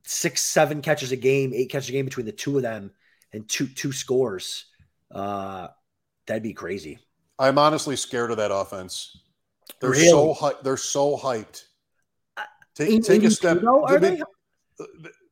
six, 0.08 0.40
seven 0.42 0.80
catches 0.80 1.12
a 1.12 1.16
game, 1.16 1.52
eight 1.54 1.70
catches 1.70 1.90
a 1.90 1.92
game 1.92 2.06
between 2.06 2.24
the 2.24 2.32
two 2.32 2.56
of 2.56 2.62
them 2.62 2.90
and 3.34 3.46
two 3.48 3.66
two 3.66 3.92
scores, 3.92 4.64
uh, 5.14 5.68
that'd 6.26 6.42
be 6.42 6.54
crazy. 6.54 6.98
I'm 7.38 7.58
honestly 7.58 7.94
scared 7.94 8.30
of 8.30 8.38
that 8.38 8.50
offense. 8.50 9.18
They're 9.80 9.90
Really? 9.90 10.08
so 10.08 10.34
hyped. 10.34 10.62
They're 10.62 10.76
so 10.78 11.16
hyped. 11.16 11.64
Take, 12.74 12.90
In- 12.90 13.02
take 13.02 13.22
a 13.24 13.30
step. 13.30 13.58
They- 13.88 13.98
they? 13.98 14.22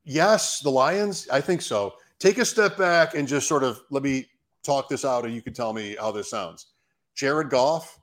Yes, 0.04 0.60
the 0.60 0.70
Lions. 0.70 1.26
I 1.30 1.40
think 1.40 1.62
so. 1.62 1.94
Take 2.18 2.38
a 2.38 2.44
step 2.44 2.76
back 2.76 3.14
and 3.14 3.26
just 3.26 3.48
sort 3.48 3.64
of 3.64 3.80
let 3.90 4.02
me 4.02 4.26
talk 4.62 4.88
this 4.88 5.04
out, 5.04 5.24
and 5.24 5.34
you 5.34 5.40
can 5.42 5.52
tell 5.54 5.72
me 5.72 5.96
how 5.98 6.12
this 6.12 6.28
sounds. 6.30 6.66
Jared 7.14 7.48
Goff, 7.50 7.98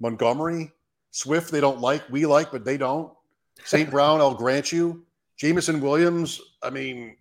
Montgomery, 0.00 0.72
Swift. 1.12 1.50
They 1.52 1.60
don't 1.60 1.80
like. 1.80 2.02
We 2.10 2.26
like, 2.26 2.50
but 2.50 2.64
they 2.64 2.76
don't. 2.76 3.12
St. 3.64 3.90
Brown. 3.90 4.20
I'll 4.20 4.34
grant 4.34 4.72
you. 4.72 5.06
Jameson 5.40 5.80
Williams. 5.80 6.38
I 6.62 6.68
mean, 6.68 7.16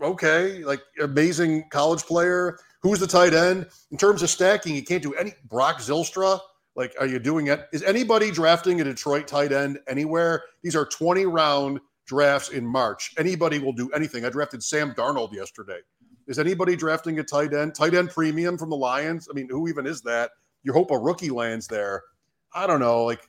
okay, 0.00 0.62
like 0.62 0.80
amazing 1.02 1.64
college 1.70 2.04
player. 2.04 2.56
Who's 2.82 3.00
the 3.00 3.06
tight 3.06 3.34
end 3.34 3.66
in 3.90 3.98
terms 3.98 4.22
of 4.22 4.30
stacking? 4.30 4.76
You 4.76 4.84
can't 4.84 5.02
do 5.02 5.12
any. 5.14 5.32
Brock 5.48 5.78
Zylstra. 5.78 6.38
Like, 6.76 6.94
are 7.00 7.06
you 7.06 7.18
doing 7.18 7.48
it? 7.48 7.66
Is 7.72 7.82
anybody 7.82 8.30
drafting 8.30 8.80
a 8.80 8.84
Detroit 8.84 9.26
tight 9.26 9.52
end 9.52 9.80
anywhere? 9.88 10.44
These 10.62 10.76
are 10.76 10.86
20 10.86 11.26
round 11.26 11.80
drafts 12.06 12.50
in 12.50 12.64
March. 12.64 13.12
Anybody 13.18 13.58
will 13.58 13.72
do 13.72 13.90
anything. 13.90 14.24
I 14.24 14.30
drafted 14.30 14.62
Sam 14.62 14.94
Darnold 14.94 15.32
yesterday. 15.32 15.80
Is 16.28 16.38
anybody 16.38 16.76
drafting 16.76 17.18
a 17.18 17.24
tight 17.24 17.52
end? 17.52 17.74
Tight 17.74 17.94
end 17.94 18.10
premium 18.10 18.56
from 18.56 18.70
the 18.70 18.76
Lions? 18.76 19.28
I 19.28 19.34
mean, 19.34 19.48
who 19.50 19.68
even 19.68 19.84
is 19.84 20.00
that? 20.02 20.30
You 20.62 20.72
hope 20.72 20.92
a 20.92 20.98
rookie 20.98 21.30
lands 21.30 21.66
there. 21.66 22.02
I 22.54 22.66
don't 22.68 22.80
know. 22.80 23.04
Like, 23.04 23.28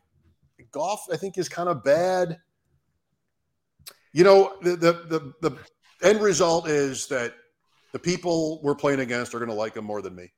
Goff, 0.71 1.07
I 1.11 1.17
think, 1.17 1.37
is 1.37 1.49
kind 1.49 1.67
of 1.67 1.83
bad. 1.83 2.37
You 4.13 4.23
know, 4.23 4.53
the, 4.61 4.75
the 4.75 4.93
the 5.41 5.49
the 5.49 5.57
end 6.07 6.21
result 6.21 6.67
is 6.67 7.07
that 7.07 7.33
the 7.91 7.99
people 7.99 8.61
we're 8.61 8.75
playing 8.75 8.99
against 8.99 9.33
are 9.33 9.39
going 9.39 9.49
to 9.49 9.55
like 9.55 9.75
him 9.75 9.85
more 9.85 10.01
than 10.01 10.15
me. 10.15 10.31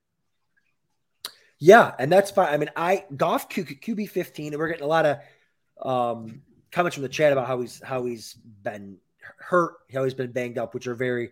Yeah, 1.59 1.93
and 1.99 2.11
that's 2.11 2.31
fine. 2.31 2.53
I 2.53 2.57
mean, 2.57 2.69
I 2.75 3.05
Goff 3.15 3.49
Q, 3.49 3.63
QB 3.65 4.09
fifteen, 4.09 4.53
and 4.53 4.59
we're 4.59 4.67
getting 4.67 4.83
a 4.83 4.87
lot 4.87 5.05
of 5.05 5.17
um, 5.81 6.41
comments 6.71 6.95
from 6.95 7.03
the 7.03 7.09
chat 7.09 7.31
about 7.31 7.47
how 7.47 7.61
he's 7.61 7.81
how 7.81 8.05
he's 8.05 8.33
been 8.33 8.97
hurt, 9.39 9.75
how 9.93 10.03
he's 10.03 10.13
been 10.13 10.31
banged 10.31 10.57
up, 10.57 10.73
which 10.73 10.87
are 10.87 10.95
very, 10.95 11.31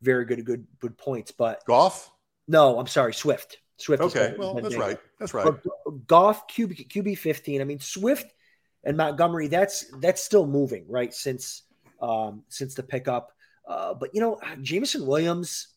very 0.00 0.24
good, 0.24 0.44
good, 0.44 0.66
good 0.78 0.96
points. 0.98 1.30
But 1.30 1.64
Goff? 1.66 2.10
no, 2.48 2.78
I'm 2.78 2.86
sorry, 2.86 3.14
Swift. 3.14 3.58
Swift. 3.78 4.02
Okay, 4.02 4.30
been- 4.30 4.38
well, 4.38 4.54
that's 4.54 4.76
right. 4.76 4.94
up. 4.94 5.02
That's 5.18 5.34
right. 5.34 5.44
But 5.46 6.06
Goff 6.06 6.48
QB 6.48 6.88
QB 6.88 7.18
fifteen. 7.18 7.60
I 7.60 7.64
mean, 7.64 7.80
Swift 7.80 8.32
and 8.84 8.96
Montgomery. 8.96 9.48
That's 9.48 9.86
that's 10.00 10.22
still 10.22 10.46
moving 10.46 10.84
right 10.88 11.12
since 11.12 11.62
um, 12.02 12.42
since 12.48 12.74
the 12.74 12.82
pickup. 12.82 13.32
Uh, 13.66 13.94
but 13.94 14.14
you 14.14 14.20
know, 14.20 14.38
Jameson 14.60 15.06
Williams. 15.06 15.68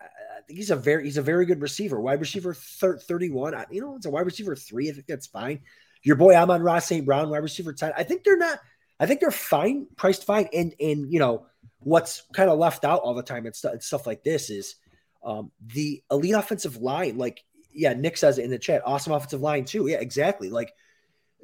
I 0.00 0.46
think 0.46 0.58
he's 0.58 0.70
a 0.70 0.76
very 0.76 1.04
he's 1.04 1.16
a 1.16 1.22
very 1.22 1.46
good 1.46 1.62
receiver. 1.62 1.98
Wide 2.00 2.20
receiver 2.20 2.54
thir- 2.54 2.98
thirty 2.98 3.30
one. 3.30 3.54
You 3.70 3.80
know, 3.80 3.96
it's 3.96 4.06
a 4.06 4.10
wide 4.10 4.26
receiver 4.26 4.54
three. 4.54 4.90
I 4.90 4.92
think 4.92 5.06
that's 5.06 5.26
fine. 5.26 5.60
Your 6.02 6.16
boy 6.16 6.34
Amon-Ra 6.34 6.80
St. 6.80 7.04
Brown, 7.04 7.30
wide 7.30 7.38
receiver 7.38 7.72
ten. 7.72 7.92
I 7.96 8.02
think 8.02 8.24
they're 8.24 8.36
not. 8.36 8.58
I 9.00 9.06
think 9.06 9.20
they're 9.20 9.30
fine, 9.30 9.86
priced 9.96 10.24
fine. 10.24 10.48
And 10.52 10.74
and 10.78 11.10
you 11.10 11.18
know 11.18 11.46
what's 11.80 12.22
kind 12.34 12.50
of 12.50 12.58
left 12.58 12.84
out 12.84 13.00
all 13.00 13.14
the 13.14 13.22
time 13.22 13.46
and 13.46 13.56
stuff 13.56 13.72
and 13.72 13.82
stuff 13.82 14.06
like 14.06 14.22
this 14.22 14.50
is 14.50 14.76
um, 15.24 15.50
the 15.66 16.02
elite 16.10 16.34
offensive 16.34 16.76
line. 16.76 17.16
Like 17.16 17.42
yeah, 17.72 17.94
Nick 17.94 18.16
says 18.16 18.38
it 18.38 18.44
in 18.44 18.50
the 18.50 18.58
chat. 18.58 18.82
Awesome 18.84 19.12
offensive 19.12 19.40
line 19.40 19.64
too. 19.64 19.86
Yeah, 19.86 19.98
exactly. 19.98 20.50
Like 20.50 20.72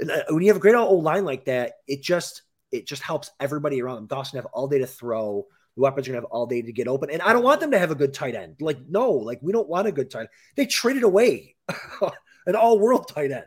uh, 0.02 0.20
when 0.28 0.42
you 0.42 0.48
have 0.48 0.56
a 0.56 0.60
great 0.60 0.74
old 0.74 1.04
line 1.04 1.24
like 1.24 1.46
that, 1.46 1.74
it 1.88 2.02
just 2.02 2.42
it 2.72 2.86
just 2.86 3.02
helps 3.02 3.30
everybody 3.40 3.82
around 3.82 3.96
them. 3.96 4.06
Dawson 4.06 4.38
have 4.38 4.46
all 4.46 4.68
day 4.68 4.78
to 4.78 4.86
throw. 4.86 5.46
The 5.76 5.82
weapons 5.82 6.06
are 6.06 6.12
gonna 6.12 6.22
have 6.22 6.30
all 6.30 6.46
day 6.46 6.62
to 6.62 6.72
get 6.72 6.88
open. 6.88 7.10
And 7.10 7.22
I 7.22 7.32
don't 7.32 7.44
want 7.44 7.60
them 7.60 7.70
to 7.72 7.78
have 7.78 7.90
a 7.90 7.94
good 7.94 8.14
tight 8.14 8.34
end. 8.34 8.56
Like, 8.60 8.78
no, 8.88 9.10
like 9.10 9.38
we 9.42 9.52
don't 9.52 9.68
want 9.68 9.86
a 9.86 9.92
good 9.92 10.10
tight 10.10 10.20
end. 10.20 10.28
They 10.56 10.66
traded 10.66 11.02
away 11.02 11.56
an 12.46 12.56
all-world 12.56 13.08
tight 13.08 13.32
end. 13.32 13.46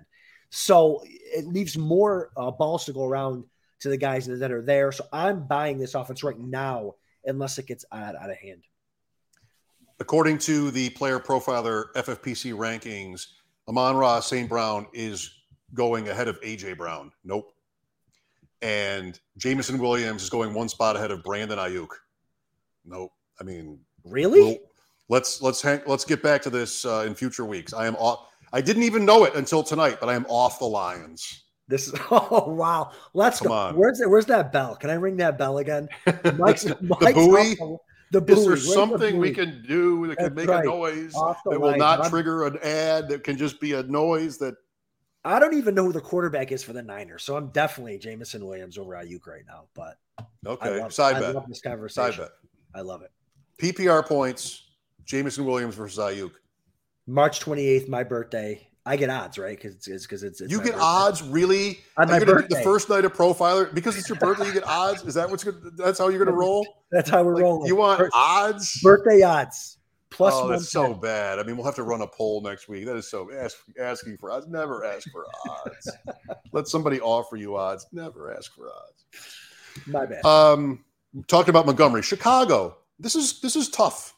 So 0.50 1.02
it 1.06 1.48
leaves 1.48 1.78
more 1.78 2.32
uh, 2.38 2.52
balls 2.52 2.86
to 2.86 2.94
go 2.94 3.06
around 3.06 3.44
to 3.82 3.90
the 3.90 3.98
guys 3.98 4.28
that 4.28 4.52
are 4.52 4.62
there. 4.62 4.92
So 4.92 5.06
I'm 5.12 5.48
buying 5.48 5.78
this 5.78 5.96
offense 5.96 6.24
right 6.24 6.40
now, 6.40 6.94
unless 7.26 7.58
it 7.58 7.66
gets 7.66 7.86
out, 7.92 8.16
out 8.16 8.30
of 8.30 8.38
hand. 8.38 8.64
According 10.00 10.38
to 10.40 10.72
the 10.72 10.90
player 10.92 11.20
profiler 11.20 11.86
FFPC 11.96 12.54
rankings, 12.54 13.28
Amon-Ra 13.68 14.20
St. 14.20 14.48
Brown 14.48 14.88
is 14.94 15.30
going 15.74 16.10
ahead 16.10 16.28
of 16.28 16.40
AJ 16.42 16.78
Brown. 16.78 17.12
Nope. 17.24 17.52
And 18.64 19.20
Jameson 19.38 19.78
Williams 19.78 20.24
is 20.24 20.30
going 20.30 20.54
one 20.54 20.70
spot 20.70 20.96
ahead 20.96 21.12
of 21.12 21.22
Brandon 21.24 21.60
Aiyuk. 21.60 21.90
Nope. 22.86 23.12
I 23.40 23.44
mean, 23.44 23.80
Really? 24.04 24.42
Well, 24.42 24.58
let's 25.10 25.42
let's 25.42 25.62
hang, 25.62 25.82
let's 25.86 26.06
get 26.06 26.22
back 26.22 26.42
to 26.44 26.50
this 26.50 26.86
uh, 26.86 27.04
in 27.08 27.16
future 27.16 27.46
weeks. 27.46 27.74
I 27.74 27.88
am 27.88 27.96
off. 27.96 28.28
I 28.52 28.62
didn't 28.62 28.84
even 28.84 29.06
know 29.06 29.24
it 29.24 29.36
until 29.36 29.64
tonight, 29.64 29.98
but 30.00 30.10
I 30.10 30.14
am 30.14 30.26
off 30.28 30.60
the 30.60 30.66
Lions. 30.66 31.44
This 31.68 31.88
is 31.88 31.94
oh 32.12 32.50
wow. 32.54 32.92
Let's 33.14 33.40
Come 33.40 33.50
go. 33.50 33.54
on. 33.54 33.76
Where's 33.78 34.00
that? 34.00 34.10
Where's 34.10 34.26
that 34.26 34.52
bell? 34.52 34.76
Can 34.76 34.90
I 34.90 34.96
ring 34.96 35.18
that 35.18 35.38
bell 35.38 35.60
again? 35.60 35.88
Mike's, 36.38 36.64
the 36.64 36.78
Mike's 36.82 37.14
buoy. 37.14 37.56
The, 37.56 37.78
the 38.12 38.22
buoy. 38.22 38.34
Is 38.34 38.40
there 38.42 38.50
Where's 38.50 38.68
the 38.68 38.74
something 38.74 39.18
we 39.18 39.32
can 39.32 39.64
do 39.68 40.06
that 40.08 40.18
can 40.18 40.26
That's 40.26 40.36
make 40.36 40.50
right. 40.50 40.66
a 40.66 40.68
noise 40.68 41.14
that 41.14 41.60
will 41.60 41.70
line. 41.70 41.80
not 41.80 42.10
trigger 42.10 42.46
an 42.46 42.58
ad? 42.62 43.08
That 43.10 43.24
can 43.24 43.38
just 43.38 43.60
be 43.62 43.74
a 43.74 43.84
noise 43.84 44.38
that 44.40 44.56
I 45.26 45.40
don't 45.40 45.54
even 45.54 45.74
know 45.76 45.86
who 45.86 45.94
the 45.94 46.02
quarterback 46.02 46.52
is 46.52 46.64
for 46.64 46.74
the 46.74 46.82
Niners, 46.84 47.24
so 47.24 47.36
I'm 47.38 47.48
definitely 47.50 47.98
Jameson 47.98 48.46
Williams 48.46 48.78
over 48.78 48.94
Aiyuk 48.94 49.26
right 49.26 49.44
now. 49.48 49.66
But 49.74 49.98
I 50.20 50.24
okay. 50.50 50.80
love, 50.82 50.94
Side 50.94 51.16
I 51.16 51.20
bet. 51.22 51.36
love 51.36 51.48
this 51.48 51.62
Side 51.62 51.70
conversation. 51.72 52.24
bet. 52.26 52.32
I 52.76 52.82
love 52.82 53.02
it. 53.04 53.12
PPR 53.62 54.06
points. 54.06 54.64
Jameson 55.06 55.46
Williams 55.46 55.76
versus 55.76 55.98
Aiyuk. 56.00 56.32
March 57.08 57.40
28th, 57.42 57.88
my 57.90 58.04
birthday. 58.04 58.68
I 58.86 58.98
get 58.98 59.10
odds, 59.10 59.38
right? 59.38 59.56
Because 59.58 59.88
it's 59.88 60.06
because 60.06 60.24
it's, 60.24 60.42
it's 60.42 60.52
You 60.52 60.58
get 60.58 60.74
birthday. 60.74 60.80
odds, 60.82 61.22
really? 61.24 61.80
On 61.98 62.08
my 62.10 62.20
gonna 62.20 62.46
the 62.50 62.62
first 62.64 62.90
night 62.90 63.06
of 63.06 63.14
profiler 63.14 63.74
because 63.74 63.98
it's 63.98 64.10
your 64.10 64.18
birthday. 64.18 64.46
You 64.48 64.54
get 64.54 64.64
odds. 64.68 65.04
Is 65.06 65.14
that 65.14 65.30
what's 65.30 65.44
good? 65.44 65.56
That's 65.78 66.00
how 66.00 66.10
you're 66.10 66.20
going 66.24 66.34
to 66.36 66.40
roll. 66.40 66.68
That's 66.92 67.10
how 67.10 67.24
we're 67.24 67.36
Like, 67.36 67.44
rolling. 67.44 67.68
you 67.68 67.78
want 67.78 68.10
odds? 68.14 68.82
birthday 68.82 69.22
odds 69.22 69.78
plus 70.14 70.34
oh, 70.36 70.44
one. 70.44 70.52
that's 70.52 70.70
so 70.70 70.94
bad. 70.94 71.40
I 71.40 71.44
mean, 71.44 71.58
we'll 71.58 71.66
have 71.66 71.76
to 71.76 71.84
run 71.84 72.02
a 72.02 72.08
poll 72.08 72.42
next 72.42 72.70
week. 72.70 72.86
That 72.86 72.96
is 72.96 73.10
so 73.10 73.30
ask, 73.34 73.58
asking 73.80 74.18
for 74.18 74.32
odds. 74.32 74.48
Never 74.48 74.86
ask 74.86 75.10
for 75.12 75.26
odds. 75.50 75.92
Let 76.52 76.68
somebody 76.68 77.02
offer 77.02 77.36
you 77.36 77.58
odds. 77.58 77.88
Never 77.92 78.34
ask 78.34 78.54
for 78.56 78.70
odds. 78.70 79.06
My 79.88 80.06
bad. 80.06 80.24
Um, 80.24 80.86
talking 81.28 81.50
about 81.50 81.66
Montgomery, 81.66 82.04
Chicago. 82.04 82.78
This 83.00 83.16
is 83.16 83.42
this 83.42 83.56
is 83.56 83.70
tough 83.70 84.16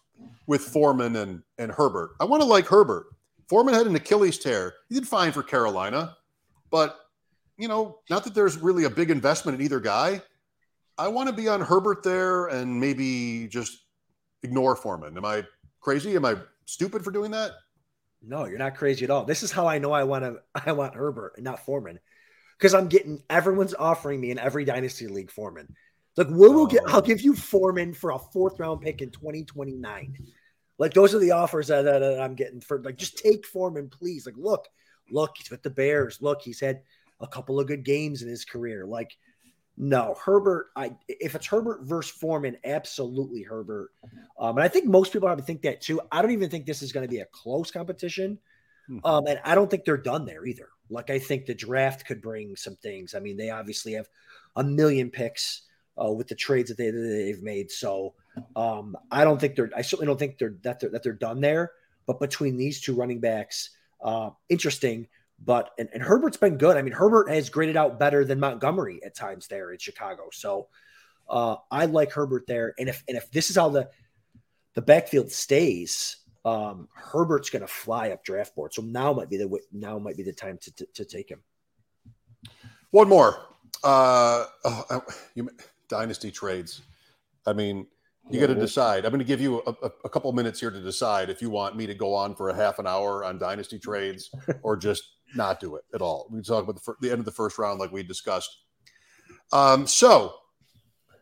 with 0.47 0.61
Foreman 0.61 1.15
and 1.15 1.41
and 1.57 1.71
Herbert. 1.71 2.11
I 2.19 2.25
want 2.25 2.41
to 2.41 2.47
like 2.47 2.65
Herbert. 2.65 3.07
Foreman 3.47 3.73
had 3.73 3.87
an 3.87 3.95
Achilles 3.95 4.37
tear. 4.37 4.73
He 4.89 4.95
did 4.95 5.07
fine 5.07 5.31
for 5.31 5.43
Carolina, 5.43 6.17
but 6.71 6.97
you 7.57 7.67
know, 7.67 7.99
not 8.09 8.23
that 8.25 8.35
there's 8.35 8.57
really 8.57 8.83
a 8.83 8.89
big 8.89 9.11
investment 9.11 9.59
in 9.59 9.65
either 9.65 9.79
guy. 9.79 10.21
I 10.97 11.07
want 11.07 11.29
to 11.29 11.33
be 11.33 11.47
on 11.47 11.61
Herbert 11.61 12.03
there 12.03 12.47
and 12.47 12.79
maybe 12.79 13.47
just 13.47 13.85
ignore 14.43 14.75
Foreman. 14.75 15.17
Am 15.17 15.25
I 15.25 15.43
crazy? 15.85 16.15
Am 16.15 16.25
I 16.25 16.35
stupid 16.65 17.03
for 17.03 17.11
doing 17.11 17.31
that? 17.31 17.51
No, 18.21 18.45
you're 18.45 18.57
not 18.57 18.75
crazy 18.75 19.05
at 19.05 19.11
all. 19.11 19.23
This 19.23 19.43
is 19.43 19.51
how 19.51 19.67
I 19.67 19.77
know 19.77 19.91
I 19.91 20.03
want 20.03 20.25
to. 20.25 20.41
I 20.65 20.71
want 20.73 20.95
Herbert 20.95 21.33
and 21.35 21.45
not 21.45 21.63
Foreman, 21.63 21.99
because 22.57 22.73
I'm 22.73 22.89
getting 22.89 23.21
everyone's 23.29 23.75
offering 23.75 24.19
me 24.19 24.31
in 24.31 24.39
every 24.39 24.65
dynasty 24.65 25.07
league 25.07 25.31
Foreman. 25.31 25.75
Like 26.17 26.27
we 26.27 26.49
will 26.49 26.65
get. 26.65 26.83
Oh. 26.87 26.93
I'll 26.95 27.01
give 27.01 27.21
you 27.21 27.35
Foreman 27.35 27.93
for 27.93 28.11
a 28.11 28.19
fourth 28.19 28.59
round 28.59 28.81
pick 28.81 29.01
in 29.01 29.11
2029. 29.11 30.17
Like 30.77 30.93
those 30.93 31.13
are 31.13 31.19
the 31.19 31.31
offers 31.31 31.67
that, 31.67 31.83
that, 31.83 31.99
that 31.99 32.19
I'm 32.19 32.35
getting 32.35 32.61
for. 32.61 32.81
Like 32.81 32.97
just 32.97 33.19
take 33.19 33.45
Foreman, 33.45 33.89
please. 33.89 34.25
Like 34.25 34.37
look, 34.37 34.67
look, 35.11 35.35
he's 35.37 35.51
with 35.51 35.61
the 35.61 35.69
Bears. 35.69 36.19
Look, 36.19 36.41
he's 36.41 36.59
had 36.59 36.81
a 37.21 37.27
couple 37.27 37.59
of 37.59 37.67
good 37.67 37.85
games 37.85 38.23
in 38.23 38.27
his 38.27 38.43
career. 38.43 38.85
Like 38.87 39.15
no, 39.77 40.15
Herbert. 40.23 40.67
I 40.75 40.95
if 41.07 41.35
it's 41.35 41.47
Herbert 41.47 41.81
versus 41.83 42.11
Foreman, 42.11 42.57
absolutely 42.63 43.43
Herbert. 43.43 43.91
Um, 44.39 44.57
and 44.57 44.63
I 44.63 44.67
think 44.67 44.85
most 44.85 45.11
people 45.11 45.27
probably 45.27 45.43
think 45.43 45.63
that 45.63 45.81
too. 45.81 45.99
I 46.11 46.21
don't 46.21 46.31
even 46.31 46.49
think 46.49 46.65
this 46.65 46.81
is 46.81 46.91
going 46.91 47.05
to 47.05 47.11
be 47.11 47.19
a 47.19 47.25
close 47.25 47.71
competition. 47.71 48.39
Hmm. 48.87 48.99
Um, 49.03 49.27
and 49.27 49.39
I 49.43 49.55
don't 49.55 49.69
think 49.69 49.83
they're 49.83 49.97
done 49.97 50.25
there 50.25 50.45
either. 50.45 50.69
Like 50.89 51.09
I 51.09 51.19
think 51.19 51.45
the 51.45 51.55
draft 51.55 52.05
could 52.05 52.21
bring 52.21 52.55
some 52.55 52.75
things. 52.77 53.15
I 53.15 53.19
mean, 53.19 53.35
they 53.35 53.49
obviously 53.49 53.93
have 53.93 54.07
a 54.55 54.63
million 54.63 55.09
picks 55.09 55.63
uh, 56.01 56.11
with 56.11 56.27
the 56.27 56.35
trades 56.35 56.69
that 56.69 56.77
they 56.77 56.89
that 56.89 56.99
they've 56.99 57.43
made. 57.43 57.69
So 57.69 58.13
um, 58.55 58.95
I 59.11 59.23
don't 59.23 59.39
think 59.39 59.55
they're. 59.55 59.71
I 59.75 59.81
certainly 59.81 60.07
don't 60.07 60.19
think 60.19 60.37
they're 60.37 60.55
that 60.63 60.79
they're 60.79 60.89
that 60.91 61.03
they're 61.03 61.13
done 61.13 61.41
there. 61.41 61.71
But 62.05 62.19
between 62.19 62.55
these 62.55 62.79
two 62.79 62.93
running 62.93 63.19
backs, 63.19 63.71
uh, 64.01 64.29
interesting. 64.47 65.07
But 65.43 65.71
and, 65.77 65.89
and 65.93 66.01
Herbert's 66.01 66.37
been 66.37 66.57
good. 66.57 66.77
I 66.77 66.81
mean, 66.81 66.93
Herbert 66.93 67.29
has 67.29 67.49
graded 67.49 67.77
out 67.77 67.99
better 67.99 68.23
than 68.23 68.39
Montgomery 68.39 69.01
at 69.05 69.15
times 69.15 69.47
there 69.47 69.71
in 69.71 69.77
Chicago. 69.79 70.29
So 70.31 70.67
uh, 71.29 71.57
I 71.69 71.85
like 71.85 72.11
Herbert 72.11 72.45
there. 72.47 72.73
And 72.79 72.89
if 72.89 73.03
and 73.07 73.17
if 73.17 73.29
this 73.31 73.49
is 73.49 73.55
how 73.55 73.69
the 73.69 73.89
the 74.73 74.81
backfield 74.81 75.31
stays, 75.31 76.17
um, 76.45 76.87
Herbert's 76.93 77.49
going 77.49 77.61
to 77.61 77.67
fly 77.67 78.09
up 78.09 78.23
draft 78.23 78.55
board. 78.55 78.73
So 78.73 78.81
now 78.81 79.13
might 79.13 79.29
be 79.29 79.37
the 79.37 79.59
now 79.71 79.99
might 79.99 80.17
be 80.17 80.23
the 80.23 80.33
time 80.33 80.57
to 80.61 80.75
to, 80.75 80.85
to 80.93 81.05
take 81.05 81.29
him. 81.29 81.41
One 82.91 83.09
more. 83.09 83.37
Uh, 83.83 84.45
oh, 84.63 85.01
you, 85.35 85.49
dynasty 85.89 86.31
trades. 86.31 86.81
I 87.45 87.53
mean, 87.53 87.87
you 88.29 88.39
got 88.39 88.47
to 88.47 88.55
decide. 88.55 89.05
I'm 89.05 89.11
going 89.11 89.19
to 89.19 89.25
give 89.25 89.41
you 89.41 89.61
a, 89.67 89.71
a, 89.83 89.91
a, 90.05 90.09
couple 90.09 90.31
minutes 90.31 90.59
here 90.59 90.71
to 90.71 90.81
decide 90.81 91.29
if 91.29 91.41
you 91.41 91.49
want 91.49 91.75
me 91.75 91.85
to 91.85 91.93
go 91.93 92.13
on 92.15 92.35
for 92.35 92.49
a 92.49 92.55
half 92.55 92.79
an 92.79 92.87
hour 92.87 93.23
on 93.23 93.37
dynasty 93.37 93.77
trades 93.77 94.31
or 94.63 94.75
just 94.75 95.14
not 95.35 95.59
do 95.59 95.75
it 95.75 95.83
at 95.93 96.01
all. 96.01 96.27
We 96.29 96.37
can 96.37 96.43
talk 96.43 96.63
about 96.63 96.83
the, 96.83 96.93
the 97.01 97.11
end 97.11 97.19
of 97.19 97.25
the 97.25 97.31
first 97.31 97.57
round, 97.57 97.79
like 97.79 97.91
we 97.91 98.03
discussed. 98.03 98.57
Um, 99.51 99.87
so, 99.87 100.35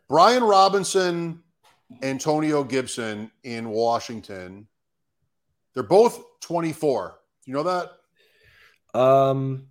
Brian 0.08 0.42
Robinson, 0.42 1.42
Antonio 2.02 2.64
Gibson 2.64 3.30
in 3.42 3.70
Washington. 3.70 4.66
They're 5.74 5.82
both 5.82 6.22
24. 6.40 7.18
You 7.46 7.54
know 7.54 7.62
that? 7.64 8.98
Um. 8.98 9.66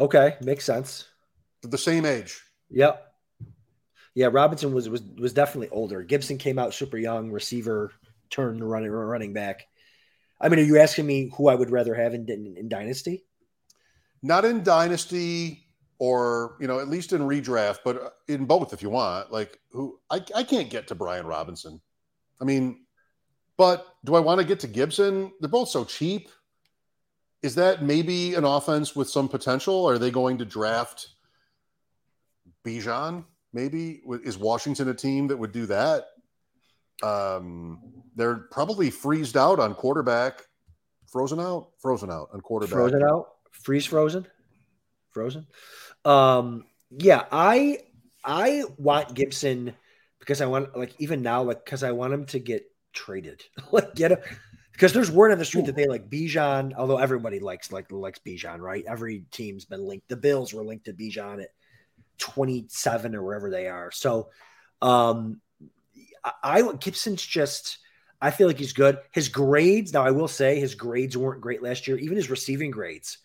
Okay, 0.00 0.36
makes 0.42 0.64
sense. 0.64 1.06
They're 1.60 1.70
the 1.70 1.78
same 1.78 2.04
age. 2.04 2.40
Yep. 2.70 3.04
Yeah, 4.14 4.28
Robinson 4.30 4.72
was 4.72 4.88
was 4.88 5.02
was 5.18 5.32
definitely 5.32 5.68
older. 5.70 6.02
Gibson 6.02 6.38
came 6.38 6.58
out 6.58 6.74
super 6.74 6.96
young, 6.96 7.30
receiver 7.30 7.92
turned 8.30 8.62
running 8.68 8.90
running 8.90 9.32
back. 9.32 9.66
I 10.40 10.48
mean, 10.48 10.60
are 10.60 10.64
you 10.64 10.78
asking 10.78 11.06
me 11.06 11.30
who 11.36 11.48
I 11.48 11.54
would 11.54 11.70
rather 11.70 11.94
have 11.94 12.14
in, 12.14 12.28
in, 12.28 12.56
in 12.56 12.68
Dynasty? 12.68 13.24
Not 14.22 14.44
in 14.44 14.62
Dynasty, 14.62 15.64
or 15.98 16.56
you 16.60 16.66
know, 16.66 16.80
at 16.80 16.88
least 16.88 17.12
in 17.12 17.22
redraft, 17.22 17.78
but 17.84 18.14
in 18.28 18.44
both 18.44 18.72
if 18.72 18.82
you 18.82 18.90
want. 18.90 19.32
Like, 19.32 19.58
who 19.70 19.98
I 20.10 20.22
I 20.34 20.42
can't 20.42 20.70
get 20.70 20.88
to 20.88 20.94
Brian 20.94 21.26
Robinson. 21.26 21.80
I 22.40 22.44
mean, 22.44 22.84
but 23.56 23.86
do 24.04 24.14
I 24.14 24.20
want 24.20 24.40
to 24.40 24.46
get 24.46 24.60
to 24.60 24.68
Gibson? 24.68 25.32
They're 25.40 25.48
both 25.48 25.68
so 25.68 25.84
cheap. 25.84 26.30
Is 27.42 27.54
that 27.54 27.82
maybe 27.82 28.34
an 28.34 28.44
offense 28.44 28.96
with 28.96 29.08
some 29.08 29.28
potential? 29.28 29.88
Are 29.88 29.98
they 29.98 30.10
going 30.10 30.38
to 30.38 30.44
draft 30.44 31.08
Bijan? 32.64 33.24
maybe 33.52 34.00
is 34.24 34.38
Washington 34.38 34.88
a 34.88 34.94
team 34.94 35.26
that 35.28 35.36
would 35.36 35.52
do 35.52 35.66
that? 35.66 36.06
Um, 37.02 37.80
they're 38.16 38.36
probably 38.50 38.90
freezed 38.90 39.36
out 39.36 39.60
on 39.60 39.74
quarterback, 39.74 40.46
frozen 41.06 41.40
out, 41.40 41.70
frozen 41.78 42.10
out 42.10 42.28
on 42.32 42.40
quarterback, 42.40 42.72
frozen 42.72 43.02
out, 43.02 43.28
freeze 43.52 43.86
frozen, 43.86 44.26
frozen. 45.10 45.46
Um, 46.04 46.64
yeah, 46.90 47.24
I 47.30 47.80
I 48.24 48.64
want 48.76 49.14
Gibson 49.14 49.74
because 50.18 50.40
I 50.40 50.46
want 50.46 50.76
like 50.76 50.94
even 50.98 51.22
now 51.22 51.42
like 51.42 51.64
because 51.64 51.82
I 51.82 51.92
want 51.92 52.12
him 52.12 52.26
to 52.26 52.38
get 52.38 52.64
traded, 52.92 53.42
like 53.72 53.94
get 53.94 54.12
him 54.12 54.18
because 54.72 54.92
there's 54.92 55.10
word 55.10 55.32
on 55.32 55.38
the 55.38 55.44
street 55.44 55.66
that 55.66 55.74
they 55.74 55.86
like 55.86 56.08
Bijan, 56.08 56.72
although 56.76 56.98
everybody 56.98 57.40
likes 57.40 57.72
like 57.72 57.90
likes 57.90 58.20
Bijan, 58.20 58.60
right? 58.60 58.84
Every 58.86 59.24
team's 59.30 59.64
been 59.64 59.84
linked. 59.84 60.08
The 60.08 60.16
Bills 60.16 60.54
were 60.54 60.62
linked 60.62 60.84
to 60.84 60.92
Bijan 60.92 61.42
at 61.42 61.50
27 62.18 63.14
or 63.14 63.22
wherever 63.22 63.50
they 63.50 63.66
are. 63.66 63.90
So 63.90 64.28
um 64.80 65.40
I, 66.24 66.32
I 66.42 66.72
Gibson's 66.74 67.24
just 67.24 67.78
I 68.20 68.30
feel 68.30 68.46
like 68.46 68.58
he's 68.58 68.72
good. 68.72 68.98
His 69.12 69.28
grades, 69.28 69.92
now 69.92 70.04
I 70.04 70.10
will 70.10 70.28
say 70.28 70.58
his 70.58 70.74
grades 70.74 71.16
weren't 71.16 71.40
great 71.40 71.62
last 71.62 71.86
year. 71.86 71.96
Even 71.98 72.16
his 72.16 72.30
receiving 72.30 72.70
grades 72.70 73.18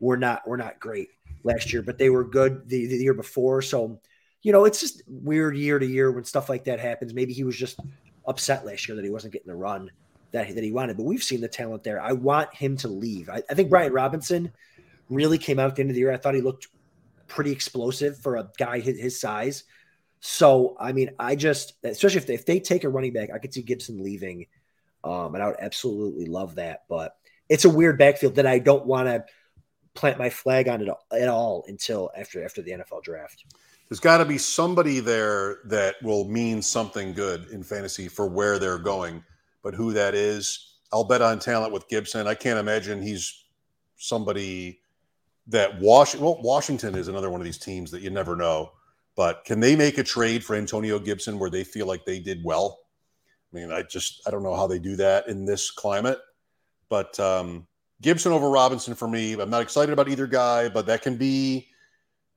were 0.00 0.16
not 0.16 0.46
were 0.46 0.56
not 0.56 0.80
great 0.80 1.08
last 1.44 1.72
year, 1.72 1.82
but 1.82 1.98
they 1.98 2.10
were 2.10 2.24
good 2.24 2.68
the, 2.68 2.86
the 2.86 2.96
year 2.96 3.14
before. 3.14 3.62
So, 3.62 4.00
you 4.42 4.52
know, 4.52 4.64
it's 4.64 4.80
just 4.80 5.02
weird 5.06 5.56
year 5.56 5.78
to 5.78 5.86
year 5.86 6.10
when 6.10 6.24
stuff 6.24 6.48
like 6.48 6.64
that 6.64 6.80
happens. 6.80 7.14
Maybe 7.14 7.32
he 7.32 7.44
was 7.44 7.56
just 7.56 7.80
upset 8.26 8.64
last 8.64 8.88
year 8.88 8.96
that 8.96 9.04
he 9.04 9.10
wasn't 9.10 9.32
getting 9.32 9.48
the 9.48 9.56
run 9.56 9.90
that, 10.32 10.54
that 10.54 10.64
he 10.64 10.72
wanted, 10.72 10.96
but 10.96 11.04
we've 11.04 11.22
seen 11.22 11.40
the 11.40 11.48
talent 11.48 11.82
there. 11.82 12.00
I 12.00 12.12
want 12.12 12.54
him 12.54 12.76
to 12.78 12.88
leave. 12.88 13.28
I, 13.28 13.42
I 13.50 13.54
think 13.54 13.70
Brian 13.70 13.92
Robinson 13.92 14.52
really 15.08 15.38
came 15.38 15.58
out 15.58 15.70
at 15.70 15.76
the 15.76 15.82
end 15.82 15.90
of 15.90 15.94
the 15.94 16.00
year. 16.00 16.12
I 16.12 16.18
thought 16.18 16.34
he 16.34 16.42
looked 16.42 16.68
pretty 17.26 17.50
explosive 17.50 18.18
for 18.18 18.36
a 18.36 18.50
guy 18.58 18.80
his, 18.80 18.98
his 18.98 19.20
size. 19.20 19.64
So, 20.20 20.76
I 20.78 20.92
mean, 20.92 21.10
I 21.18 21.36
just, 21.36 21.74
especially 21.84 22.18
if 22.18 22.26
they, 22.26 22.34
if 22.34 22.44
they 22.44 22.60
take 22.60 22.84
a 22.84 22.88
running 22.88 23.12
back, 23.12 23.30
I 23.32 23.38
could 23.38 23.54
see 23.54 23.62
Gibson 23.62 24.02
leaving. 24.02 24.46
Um, 25.04 25.34
and 25.34 25.42
I 25.42 25.46
would 25.46 25.60
absolutely 25.60 26.26
love 26.26 26.56
that. 26.56 26.84
But 26.88 27.16
it's 27.48 27.64
a 27.64 27.70
weird 27.70 27.98
backfield 27.98 28.34
that 28.34 28.46
I 28.46 28.58
don't 28.58 28.84
want 28.84 29.08
to 29.08 29.24
plant 29.98 30.18
my 30.18 30.30
flag 30.30 30.68
on 30.68 30.80
it 30.80 30.88
at 31.12 31.28
all 31.28 31.64
until 31.66 32.10
after 32.16 32.44
after 32.44 32.62
the 32.62 32.70
NFL 32.70 33.02
draft. 33.02 33.44
There's 33.88 34.00
got 34.00 34.18
to 34.18 34.24
be 34.24 34.38
somebody 34.38 35.00
there 35.00 35.58
that 35.64 35.96
will 36.02 36.28
mean 36.28 36.62
something 36.62 37.14
good 37.14 37.48
in 37.48 37.62
fantasy 37.62 38.06
for 38.08 38.26
where 38.26 38.58
they're 38.58 38.78
going. 38.78 39.24
But 39.62 39.74
who 39.74 39.92
that 39.94 40.14
is, 40.14 40.76
I'll 40.92 41.04
bet 41.04 41.22
on 41.22 41.38
talent 41.38 41.72
with 41.72 41.88
Gibson. 41.88 42.26
I 42.26 42.34
can't 42.34 42.58
imagine 42.58 43.02
he's 43.02 43.44
somebody 43.96 44.80
that 45.48 45.80
Wash 45.80 46.14
well, 46.14 46.40
Washington 46.42 46.94
is 46.94 47.08
another 47.08 47.30
one 47.30 47.40
of 47.40 47.44
these 47.44 47.58
teams 47.58 47.90
that 47.90 48.02
you 48.02 48.10
never 48.10 48.36
know. 48.36 48.72
But 49.16 49.44
can 49.44 49.58
they 49.58 49.74
make 49.74 49.98
a 49.98 50.04
trade 50.04 50.44
for 50.44 50.54
Antonio 50.54 51.00
Gibson 51.00 51.40
where 51.40 51.50
they 51.50 51.64
feel 51.64 51.86
like 51.86 52.04
they 52.04 52.20
did 52.20 52.44
well? 52.44 52.78
I 53.52 53.56
mean, 53.56 53.72
I 53.72 53.82
just 53.82 54.22
I 54.26 54.30
don't 54.30 54.44
know 54.44 54.54
how 54.54 54.68
they 54.68 54.78
do 54.78 54.94
that 54.96 55.28
in 55.28 55.44
this 55.44 55.70
climate. 55.70 56.18
But 56.88 57.18
um, 57.18 57.66
Gibson 58.00 58.32
over 58.32 58.48
Robinson 58.48 58.94
for 58.94 59.08
me. 59.08 59.32
I'm 59.34 59.50
not 59.50 59.62
excited 59.62 59.92
about 59.92 60.08
either 60.08 60.26
guy, 60.26 60.68
but 60.68 60.86
that 60.86 61.02
can 61.02 61.16
be 61.16 61.68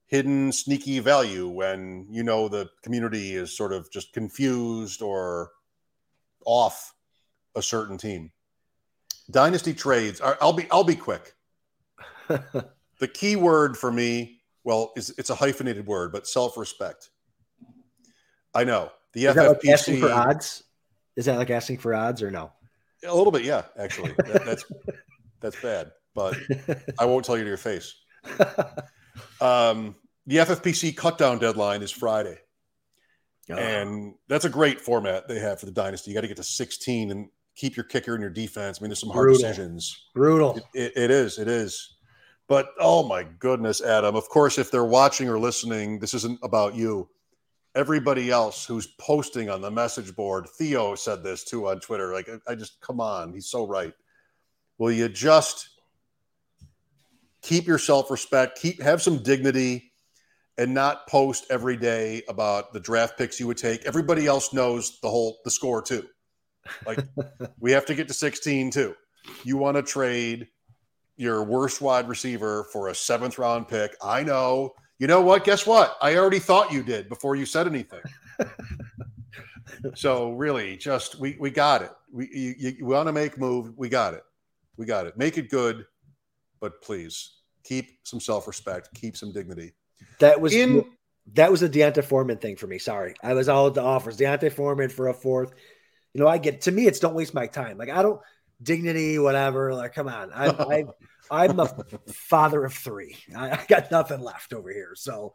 hidden 0.07 0.51
sneaky 0.51 0.99
value 0.99 1.47
when 1.47 2.05
you 2.09 2.23
know 2.23 2.47
the 2.47 2.69
community 2.83 3.35
is 3.35 3.55
sort 3.55 3.71
of 3.71 3.89
just 3.91 4.11
confused 4.13 5.01
or 5.01 5.51
off 6.45 6.93
a 7.55 7.61
certain 7.61 7.97
team. 7.97 8.31
Dynasty 9.29 9.73
trades. 9.73 10.19
I'll 10.21 10.53
be 10.53 10.67
I'll 10.71 10.83
be 10.83 10.95
quick. 10.95 11.33
the 12.27 13.07
key 13.07 13.35
word 13.35 13.77
for 13.77 13.91
me, 13.91 14.41
well, 14.63 14.91
is 14.97 15.13
it's 15.17 15.29
a 15.29 15.35
hyphenated 15.35 15.85
word, 15.85 16.11
but 16.11 16.27
self-respect. 16.27 17.09
I 18.53 18.63
know 18.63 18.91
the 19.13 19.25
is 19.25 19.35
FFPC. 19.35 19.47
Like 19.47 19.67
asking 19.67 20.01
for 20.01 20.11
odds? 20.11 20.63
Is 21.15 21.25
that 21.25 21.37
like 21.37 21.49
asking 21.49 21.77
for 21.77 21.93
odds 21.93 22.21
or 22.21 22.31
no? 22.31 22.51
A 23.05 23.15
little 23.15 23.31
bit, 23.31 23.43
yeah. 23.43 23.63
Actually, 23.77 24.13
that, 24.27 24.43
that's 24.45 24.65
that's 25.41 25.61
bad, 25.61 25.91
but 26.15 26.37
I 26.99 27.05
won't 27.05 27.25
tell 27.25 27.37
you 27.37 27.43
to 27.43 27.49
your 27.49 27.57
face. 27.57 27.95
Um, 29.39 29.95
the 30.27 30.37
FFPC 30.37 30.95
cutdown 30.95 31.39
deadline 31.39 31.81
is 31.81 31.91
Friday, 31.91 32.37
oh. 33.49 33.55
and 33.55 34.13
that's 34.27 34.45
a 34.45 34.49
great 34.49 34.79
format 34.79 35.27
they 35.27 35.39
have 35.39 35.59
for 35.59 35.65
the 35.65 35.71
dynasty. 35.71 36.11
You 36.11 36.15
got 36.15 36.21
to 36.21 36.27
get 36.27 36.37
to 36.37 36.43
16 36.43 37.11
and 37.11 37.29
keep 37.55 37.75
your 37.75 37.83
kicker 37.83 38.13
and 38.13 38.21
your 38.21 38.29
defense. 38.29 38.79
I 38.79 38.83
mean, 38.83 38.89
there's 38.89 38.99
some 38.99 39.09
hard 39.09 39.25
Brutal. 39.25 39.41
decisions. 39.41 40.05
Brutal. 40.13 40.55
It, 40.57 40.63
it, 40.73 40.93
it 40.95 41.11
is. 41.11 41.39
It 41.39 41.47
is. 41.47 41.95
But 42.47 42.69
oh 42.79 43.07
my 43.07 43.23
goodness, 43.23 43.81
Adam. 43.81 44.15
Of 44.15 44.29
course, 44.29 44.57
if 44.57 44.71
they're 44.71 44.83
watching 44.83 45.29
or 45.29 45.39
listening, 45.39 45.99
this 45.99 46.13
isn't 46.13 46.39
about 46.43 46.75
you. 46.75 47.09
Everybody 47.73 48.29
else 48.29 48.65
who's 48.65 48.87
posting 48.99 49.49
on 49.49 49.61
the 49.61 49.71
message 49.71 50.13
board, 50.15 50.47
Theo 50.57 50.95
said 50.95 51.23
this 51.23 51.45
too 51.45 51.69
on 51.69 51.79
Twitter. 51.79 52.11
Like, 52.13 52.29
I 52.47 52.55
just 52.55 52.81
come 52.81 52.99
on, 52.99 53.31
he's 53.31 53.47
so 53.47 53.65
right. 53.65 53.93
Will 54.81 54.91
you 54.91 55.09
just 55.09 55.69
keep 57.43 57.67
your 57.67 57.77
self 57.77 58.09
respect, 58.09 58.59
keep 58.59 58.81
have 58.81 58.99
some 58.99 59.21
dignity, 59.21 59.93
and 60.57 60.73
not 60.73 61.05
post 61.05 61.45
every 61.51 61.77
day 61.77 62.23
about 62.27 62.73
the 62.73 62.79
draft 62.79 63.15
picks 63.15 63.39
you 63.39 63.45
would 63.45 63.57
take? 63.57 63.85
Everybody 63.85 64.25
else 64.25 64.53
knows 64.53 64.99
the 65.01 65.07
whole 65.07 65.37
the 65.45 65.51
score 65.51 65.83
too. 65.83 66.07
Like, 66.83 66.97
we 67.59 67.73
have 67.73 67.85
to 67.85 67.93
get 67.93 68.07
to 68.07 68.15
16 68.15 68.71
too. 68.71 68.95
You 69.43 69.55
want 69.55 69.77
to 69.77 69.83
trade 69.83 70.47
your 71.15 71.43
worst 71.43 71.79
wide 71.79 72.09
receiver 72.09 72.65
for 72.73 72.87
a 72.87 72.95
seventh 72.95 73.37
round 73.37 73.67
pick. 73.67 73.95
I 74.03 74.23
know. 74.23 74.71
You 74.97 75.05
know 75.05 75.21
what? 75.21 75.43
Guess 75.43 75.67
what? 75.67 75.95
I 76.01 76.15
already 76.15 76.39
thought 76.39 76.73
you 76.73 76.81
did 76.81 77.07
before 77.07 77.35
you 77.35 77.45
said 77.45 77.67
anything. 77.67 78.01
so 79.93 80.31
really, 80.31 80.75
just 80.75 81.19
we 81.19 81.37
we 81.39 81.51
got 81.51 81.83
it. 81.83 81.91
We 82.11 82.29
you, 82.33 82.73
you 82.79 82.85
want 82.87 83.09
to 83.09 83.13
make 83.13 83.37
move? 83.37 83.77
We 83.77 83.87
got 83.87 84.15
it. 84.15 84.23
We 84.77 84.85
got 84.85 85.05
it. 85.05 85.17
Make 85.17 85.37
it 85.37 85.49
good, 85.49 85.85
but 86.59 86.81
please 86.81 87.37
keep 87.63 87.99
some 88.03 88.19
self 88.19 88.47
respect. 88.47 88.89
Keep 88.95 89.17
some 89.17 89.31
dignity. 89.31 89.73
That 90.19 90.39
was 90.39 90.53
in. 90.53 90.85
That 91.33 91.51
was 91.51 91.61
a 91.61 91.69
D'Onta 91.69 92.03
Foreman 92.03 92.37
thing 92.37 92.55
for 92.55 92.65
me. 92.65 92.79
Sorry, 92.79 93.13
I 93.23 93.33
was 93.33 93.47
all 93.47 93.67
at 93.67 93.75
the 93.75 93.83
offers. 93.83 94.17
D'Onta 94.17 94.51
Foreman 94.51 94.89
for 94.89 95.07
a 95.09 95.13
fourth. 95.13 95.53
You 96.13 96.21
know, 96.21 96.27
I 96.27 96.39
get 96.39 96.61
to 96.61 96.71
me, 96.71 96.87
it's 96.87 96.99
don't 96.99 97.13
waste 97.13 97.33
my 97.33 97.47
time. 97.47 97.77
Like 97.77 97.89
I 97.89 98.01
don't 98.01 98.19
dignity, 98.61 99.19
whatever. 99.19 99.73
Like, 99.73 99.93
come 99.93 100.07
on. 100.07 100.31
I'm, 100.33 100.55
I, 100.59 100.85
I'm 101.31 101.59
a 101.59 101.67
father 102.07 102.65
of 102.65 102.73
three. 102.73 103.17
I, 103.35 103.51
I, 103.51 103.65
got 103.67 103.91
nothing 103.91 104.21
left 104.21 104.53
over 104.53 104.71
here. 104.71 104.93
So, 104.95 105.33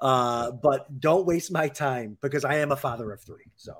uh, 0.00 0.52
but 0.52 1.00
don't 1.00 1.26
waste 1.26 1.52
my 1.52 1.68
time 1.68 2.18
because 2.20 2.44
I 2.44 2.56
am 2.56 2.72
a 2.72 2.76
father 2.76 3.10
of 3.12 3.20
three. 3.22 3.50
So, 3.56 3.74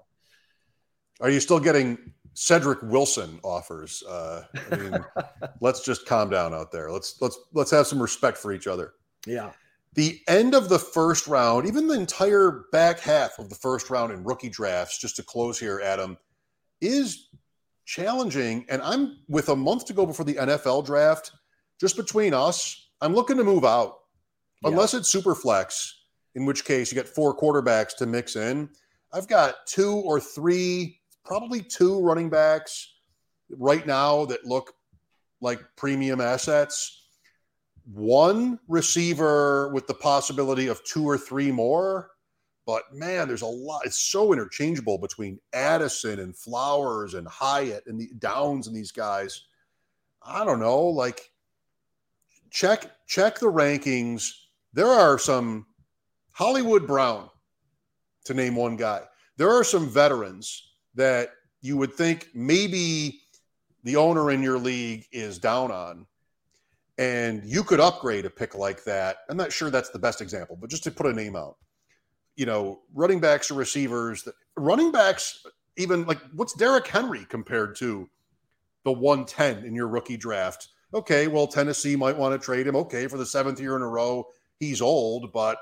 are 1.21 1.31
you 1.31 1.41
still 1.41 1.61
getting 1.61 2.15
Cedric 2.41 2.81
Wilson 2.83 3.41
offers? 3.43 4.05
Uh, 4.05 4.45
I 4.71 4.77
mean, 4.77 5.05
let's 5.61 5.85
just 5.85 6.07
calm 6.07 6.31
down 6.31 6.55
out 6.55 6.71
there. 6.71 6.89
Let's 6.89 7.21
let's 7.21 7.37
let's 7.53 7.73
have 7.73 7.89
some 7.89 8.01
respect 8.01 8.39
for 8.39 8.53
each 8.53 8.69
other. 8.69 8.95
Yeah. 9.27 9.51
The 9.95 10.21
end 10.29 10.55
of 10.55 10.69
the 10.69 10.79
first 10.79 11.27
round, 11.27 11.67
even 11.67 11.89
the 11.89 11.99
entire 11.99 12.67
back 12.71 13.01
half 13.01 13.41
of 13.41 13.49
the 13.49 13.57
first 13.57 13.91
round 13.91 14.13
in 14.13 14.23
rookie 14.23 14.51
drafts, 14.51 15.01
just 15.01 15.17
to 15.17 15.25
close 15.25 15.59
here, 15.59 15.81
Adam, 15.83 16.17
is 16.81 17.29
challenging. 17.85 18.65
And 18.69 18.83
I'm 18.83 19.19
with 19.29 19.49
a 19.49 19.57
month 19.57 19.87
to 19.87 19.93
go 19.93 20.07
before 20.07 20.25
the 20.25 20.35
NFL 20.35 20.87
draft, 20.87 21.33
just 21.81 21.97
between 21.97 22.35
us, 22.35 22.91
I'm 23.01 23.15
looking 23.17 23.37
to 23.39 23.45
move 23.45 23.65
out. 23.65 23.97
Yeah. 24.63 24.71
Unless 24.71 24.95
it's 24.95 25.09
super 25.09 25.35
flex, 25.35 26.03
in 26.37 26.47
which 26.47 26.65
case 26.65 26.93
you 26.93 26.95
get 26.95 27.09
four 27.09 27.37
quarterbacks 27.37 27.97
to 27.97 28.07
mix 28.07 28.37
in. 28.37 28.69
I've 29.13 29.27
got 29.27 29.67
two 29.67 29.95
or 29.95 30.21
three, 30.21 30.98
probably 31.29 31.61
two 31.61 32.01
running 32.01 32.31
backs 32.31 32.95
right 33.51 33.87
now 33.87 34.25
that 34.25 34.47
look 34.47 34.73
like 35.43 35.61
premium 35.77 36.23
assets. 36.23 37.05
One 37.93 38.59
receiver 38.67 39.69
with 39.69 39.87
the 39.87 39.95
possibility 39.95 40.69
of 40.69 40.83
two 40.85 41.05
or 41.05 41.19
three 41.19 41.53
more. 41.53 42.11
But 42.67 42.83
man, 42.95 43.29
there's 43.29 43.43
a 43.43 43.47
lot. 43.47 43.83
It's 43.85 43.99
so 44.11 44.33
interchangeable 44.33 44.99
between 44.99 45.39
Addison 45.53 46.19
and 46.19 46.37
Flowers 46.37 47.13
and 47.15 47.29
Hyatt 47.29 47.85
and 47.87 48.01
the 48.01 48.11
Downs 48.19 48.67
and 48.67 48.75
these 48.75 48.93
guys. 48.93 49.45
I 50.23 50.45
don't 50.45 50.61
know. 50.61 50.87
Like, 50.87 51.31
check 52.51 52.91
check 53.07 53.39
the 53.39 53.47
rankings. 53.47 54.33
There 54.73 54.89
are 54.89 55.19
some 55.19 55.67
Hollywood 56.33 56.87
Brown, 56.87 57.31
to 58.25 58.35
name 58.35 58.55
one 58.55 58.77
guy. 58.77 59.03
There 59.39 59.51
are 59.51 59.65
some 59.65 59.89
veterans 59.89 60.68
that 60.99 61.31
you 61.61 61.77
would 61.77 61.95
think 61.95 62.29
maybe 62.35 63.21
the 63.83 63.97
owner 63.97 64.31
in 64.31 64.43
your 64.43 64.59
league 64.59 65.07
is 65.11 65.39
down 65.39 65.73
on, 65.73 66.07
and 66.99 67.43
you 67.45 67.65
could 67.65 67.81
upgrade 67.81 68.27
a 68.27 68.31
pick 68.31 68.55
like 68.55 68.85
that. 68.85 69.19
I'm 69.29 69.37
not 69.37 69.53
sure 69.53 69.71
that's 69.71 69.91
the 69.91 69.99
best 69.99 70.21
example, 70.21 70.57
but 70.61 70.71
just 70.71 70.85
to 70.85 70.91
put 70.91 71.07
a 71.07 71.13
name 71.13 71.35
out 71.35 71.57
you 72.39 72.47
know, 72.47 72.79
running 72.95 73.19
backs 73.19 73.51
or 73.51 73.55
receivers. 73.55 74.27
Running 74.57 74.93
backs, 74.93 75.45
even 75.77 76.07
like 76.07 76.21
what's 76.33 76.55
Derrick 76.55 76.87
Henry 76.87 77.27
compared 77.29 77.75
to 77.77 78.09
the 78.85 78.93
110 78.93 79.67
in 79.67 79.75
your 79.75 79.89
rookie 79.89 80.17
draft? 80.17 80.69
Okay, 80.95 81.27
well, 81.27 81.49
Tennessee 81.49 81.97
might 81.97 82.17
want 82.17 82.41
to 82.41 82.43
trade 82.43 82.67
him. 82.67 82.77
Okay, 82.77 83.09
for 83.09 83.19
the 83.19 83.27
seventh 83.27 83.61
year 83.61 83.75
in 83.75 83.83
a 83.83 83.89
row, 83.89 84.25
he's 84.61 84.81
old, 84.81 85.33
but 85.33 85.59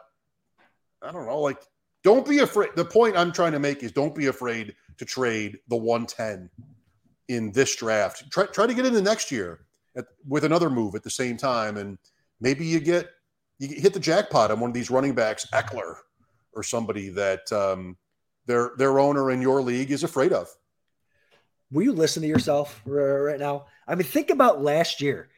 I 1.03 1.11
don't 1.11 1.27
know. 1.27 1.41
Like, 1.41 1.63
don't 2.05 2.29
be 2.29 2.41
afraid. 2.41 2.71
The 2.77 2.85
point 2.85 3.17
I'm 3.17 3.33
trying 3.33 3.53
to 3.53 3.59
make 3.59 3.83
is 3.83 3.91
don't 3.91 4.15
be 4.15 4.27
afraid 4.27 4.75
to 4.99 5.05
trade 5.05 5.59
the 5.69 5.77
110 5.77 6.51
in 7.29 7.53
this 7.53 7.75
draft. 7.77 8.31
Try, 8.31 8.47
try 8.47 8.67
to 8.67 8.75
get 8.75 8.87
in 8.87 8.95
the 8.95 9.03
next 9.03 9.31
year 9.31 9.67
at, 9.97 10.07
with 10.27 10.45
another 10.45 10.71
move 10.71 10.95
at 10.95 11.03
the 11.03 11.11
same 11.11 11.37
time, 11.37 11.77
and 11.77 11.99
maybe 12.41 12.65
you 12.65 12.81
get 12.81 13.11
you 13.59 13.69
hit 13.69 13.95
the 13.95 14.01
jackpot 14.01 14.51
on 14.51 14.61
one 14.61 14.71
of 14.71 14.75
these 14.75 14.91
running 14.91 15.15
backs, 15.15 15.47
Ekeler 15.53 15.97
or 16.57 16.63
somebody 16.63 17.11
that 17.11 17.53
um, 17.53 17.97
their 18.47 18.73
their 18.79 18.99
owner 18.99 19.31
in 19.31 19.41
your 19.41 19.63
league 19.63 19.93
is 19.93 20.03
afraid 20.03 20.33
of. 20.33 20.49
Will 21.71 21.83
you 21.83 21.93
listen 21.93 22.23
to 22.23 22.29
yourself 22.29 22.81
right 22.87 23.39
now? 23.39 23.67
I 23.87 23.95
mean, 23.95 24.07
think 24.07 24.31
about 24.31 24.63
last 24.63 25.01
year. 25.01 25.29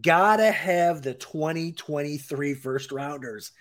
Gotta 0.00 0.50
have 0.50 1.02
the 1.02 1.14
2023 1.14 2.54
first 2.54 2.90
rounders. 2.90 3.52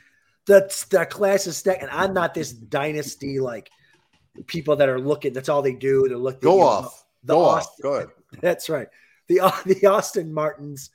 That's 0.47 0.85
the 0.85 1.05
class 1.05 1.47
is 1.47 1.57
stacked. 1.57 1.83
And 1.83 1.91
I'm 1.91 2.13
not 2.13 2.33
this 2.33 2.51
dynasty 2.51 3.39
like 3.39 3.69
people 4.47 4.75
that 4.77 4.89
are 4.89 4.99
looking, 4.99 5.33
that's 5.33 5.49
all 5.49 5.61
they 5.61 5.73
do. 5.73 6.07
They're 6.07 6.17
looking. 6.17 6.41
Go 6.41 6.61
off. 6.61 7.05
The 7.23 7.33
Go 7.33 7.45
Austin, 7.45 7.73
off. 7.73 7.81
Go 7.81 7.95
ahead. 7.95 8.07
That's 8.41 8.69
right. 8.69 8.87
The, 9.27 9.41
uh, 9.41 9.51
the 9.65 9.85
Austin 9.85 10.33
Martins 10.33 10.89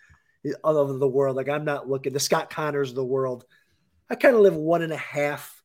eh, 0.45 0.53
all 0.63 0.77
over 0.77 0.93
the 0.95 1.09
world. 1.09 1.37
Like 1.37 1.49
I'm 1.49 1.65
not 1.65 1.89
looking, 1.89 2.13
the 2.13 2.21
Scott 2.21 2.51
Connors 2.51 2.91
of 2.91 2.97
the 2.97 3.05
world. 3.05 3.45
I 4.11 4.15
kind 4.15 4.35
of 4.35 4.43
live 4.43 4.55
one 4.55 4.83
and 4.83 4.93
a 4.93 4.97
half 4.97 5.63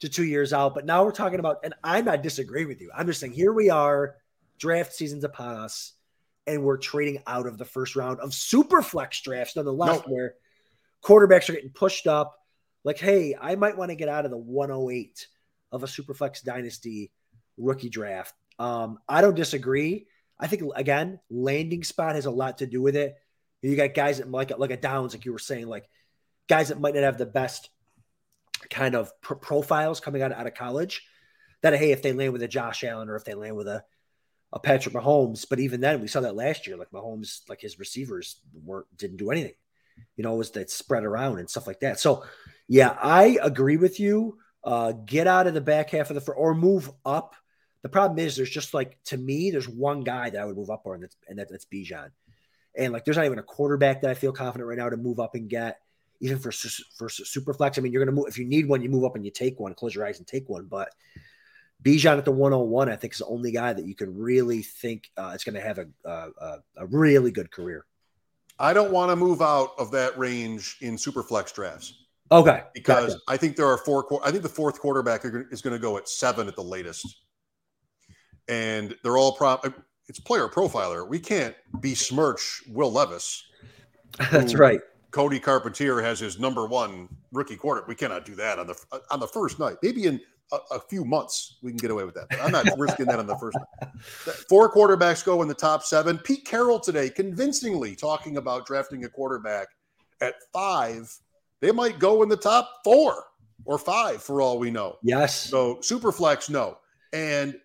to 0.00 0.08
two 0.08 0.24
years 0.24 0.52
out. 0.52 0.74
But 0.74 0.84
now 0.84 1.04
we're 1.04 1.12
talking 1.12 1.38
about, 1.38 1.58
and 1.64 1.74
I'm 1.82 2.04
not 2.04 2.22
disagreeing 2.22 2.68
with 2.68 2.80
you. 2.80 2.90
I'm 2.94 3.06
just 3.06 3.20
saying 3.20 3.32
here 3.32 3.52
we 3.52 3.70
are, 3.70 4.16
draft 4.58 4.92
season's 4.92 5.24
upon 5.24 5.56
us, 5.56 5.92
and 6.46 6.64
we're 6.64 6.78
trading 6.78 7.22
out 7.26 7.46
of 7.46 7.56
the 7.56 7.64
first 7.64 7.94
round 7.94 8.18
of 8.20 8.34
super 8.34 8.82
flex 8.82 9.20
drafts 9.20 9.54
nonetheless, 9.54 9.96
nope. 9.96 10.08
where 10.08 10.34
quarterbacks 11.04 11.48
are 11.48 11.52
getting 11.52 11.70
pushed 11.70 12.06
up. 12.06 12.36
Like, 12.84 12.98
hey, 12.98 13.36
I 13.40 13.54
might 13.54 13.76
want 13.76 13.90
to 13.90 13.94
get 13.94 14.08
out 14.08 14.24
of 14.24 14.32
the 14.32 14.36
108 14.36 15.28
of 15.72 15.82
a 15.82 15.88
super 15.88 16.14
flex 16.14 16.42
dynasty 16.42 17.10
rookie 17.56 17.88
draft. 17.88 18.34
Um, 18.58 18.98
I 19.08 19.20
don't 19.20 19.34
disagree. 19.34 20.06
I 20.38 20.46
think 20.46 20.62
again, 20.76 21.18
landing 21.30 21.84
spot 21.84 22.14
has 22.14 22.26
a 22.26 22.30
lot 22.30 22.58
to 22.58 22.66
do 22.66 22.82
with 22.82 22.96
it. 22.96 23.16
You 23.62 23.76
got 23.76 23.94
guys 23.94 24.18
that 24.18 24.30
like 24.30 24.56
like 24.58 24.70
a 24.70 24.76
Downs, 24.76 25.14
like 25.14 25.24
you 25.24 25.32
were 25.32 25.38
saying, 25.38 25.66
like 25.66 25.88
guys 26.48 26.68
that 26.68 26.80
might 26.80 26.94
not 26.94 27.04
have 27.04 27.18
the 27.18 27.26
best 27.26 27.70
kind 28.70 28.94
of 28.94 29.10
pr- 29.20 29.34
profiles 29.34 30.00
coming 30.00 30.22
out, 30.22 30.32
out 30.32 30.46
of 30.46 30.54
college 30.54 31.02
that, 31.62 31.74
hey, 31.74 31.92
if 31.92 32.02
they 32.02 32.12
land 32.12 32.32
with 32.32 32.42
a 32.42 32.48
Josh 32.48 32.84
Allen 32.84 33.08
or 33.08 33.16
if 33.16 33.24
they 33.24 33.34
land 33.34 33.56
with 33.56 33.68
a, 33.68 33.84
a 34.52 34.58
Patrick 34.58 34.94
Mahomes, 34.94 35.46
but 35.48 35.60
even 35.60 35.80
then 35.80 36.00
we 36.00 36.08
saw 36.08 36.20
that 36.20 36.36
last 36.36 36.66
year, 36.66 36.76
like 36.76 36.90
Mahomes, 36.90 37.40
like 37.48 37.60
his 37.60 37.78
receivers 37.78 38.40
weren't, 38.64 38.86
didn't 38.96 39.16
do 39.16 39.30
anything, 39.30 39.54
you 40.16 40.24
know, 40.24 40.34
it 40.34 40.38
was 40.38 40.50
that 40.52 40.70
spread 40.70 41.04
around 41.04 41.38
and 41.38 41.48
stuff 41.48 41.66
like 41.66 41.80
that. 41.80 42.00
So 42.00 42.24
yeah, 42.68 42.96
I 43.00 43.38
agree 43.42 43.76
with 43.76 44.00
you. 44.00 44.38
Uh, 44.64 44.92
get 44.92 45.26
out 45.26 45.46
of 45.46 45.54
the 45.54 45.60
back 45.60 45.90
half 45.90 46.10
of 46.10 46.24
the, 46.24 46.32
or 46.32 46.54
move 46.54 46.90
up. 47.04 47.34
The 47.82 47.88
problem 47.88 48.18
is 48.18 48.36
there's 48.36 48.50
just 48.50 48.74
like, 48.74 48.96
to 49.04 49.16
me, 49.16 49.50
there's 49.50 49.68
one 49.68 50.02
guy 50.02 50.30
that 50.30 50.40
I 50.40 50.44
would 50.44 50.56
move 50.56 50.70
up 50.70 50.86
on 50.86 50.94
and 50.94 51.02
that's, 51.02 51.16
and 51.28 51.38
that, 51.38 51.48
that's 51.50 51.64
Bijan. 51.64 52.10
And 52.76 52.92
like, 52.92 53.04
there's 53.04 53.16
not 53.16 53.26
even 53.26 53.38
a 53.38 53.42
quarterback 53.42 54.02
that 54.02 54.10
I 54.10 54.14
feel 54.14 54.32
confident 54.32 54.68
right 54.68 54.78
now 54.78 54.88
to 54.88 54.96
move 54.96 55.18
up 55.18 55.34
and 55.34 55.48
get 55.48 55.80
even 56.22 56.38
for 56.38 56.52
for 56.52 57.08
super 57.08 57.52
flex. 57.52 57.76
I 57.76 57.80
mean, 57.80 57.92
you're 57.92 58.04
to 58.04 58.12
move 58.12 58.26
if 58.28 58.38
you 58.38 58.44
need 58.44 58.68
one, 58.68 58.80
you 58.80 58.88
move 58.88 59.04
up 59.04 59.16
and 59.16 59.24
you 59.24 59.32
take 59.32 59.58
one. 59.58 59.74
Close 59.74 59.94
your 59.94 60.06
eyes 60.06 60.18
and 60.18 60.26
take 60.26 60.48
one. 60.48 60.66
But 60.66 60.94
Bijan 61.82 62.16
at 62.16 62.24
the 62.24 62.30
101, 62.30 62.88
I 62.88 62.96
think 62.96 63.12
is 63.12 63.18
the 63.18 63.26
only 63.26 63.50
guy 63.50 63.72
that 63.72 63.84
you 63.84 63.96
can 63.96 64.16
really 64.16 64.62
think 64.62 65.10
uh, 65.16 65.36
going 65.44 65.56
to 65.56 65.60
have 65.60 65.78
a, 65.78 65.88
a, 66.04 66.58
a 66.76 66.86
really 66.86 67.32
good 67.32 67.50
career. 67.50 67.84
I 68.58 68.72
don't 68.72 68.92
want 68.92 69.10
to 69.10 69.16
move 69.16 69.42
out 69.42 69.72
of 69.78 69.90
that 69.90 70.16
range 70.16 70.76
in 70.80 70.96
super 70.96 71.24
flex 71.24 71.50
drafts. 71.50 72.01
Okay, 72.30 72.62
because 72.72 73.14
gotcha. 73.14 73.20
I 73.28 73.36
think 73.36 73.56
there 73.56 73.66
are 73.66 73.78
four. 73.78 74.06
I 74.24 74.30
think 74.30 74.42
the 74.42 74.48
fourth 74.48 74.80
quarterback 74.80 75.22
is 75.24 75.60
going 75.60 75.74
to 75.74 75.78
go 75.78 75.96
at 75.98 76.08
seven 76.08 76.48
at 76.48 76.56
the 76.56 76.62
latest, 76.62 77.24
and 78.48 78.96
they're 79.02 79.18
all 79.18 79.32
pro. 79.32 79.58
It's 80.08 80.18
player 80.18 80.48
profiler. 80.48 81.06
We 81.06 81.18
can't 81.18 81.54
besmirch 81.74 82.62
Will 82.68 82.90
Levis. 82.90 83.44
That's 84.30 84.54
right. 84.54 84.80
Cody 85.10 85.38
Carpentier 85.38 86.00
has 86.00 86.18
his 86.18 86.38
number 86.38 86.66
one 86.66 87.08
rookie 87.32 87.56
quarter. 87.56 87.84
We 87.86 87.94
cannot 87.94 88.24
do 88.24 88.34
that 88.36 88.58
on 88.58 88.66
the 88.66 88.76
on 89.10 89.20
the 89.20 89.28
first 89.28 89.58
night. 89.58 89.76
Maybe 89.82 90.06
in 90.06 90.20
a, 90.52 90.58
a 90.72 90.80
few 90.80 91.04
months 91.04 91.58
we 91.62 91.70
can 91.70 91.76
get 91.76 91.90
away 91.90 92.04
with 92.04 92.14
that. 92.14 92.28
But 92.30 92.40
I'm 92.40 92.50
not 92.50 92.66
risking 92.78 93.06
that 93.06 93.18
on 93.18 93.26
the 93.26 93.36
first 93.36 93.58
night. 93.58 93.90
Four 94.48 94.72
quarterbacks 94.72 95.24
go 95.24 95.42
in 95.42 95.48
the 95.48 95.54
top 95.54 95.82
seven. 95.82 96.18
Pete 96.18 96.44
Carroll 96.44 96.80
today 96.80 97.10
convincingly 97.10 97.94
talking 97.94 98.38
about 98.38 98.66
drafting 98.66 99.04
a 99.04 99.08
quarterback 99.08 99.68
at 100.20 100.34
five. 100.52 101.14
They 101.62 101.70
might 101.70 101.98
go 101.98 102.22
in 102.22 102.28
the 102.28 102.36
top 102.36 102.80
four 102.84 103.24
or 103.64 103.78
five 103.78 104.22
for 104.22 104.42
all 104.42 104.58
we 104.58 104.70
know. 104.70 104.98
Yes. 105.02 105.48
So 105.48 105.76
Superflex, 105.76 106.50
no. 106.50 106.76
And 107.14 107.56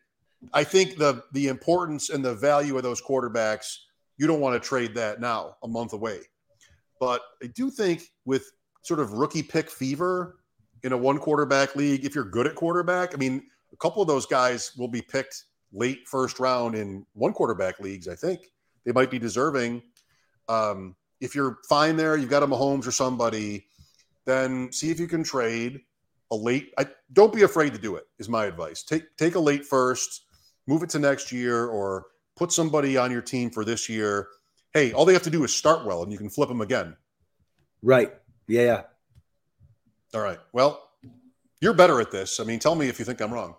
I 0.54 0.64
think 0.64 0.98
the 0.98 1.24
the 1.34 1.48
importance 1.48 2.10
and 2.12 2.24
the 2.24 2.36
value 2.36 2.78
of 2.78 2.84
those 2.84 3.02
quarterbacks, 3.02 3.76
you 4.18 4.28
don't 4.28 4.40
want 4.40 4.62
to 4.62 4.66
trade 4.66 4.94
that 4.96 5.20
now, 5.20 5.58
a 5.64 5.68
month 5.68 5.94
away. 5.94 6.20
But 7.00 7.22
I 7.44 7.48
do 7.48 7.72
think 7.72 8.04
with 8.24 8.52
sort 8.84 9.00
of 9.00 9.14
rookie 9.14 9.44
pick 9.44 9.70
fever 9.70 10.38
in 10.84 10.94
a 10.94 10.98
one 10.98 11.18
quarterback 11.18 11.76
league, 11.76 12.06
if 12.06 12.14
you're 12.14 12.24
good 12.24 12.48
at 12.48 12.56
quarterback, 12.56 13.14
I 13.16 13.18
mean, 13.18 13.44
a 13.74 13.78
couple 13.78 14.02
of 14.02 14.08
those 14.08 14.28
guys 14.28 14.72
will 14.78 14.88
be 14.88 15.02
picked 15.02 15.44
late 15.74 16.08
first 16.08 16.40
round 16.40 16.76
in 16.76 17.06
one 17.14 17.34
quarterback 17.34 17.80
leagues. 17.80 18.08
I 18.08 18.16
think 18.16 18.42
they 18.86 18.92
might 18.92 19.12
be 19.12 19.20
deserving. 19.20 19.82
Um, 20.48 20.96
if 21.20 21.34
you're 21.34 21.58
fine 21.68 21.98
there, 21.98 22.16
you've 22.16 22.30
got 22.30 22.44
a 22.44 22.48
Mahomes 22.48 22.88
or 22.88 22.92
somebody, 22.92 23.66
then 24.28 24.72
see 24.72 24.92
if 24.92 25.00
you 25.00 25.08
can 25.08 25.24
trade 25.24 25.82
a 26.30 26.36
late. 26.36 26.72
I, 26.78 26.86
don't 27.14 27.34
be 27.34 27.42
afraid 27.42 27.74
to 27.74 27.80
do 27.80 27.96
it. 27.96 28.06
Is 28.20 28.30
my 28.30 28.46
advice. 28.46 28.84
Take 28.84 29.18
take 29.18 29.34
a 29.34 29.40
late 29.40 29.66
first, 29.66 30.26
move 30.68 30.84
it 30.84 30.90
to 30.92 31.00
next 31.00 31.32
year, 31.32 31.66
or 31.66 32.06
put 32.36 32.52
somebody 32.52 32.98
on 32.98 33.12
your 33.12 33.24
team 33.24 33.50
for 33.50 33.66
this 33.66 33.90
year 33.90 34.28
hey, 34.78 34.92
all 34.94 35.06
they 35.06 35.14
have 35.14 35.24
to 35.24 35.32
do 35.32 35.44
is 35.44 35.56
start 35.56 35.86
well 35.86 36.04
and 36.04 36.12
you 36.12 36.20
can 36.20 36.30
flip 36.30 36.50
them 36.50 36.62
again. 36.62 36.96
Right. 37.82 38.14
Yeah. 38.48 38.62
yeah. 38.62 38.82
All 40.14 40.22
right. 40.22 40.40
Well, 40.54 40.88
you're 41.62 41.74
better 41.74 42.00
at 42.00 42.12
this. 42.12 42.40
I 42.40 42.44
mean, 42.44 42.60
tell 42.60 42.76
me 42.76 42.88
if 42.88 43.00
you 43.00 43.06
think 43.06 43.20
I'm 43.20 43.34
wrong. 43.34 43.56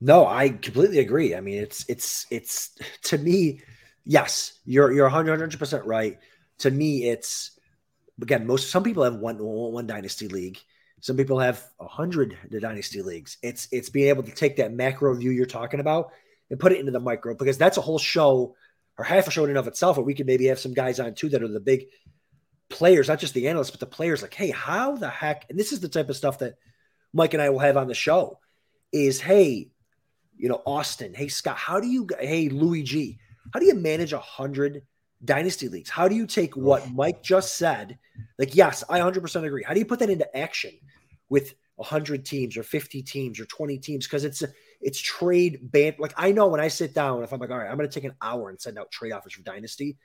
No, 0.00 0.26
I 0.26 0.50
completely 0.50 1.00
agree. 1.00 1.34
I 1.34 1.40
mean, 1.40 1.60
it's 1.60 1.84
it's 1.88 2.26
it's 2.30 2.76
to 3.04 3.18
me 3.18 3.62
Yes, 4.04 4.58
you're 4.64 4.92
you're 4.92 5.04
100 5.04 5.58
percent 5.58 5.84
right. 5.84 6.18
To 6.58 6.70
me, 6.70 7.08
it's 7.08 7.52
again 8.22 8.46
most 8.46 8.70
some 8.70 8.82
people 8.82 9.04
have 9.04 9.16
one 9.16 9.38
one 9.38 9.86
dynasty 9.86 10.28
league. 10.28 10.58
Some 11.00 11.16
people 11.16 11.40
have 11.40 11.62
a 11.80 11.86
hundred 11.86 12.38
dynasty 12.50 13.02
leagues. 13.02 13.36
It's 13.42 13.68
it's 13.72 13.90
being 13.90 14.08
able 14.08 14.22
to 14.22 14.30
take 14.30 14.56
that 14.56 14.72
macro 14.72 15.14
view 15.14 15.30
you're 15.30 15.46
talking 15.46 15.80
about 15.80 16.12
and 16.50 16.60
put 16.60 16.72
it 16.72 16.78
into 16.78 16.92
the 16.92 17.00
micro 17.00 17.34
because 17.34 17.58
that's 17.58 17.78
a 17.78 17.82
whole 17.82 17.98
show 17.98 18.54
or 18.98 19.04
half 19.04 19.26
a 19.26 19.30
show 19.30 19.44
in 19.44 19.50
and 19.50 19.58
of 19.58 19.66
itself. 19.66 19.98
Or 19.98 20.02
we 20.02 20.14
could 20.14 20.26
maybe 20.26 20.46
have 20.46 20.60
some 20.60 20.74
guys 20.74 21.00
on 21.00 21.14
too 21.14 21.28
that 21.30 21.42
are 21.42 21.48
the 21.48 21.60
big 21.60 21.86
players, 22.68 23.08
not 23.08 23.18
just 23.18 23.34
the 23.34 23.48
analysts, 23.48 23.70
but 23.70 23.80
the 23.80 23.86
players. 23.86 24.22
Like, 24.22 24.34
hey, 24.34 24.50
how 24.50 24.96
the 24.96 25.08
heck? 25.08 25.46
And 25.50 25.58
this 25.58 25.72
is 25.72 25.80
the 25.80 25.88
type 25.88 26.08
of 26.08 26.16
stuff 26.16 26.38
that 26.38 26.54
Mike 27.12 27.34
and 27.34 27.42
I 27.42 27.50
will 27.50 27.58
have 27.58 27.76
on 27.76 27.88
the 27.88 27.94
show. 27.94 28.38
Is 28.92 29.20
hey, 29.20 29.70
you 30.36 30.48
know, 30.48 30.62
Austin. 30.66 31.14
Hey, 31.14 31.28
Scott. 31.28 31.56
How 31.56 31.80
do 31.80 31.88
you? 31.88 32.06
Hey, 32.20 32.48
Louis 32.48 32.82
G. 32.82 33.18
How 33.52 33.60
do 33.60 33.66
you 33.66 33.74
manage 33.74 34.12
a 34.12 34.18
hundred 34.18 34.82
dynasty 35.24 35.68
leagues? 35.68 35.90
How 35.90 36.08
do 36.08 36.14
you 36.14 36.26
take 36.26 36.56
what 36.56 36.90
Mike 36.92 37.22
just 37.22 37.56
said? 37.56 37.98
Like, 38.38 38.54
yes, 38.54 38.84
I 38.88 39.00
100% 39.00 39.44
agree. 39.44 39.62
How 39.62 39.74
do 39.74 39.80
you 39.80 39.86
put 39.86 39.98
that 40.00 40.10
into 40.10 40.36
action 40.36 40.72
with 41.28 41.54
100 41.76 42.24
teams 42.24 42.56
or 42.56 42.62
50 42.62 43.02
teams 43.02 43.40
or 43.40 43.44
20 43.46 43.78
teams? 43.78 44.06
Because 44.06 44.24
it's 44.24 44.42
it's 44.80 44.98
trade 44.98 45.70
band. 45.70 45.96
Like, 45.98 46.14
I 46.16 46.32
know 46.32 46.48
when 46.48 46.60
I 46.60 46.68
sit 46.68 46.94
down, 46.94 47.22
if 47.22 47.32
I'm 47.32 47.40
like, 47.40 47.50
all 47.50 47.58
right, 47.58 47.70
I'm 47.70 47.76
going 47.76 47.88
to 47.88 47.94
take 47.94 48.04
an 48.04 48.16
hour 48.20 48.50
and 48.50 48.60
send 48.60 48.78
out 48.78 48.90
trade 48.90 49.12
offers 49.12 49.34
for 49.34 49.42
dynasty, 49.42 49.96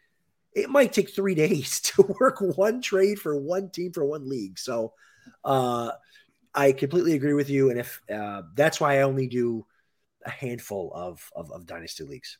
it 0.53 0.69
might 0.69 0.93
take 0.93 1.13
three 1.13 1.35
days 1.45 1.79
to 1.81 2.15
work 2.19 2.39
one 2.39 2.81
trade 2.81 3.19
for 3.19 3.35
one 3.35 3.69
team 3.69 3.91
for 3.91 4.05
one 4.05 4.29
league. 4.29 4.59
So, 4.59 4.93
uh, 5.43 5.91
I 6.53 6.71
completely 6.71 7.13
agree 7.13 7.33
with 7.33 7.49
you. 7.49 7.69
And 7.69 7.79
if 7.79 8.01
uh, 8.11 8.41
that's 8.55 8.81
why 8.81 8.97
I 8.97 9.01
only 9.03 9.27
do 9.27 9.65
a 10.25 10.29
handful 10.29 10.91
of, 10.93 11.29
of, 11.35 11.51
of 11.51 11.65
dynasty 11.67 12.03
leagues. 12.03 12.39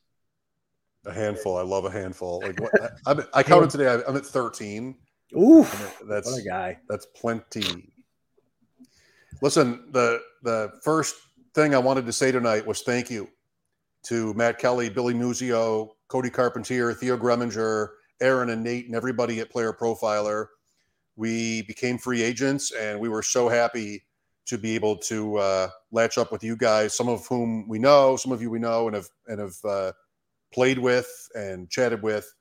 A 1.08 1.14
handful. 1.14 1.58
I 1.58 1.62
love 1.62 1.86
a 1.86 1.92
handful. 1.92 2.42
Like 2.44 2.60
what, 2.60 2.72
I, 3.08 3.40
I, 3.40 3.44
counted 3.44 3.70
today. 3.70 3.88
I, 3.88 4.10
am 4.10 4.18
at 4.18 4.26
13. 4.26 4.96
Ooh, 5.36 5.66
that's 6.06 6.30
what 6.30 6.40
a 6.40 6.44
guy. 6.44 6.78
That's 6.90 7.06
plenty. 7.08 7.90
Listen, 9.42 9.86
the 9.92 10.22
the 10.44 10.72
first 10.84 11.16
thing 11.54 11.74
I 11.74 11.80
wanted 11.80 12.06
to 12.06 12.14
say 12.14 12.32
tonight 12.32 12.66
was 12.66 12.82
thank 12.82 13.10
you 13.10 13.30
to 14.04 14.34
Matt 14.36 14.58
Kelly, 14.60 14.90
Billy 14.90 15.14
Muzio, 15.14 15.90
Cody 16.08 16.30
Carpentier, 16.30 16.94
Theo 16.94 17.18
Gremminger, 17.18 17.90
Aaron 18.22 18.50
and 18.50 18.64
Nate, 18.64 18.86
and 18.86 18.96
everybody 18.96 19.40
at 19.40 19.50
Player 19.50 19.74
Profiler. 19.74 20.48
We 21.16 21.64
became 21.64 21.98
free 21.98 22.22
agents, 22.22 22.72
and 22.72 23.00
we 23.00 23.10
were 23.10 23.24
so 23.24 23.50
happy 23.50 24.04
to 24.46 24.58
be 24.58 24.76
able 24.76 24.96
to 24.96 25.38
uh, 25.38 25.70
latch 25.92 26.18
up 26.18 26.32
with 26.32 26.44
you 26.44 26.56
guys. 26.56 26.96
Some 26.96 27.10
of 27.10 27.28
whom 27.28 27.68
we 27.68 27.80
know, 27.80 28.16
some 28.16 28.32
of 28.32 28.42
you 28.42 28.50
we 28.50 28.60
know, 28.60 28.88
and 28.88 28.96
have 28.96 29.10
and 29.28 29.40
have 29.40 29.56
uh, 29.66 29.92
played 30.54 30.80
with 30.80 31.08
and 31.36 31.70
chatted 31.70 32.02
with. 32.02 32.34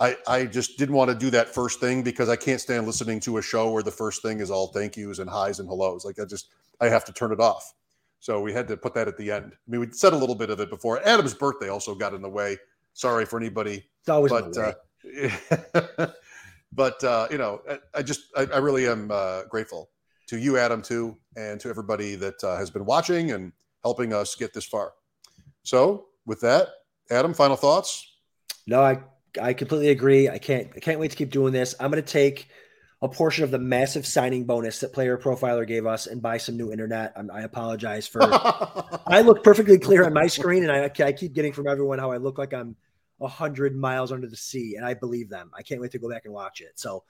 I, 0.00 0.16
I 0.28 0.46
just 0.46 0.78
didn't 0.78 0.94
want 0.94 1.10
to 1.10 1.16
do 1.16 1.30
that 1.30 1.48
first 1.48 1.80
thing 1.80 2.02
because 2.02 2.28
I 2.28 2.36
can't 2.36 2.60
stand 2.60 2.86
listening 2.86 3.18
to 3.20 3.38
a 3.38 3.42
show 3.42 3.72
where 3.72 3.82
the 3.82 3.90
first 3.90 4.22
thing 4.22 4.38
is 4.40 4.50
all 4.50 4.68
thank 4.68 4.96
yous 4.96 5.18
and 5.18 5.28
highs 5.28 5.58
and 5.58 5.68
hellos. 5.68 6.04
Like 6.04 6.20
I 6.20 6.24
just 6.24 6.50
I 6.80 6.88
have 6.88 7.04
to 7.06 7.12
turn 7.12 7.32
it 7.32 7.40
off. 7.40 7.74
So 8.20 8.40
we 8.40 8.52
had 8.52 8.68
to 8.68 8.76
put 8.76 8.94
that 8.94 9.08
at 9.08 9.16
the 9.16 9.30
end. 9.30 9.52
I 9.54 9.70
mean, 9.70 9.80
we 9.80 9.88
said 9.92 10.12
a 10.12 10.16
little 10.16 10.34
bit 10.34 10.50
of 10.50 10.60
it 10.60 10.70
before. 10.70 11.00
Adam's 11.06 11.34
birthday 11.34 11.68
also 11.68 11.94
got 11.94 12.14
in 12.14 12.22
the 12.22 12.28
way. 12.28 12.56
Sorry 12.94 13.24
for 13.24 13.38
anybody. 13.38 13.84
It's 14.00 14.08
always 14.08 14.32
but 14.32 14.56
uh, 14.56 16.08
but 16.72 17.02
uh, 17.04 17.28
you 17.30 17.38
know, 17.38 17.60
I, 17.68 17.78
I 17.94 18.02
just 18.02 18.22
I, 18.36 18.42
I, 18.54 18.58
really 18.58 18.88
am 18.88 19.10
uh, 19.10 19.44
grateful 19.44 19.90
to 20.26 20.38
you, 20.38 20.58
Adam, 20.58 20.82
too, 20.82 21.16
and 21.36 21.60
to 21.60 21.68
everybody 21.68 22.16
that 22.16 22.42
uh, 22.42 22.56
has 22.56 22.70
been 22.70 22.84
watching 22.84 23.30
and 23.32 23.52
helping 23.82 24.12
us 24.12 24.34
get 24.34 24.52
this 24.52 24.64
far. 24.64 24.92
So 25.62 26.06
with 26.26 26.40
that, 26.40 26.68
Adam, 27.10 27.34
final 27.34 27.56
thoughts? 27.56 28.10
No, 28.66 28.82
I 28.82 29.00
I 29.40 29.52
completely 29.52 29.90
agree. 29.90 30.28
I 30.28 30.38
can't 30.38 30.68
I 30.76 30.80
can't 30.80 31.00
wait 31.00 31.10
to 31.10 31.16
keep 31.16 31.30
doing 31.30 31.52
this. 31.52 31.74
I'm 31.80 31.90
going 31.90 32.02
to 32.02 32.12
take 32.12 32.48
a 33.00 33.08
portion 33.08 33.44
of 33.44 33.50
the 33.50 33.58
massive 33.58 34.06
signing 34.06 34.44
bonus 34.44 34.80
that 34.80 34.92
Player 34.92 35.16
Profiler 35.16 35.66
gave 35.66 35.86
us 35.86 36.06
and 36.06 36.20
buy 36.20 36.36
some 36.38 36.56
new 36.56 36.72
internet. 36.72 37.12
I'm, 37.16 37.30
i 37.30 37.42
apologize 37.42 38.08
for. 38.08 38.20
I 38.22 39.22
look 39.22 39.44
perfectly 39.44 39.78
clear 39.78 40.04
on 40.04 40.12
my 40.12 40.26
screen, 40.26 40.68
and 40.68 40.72
I, 40.72 40.90
I 41.04 41.12
keep 41.12 41.32
getting 41.32 41.52
from 41.52 41.68
everyone 41.68 41.98
how 41.98 42.10
I 42.10 42.16
look 42.16 42.38
like 42.38 42.52
I'm 42.52 42.74
hundred 43.26 43.74
miles 43.76 44.12
under 44.12 44.28
the 44.28 44.36
sea, 44.36 44.76
and 44.76 44.84
I 44.86 44.94
believe 44.94 45.28
them. 45.28 45.50
I 45.56 45.62
can't 45.62 45.80
wait 45.80 45.90
to 45.92 45.98
go 45.98 46.08
back 46.08 46.24
and 46.24 46.32
watch 46.32 46.60
it. 46.60 46.78
So 46.78 47.02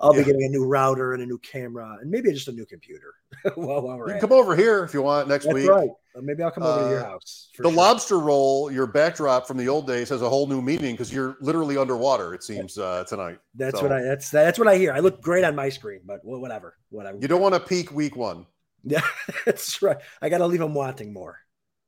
I'll 0.00 0.14
yeah. 0.14 0.20
be 0.20 0.26
getting 0.26 0.44
a 0.44 0.48
new 0.48 0.64
router 0.64 1.14
and 1.14 1.22
a 1.22 1.26
new 1.26 1.38
camera, 1.38 1.98
and 2.00 2.10
maybe 2.10 2.30
just 2.32 2.48
a 2.48 2.52
new 2.52 2.66
computer. 2.66 3.14
well, 3.56 3.82
while 3.82 3.96
we're 3.96 4.14
you 4.14 4.20
come 4.20 4.32
over 4.32 4.54
here 4.54 4.84
if 4.84 4.94
you 4.94 5.02
want 5.02 5.28
next 5.28 5.46
That's 5.46 5.54
week. 5.54 5.68
Right. 5.68 5.90
Maybe 6.18 6.42
I'll 6.42 6.50
come 6.50 6.62
over 6.62 6.80
uh, 6.80 6.84
to 6.84 6.90
your 6.90 7.00
uh, 7.00 7.10
house. 7.10 7.50
The 7.58 7.64
sure. 7.64 7.72
lobster 7.72 8.18
roll, 8.18 8.70
your 8.70 8.86
backdrop 8.86 9.46
from 9.46 9.58
the 9.58 9.68
old 9.68 9.86
days, 9.86 10.08
has 10.08 10.22
a 10.22 10.28
whole 10.28 10.46
new 10.46 10.62
meaning 10.62 10.94
because 10.94 11.12
you're 11.12 11.36
literally 11.40 11.76
underwater. 11.76 12.32
It 12.32 12.42
seems 12.42 12.78
uh, 12.78 13.04
tonight. 13.04 13.38
That's 13.54 13.78
so. 13.78 13.82
what 13.82 13.92
I. 13.92 14.02
That's 14.02 14.30
that's 14.30 14.58
what 14.58 14.68
I 14.68 14.78
hear. 14.78 14.92
I 14.92 15.00
look 15.00 15.20
great 15.20 15.44
on 15.44 15.54
my 15.54 15.68
screen, 15.68 16.00
but 16.04 16.20
whatever, 16.22 16.76
whatever. 16.90 17.18
You 17.20 17.28
don't 17.28 17.42
want 17.42 17.54
to 17.54 17.60
peak 17.60 17.92
week 17.92 18.16
one. 18.16 18.46
Yeah, 18.84 19.02
that's 19.44 19.82
right. 19.82 19.98
I 20.22 20.28
got 20.28 20.38
to 20.38 20.46
leave 20.46 20.60
them 20.60 20.74
wanting 20.74 21.12
more. 21.12 21.38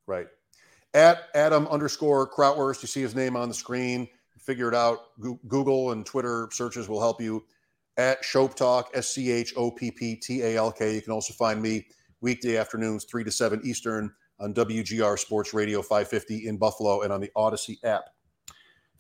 Right 0.07 0.26
at 0.95 1.28
Adam 1.34 1.66
underscore 1.68 2.28
Krautwurst. 2.28 2.82
You 2.82 2.89
see 2.89 3.03
his 3.03 3.14
name 3.14 3.36
on 3.36 3.49
the 3.49 3.55
screen. 3.55 4.09
Figure 4.39 4.68
it 4.68 4.74
out. 4.74 4.99
Google 5.49 5.93
and 5.93 6.07
Twitter 6.07 6.49
searches 6.53 6.89
will 6.89 7.01
help 7.01 7.20
you. 7.20 7.45
At 7.97 8.22
Schopp 8.22 8.55
Talk, 8.55 8.91
S 8.95 9.09
C 9.09 9.30
H 9.30 9.55
O 9.57 9.70
P 9.70 9.91
P 9.91 10.14
T 10.16 10.43
A 10.43 10.57
L 10.57 10.70
K. 10.70 10.95
You 10.95 11.03
can 11.03 11.12
also 11.12 11.34
find 11.34 11.61
me 11.61 11.86
weekday 12.20 12.57
afternoons, 12.57 13.05
3 13.05 13.24
to 13.24 13.30
7 13.30 13.61
Eastern 13.64 14.12
on 14.41 14.55
WGR 14.55 15.18
Sports 15.18 15.53
Radio 15.53 15.82
550 15.82 16.47
in 16.47 16.57
Buffalo 16.57 17.03
and 17.03 17.12
on 17.12 17.20
the 17.20 17.30
Odyssey 17.34 17.78
app. 17.84 18.05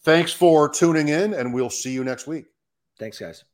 Thanks 0.00 0.32
for 0.32 0.68
tuning 0.68 1.08
in, 1.08 1.34
and 1.34 1.54
we'll 1.54 1.70
see 1.70 1.92
you 1.92 2.04
next 2.04 2.26
week. 2.26 2.46
Thanks, 2.98 3.18
guys. 3.18 3.44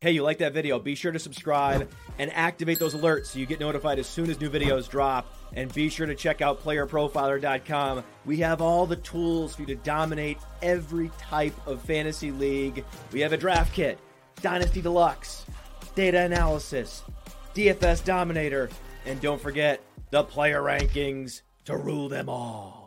Hey, 0.00 0.10
you 0.12 0.22
like 0.22 0.38
that 0.38 0.52
video? 0.52 0.78
Be 0.78 0.94
sure 0.94 1.12
to 1.12 1.18
subscribe 1.18 1.88
and 2.18 2.30
activate 2.32 2.78
those 2.78 2.94
alerts 2.94 3.26
so 3.26 3.38
you 3.38 3.46
get 3.46 3.58
notified 3.58 3.98
as 3.98 4.06
soon 4.06 4.28
as 4.28 4.38
new 4.38 4.50
videos 4.50 4.88
drop. 4.88 5.32
And 5.54 5.72
be 5.72 5.88
sure 5.88 6.06
to 6.06 6.14
check 6.14 6.42
out 6.42 6.62
playerprofiler.com. 6.62 8.04
We 8.26 8.38
have 8.38 8.60
all 8.60 8.86
the 8.86 8.96
tools 8.96 9.54
for 9.54 9.62
you 9.62 9.66
to 9.68 9.76
dominate 9.76 10.38
every 10.60 11.10
type 11.18 11.54
of 11.66 11.80
fantasy 11.82 12.32
league. 12.32 12.84
We 13.12 13.20
have 13.20 13.32
a 13.32 13.38
draft 13.38 13.72
kit, 13.72 13.98
Dynasty 14.42 14.82
Deluxe, 14.82 15.46
data 15.94 16.20
analysis, 16.20 17.02
DFS 17.54 18.04
Dominator, 18.04 18.68
and 19.06 19.20
don't 19.20 19.40
forget 19.40 19.80
the 20.10 20.22
player 20.22 20.60
rankings 20.60 21.40
to 21.64 21.76
rule 21.76 22.08
them 22.10 22.28
all. 22.28 22.83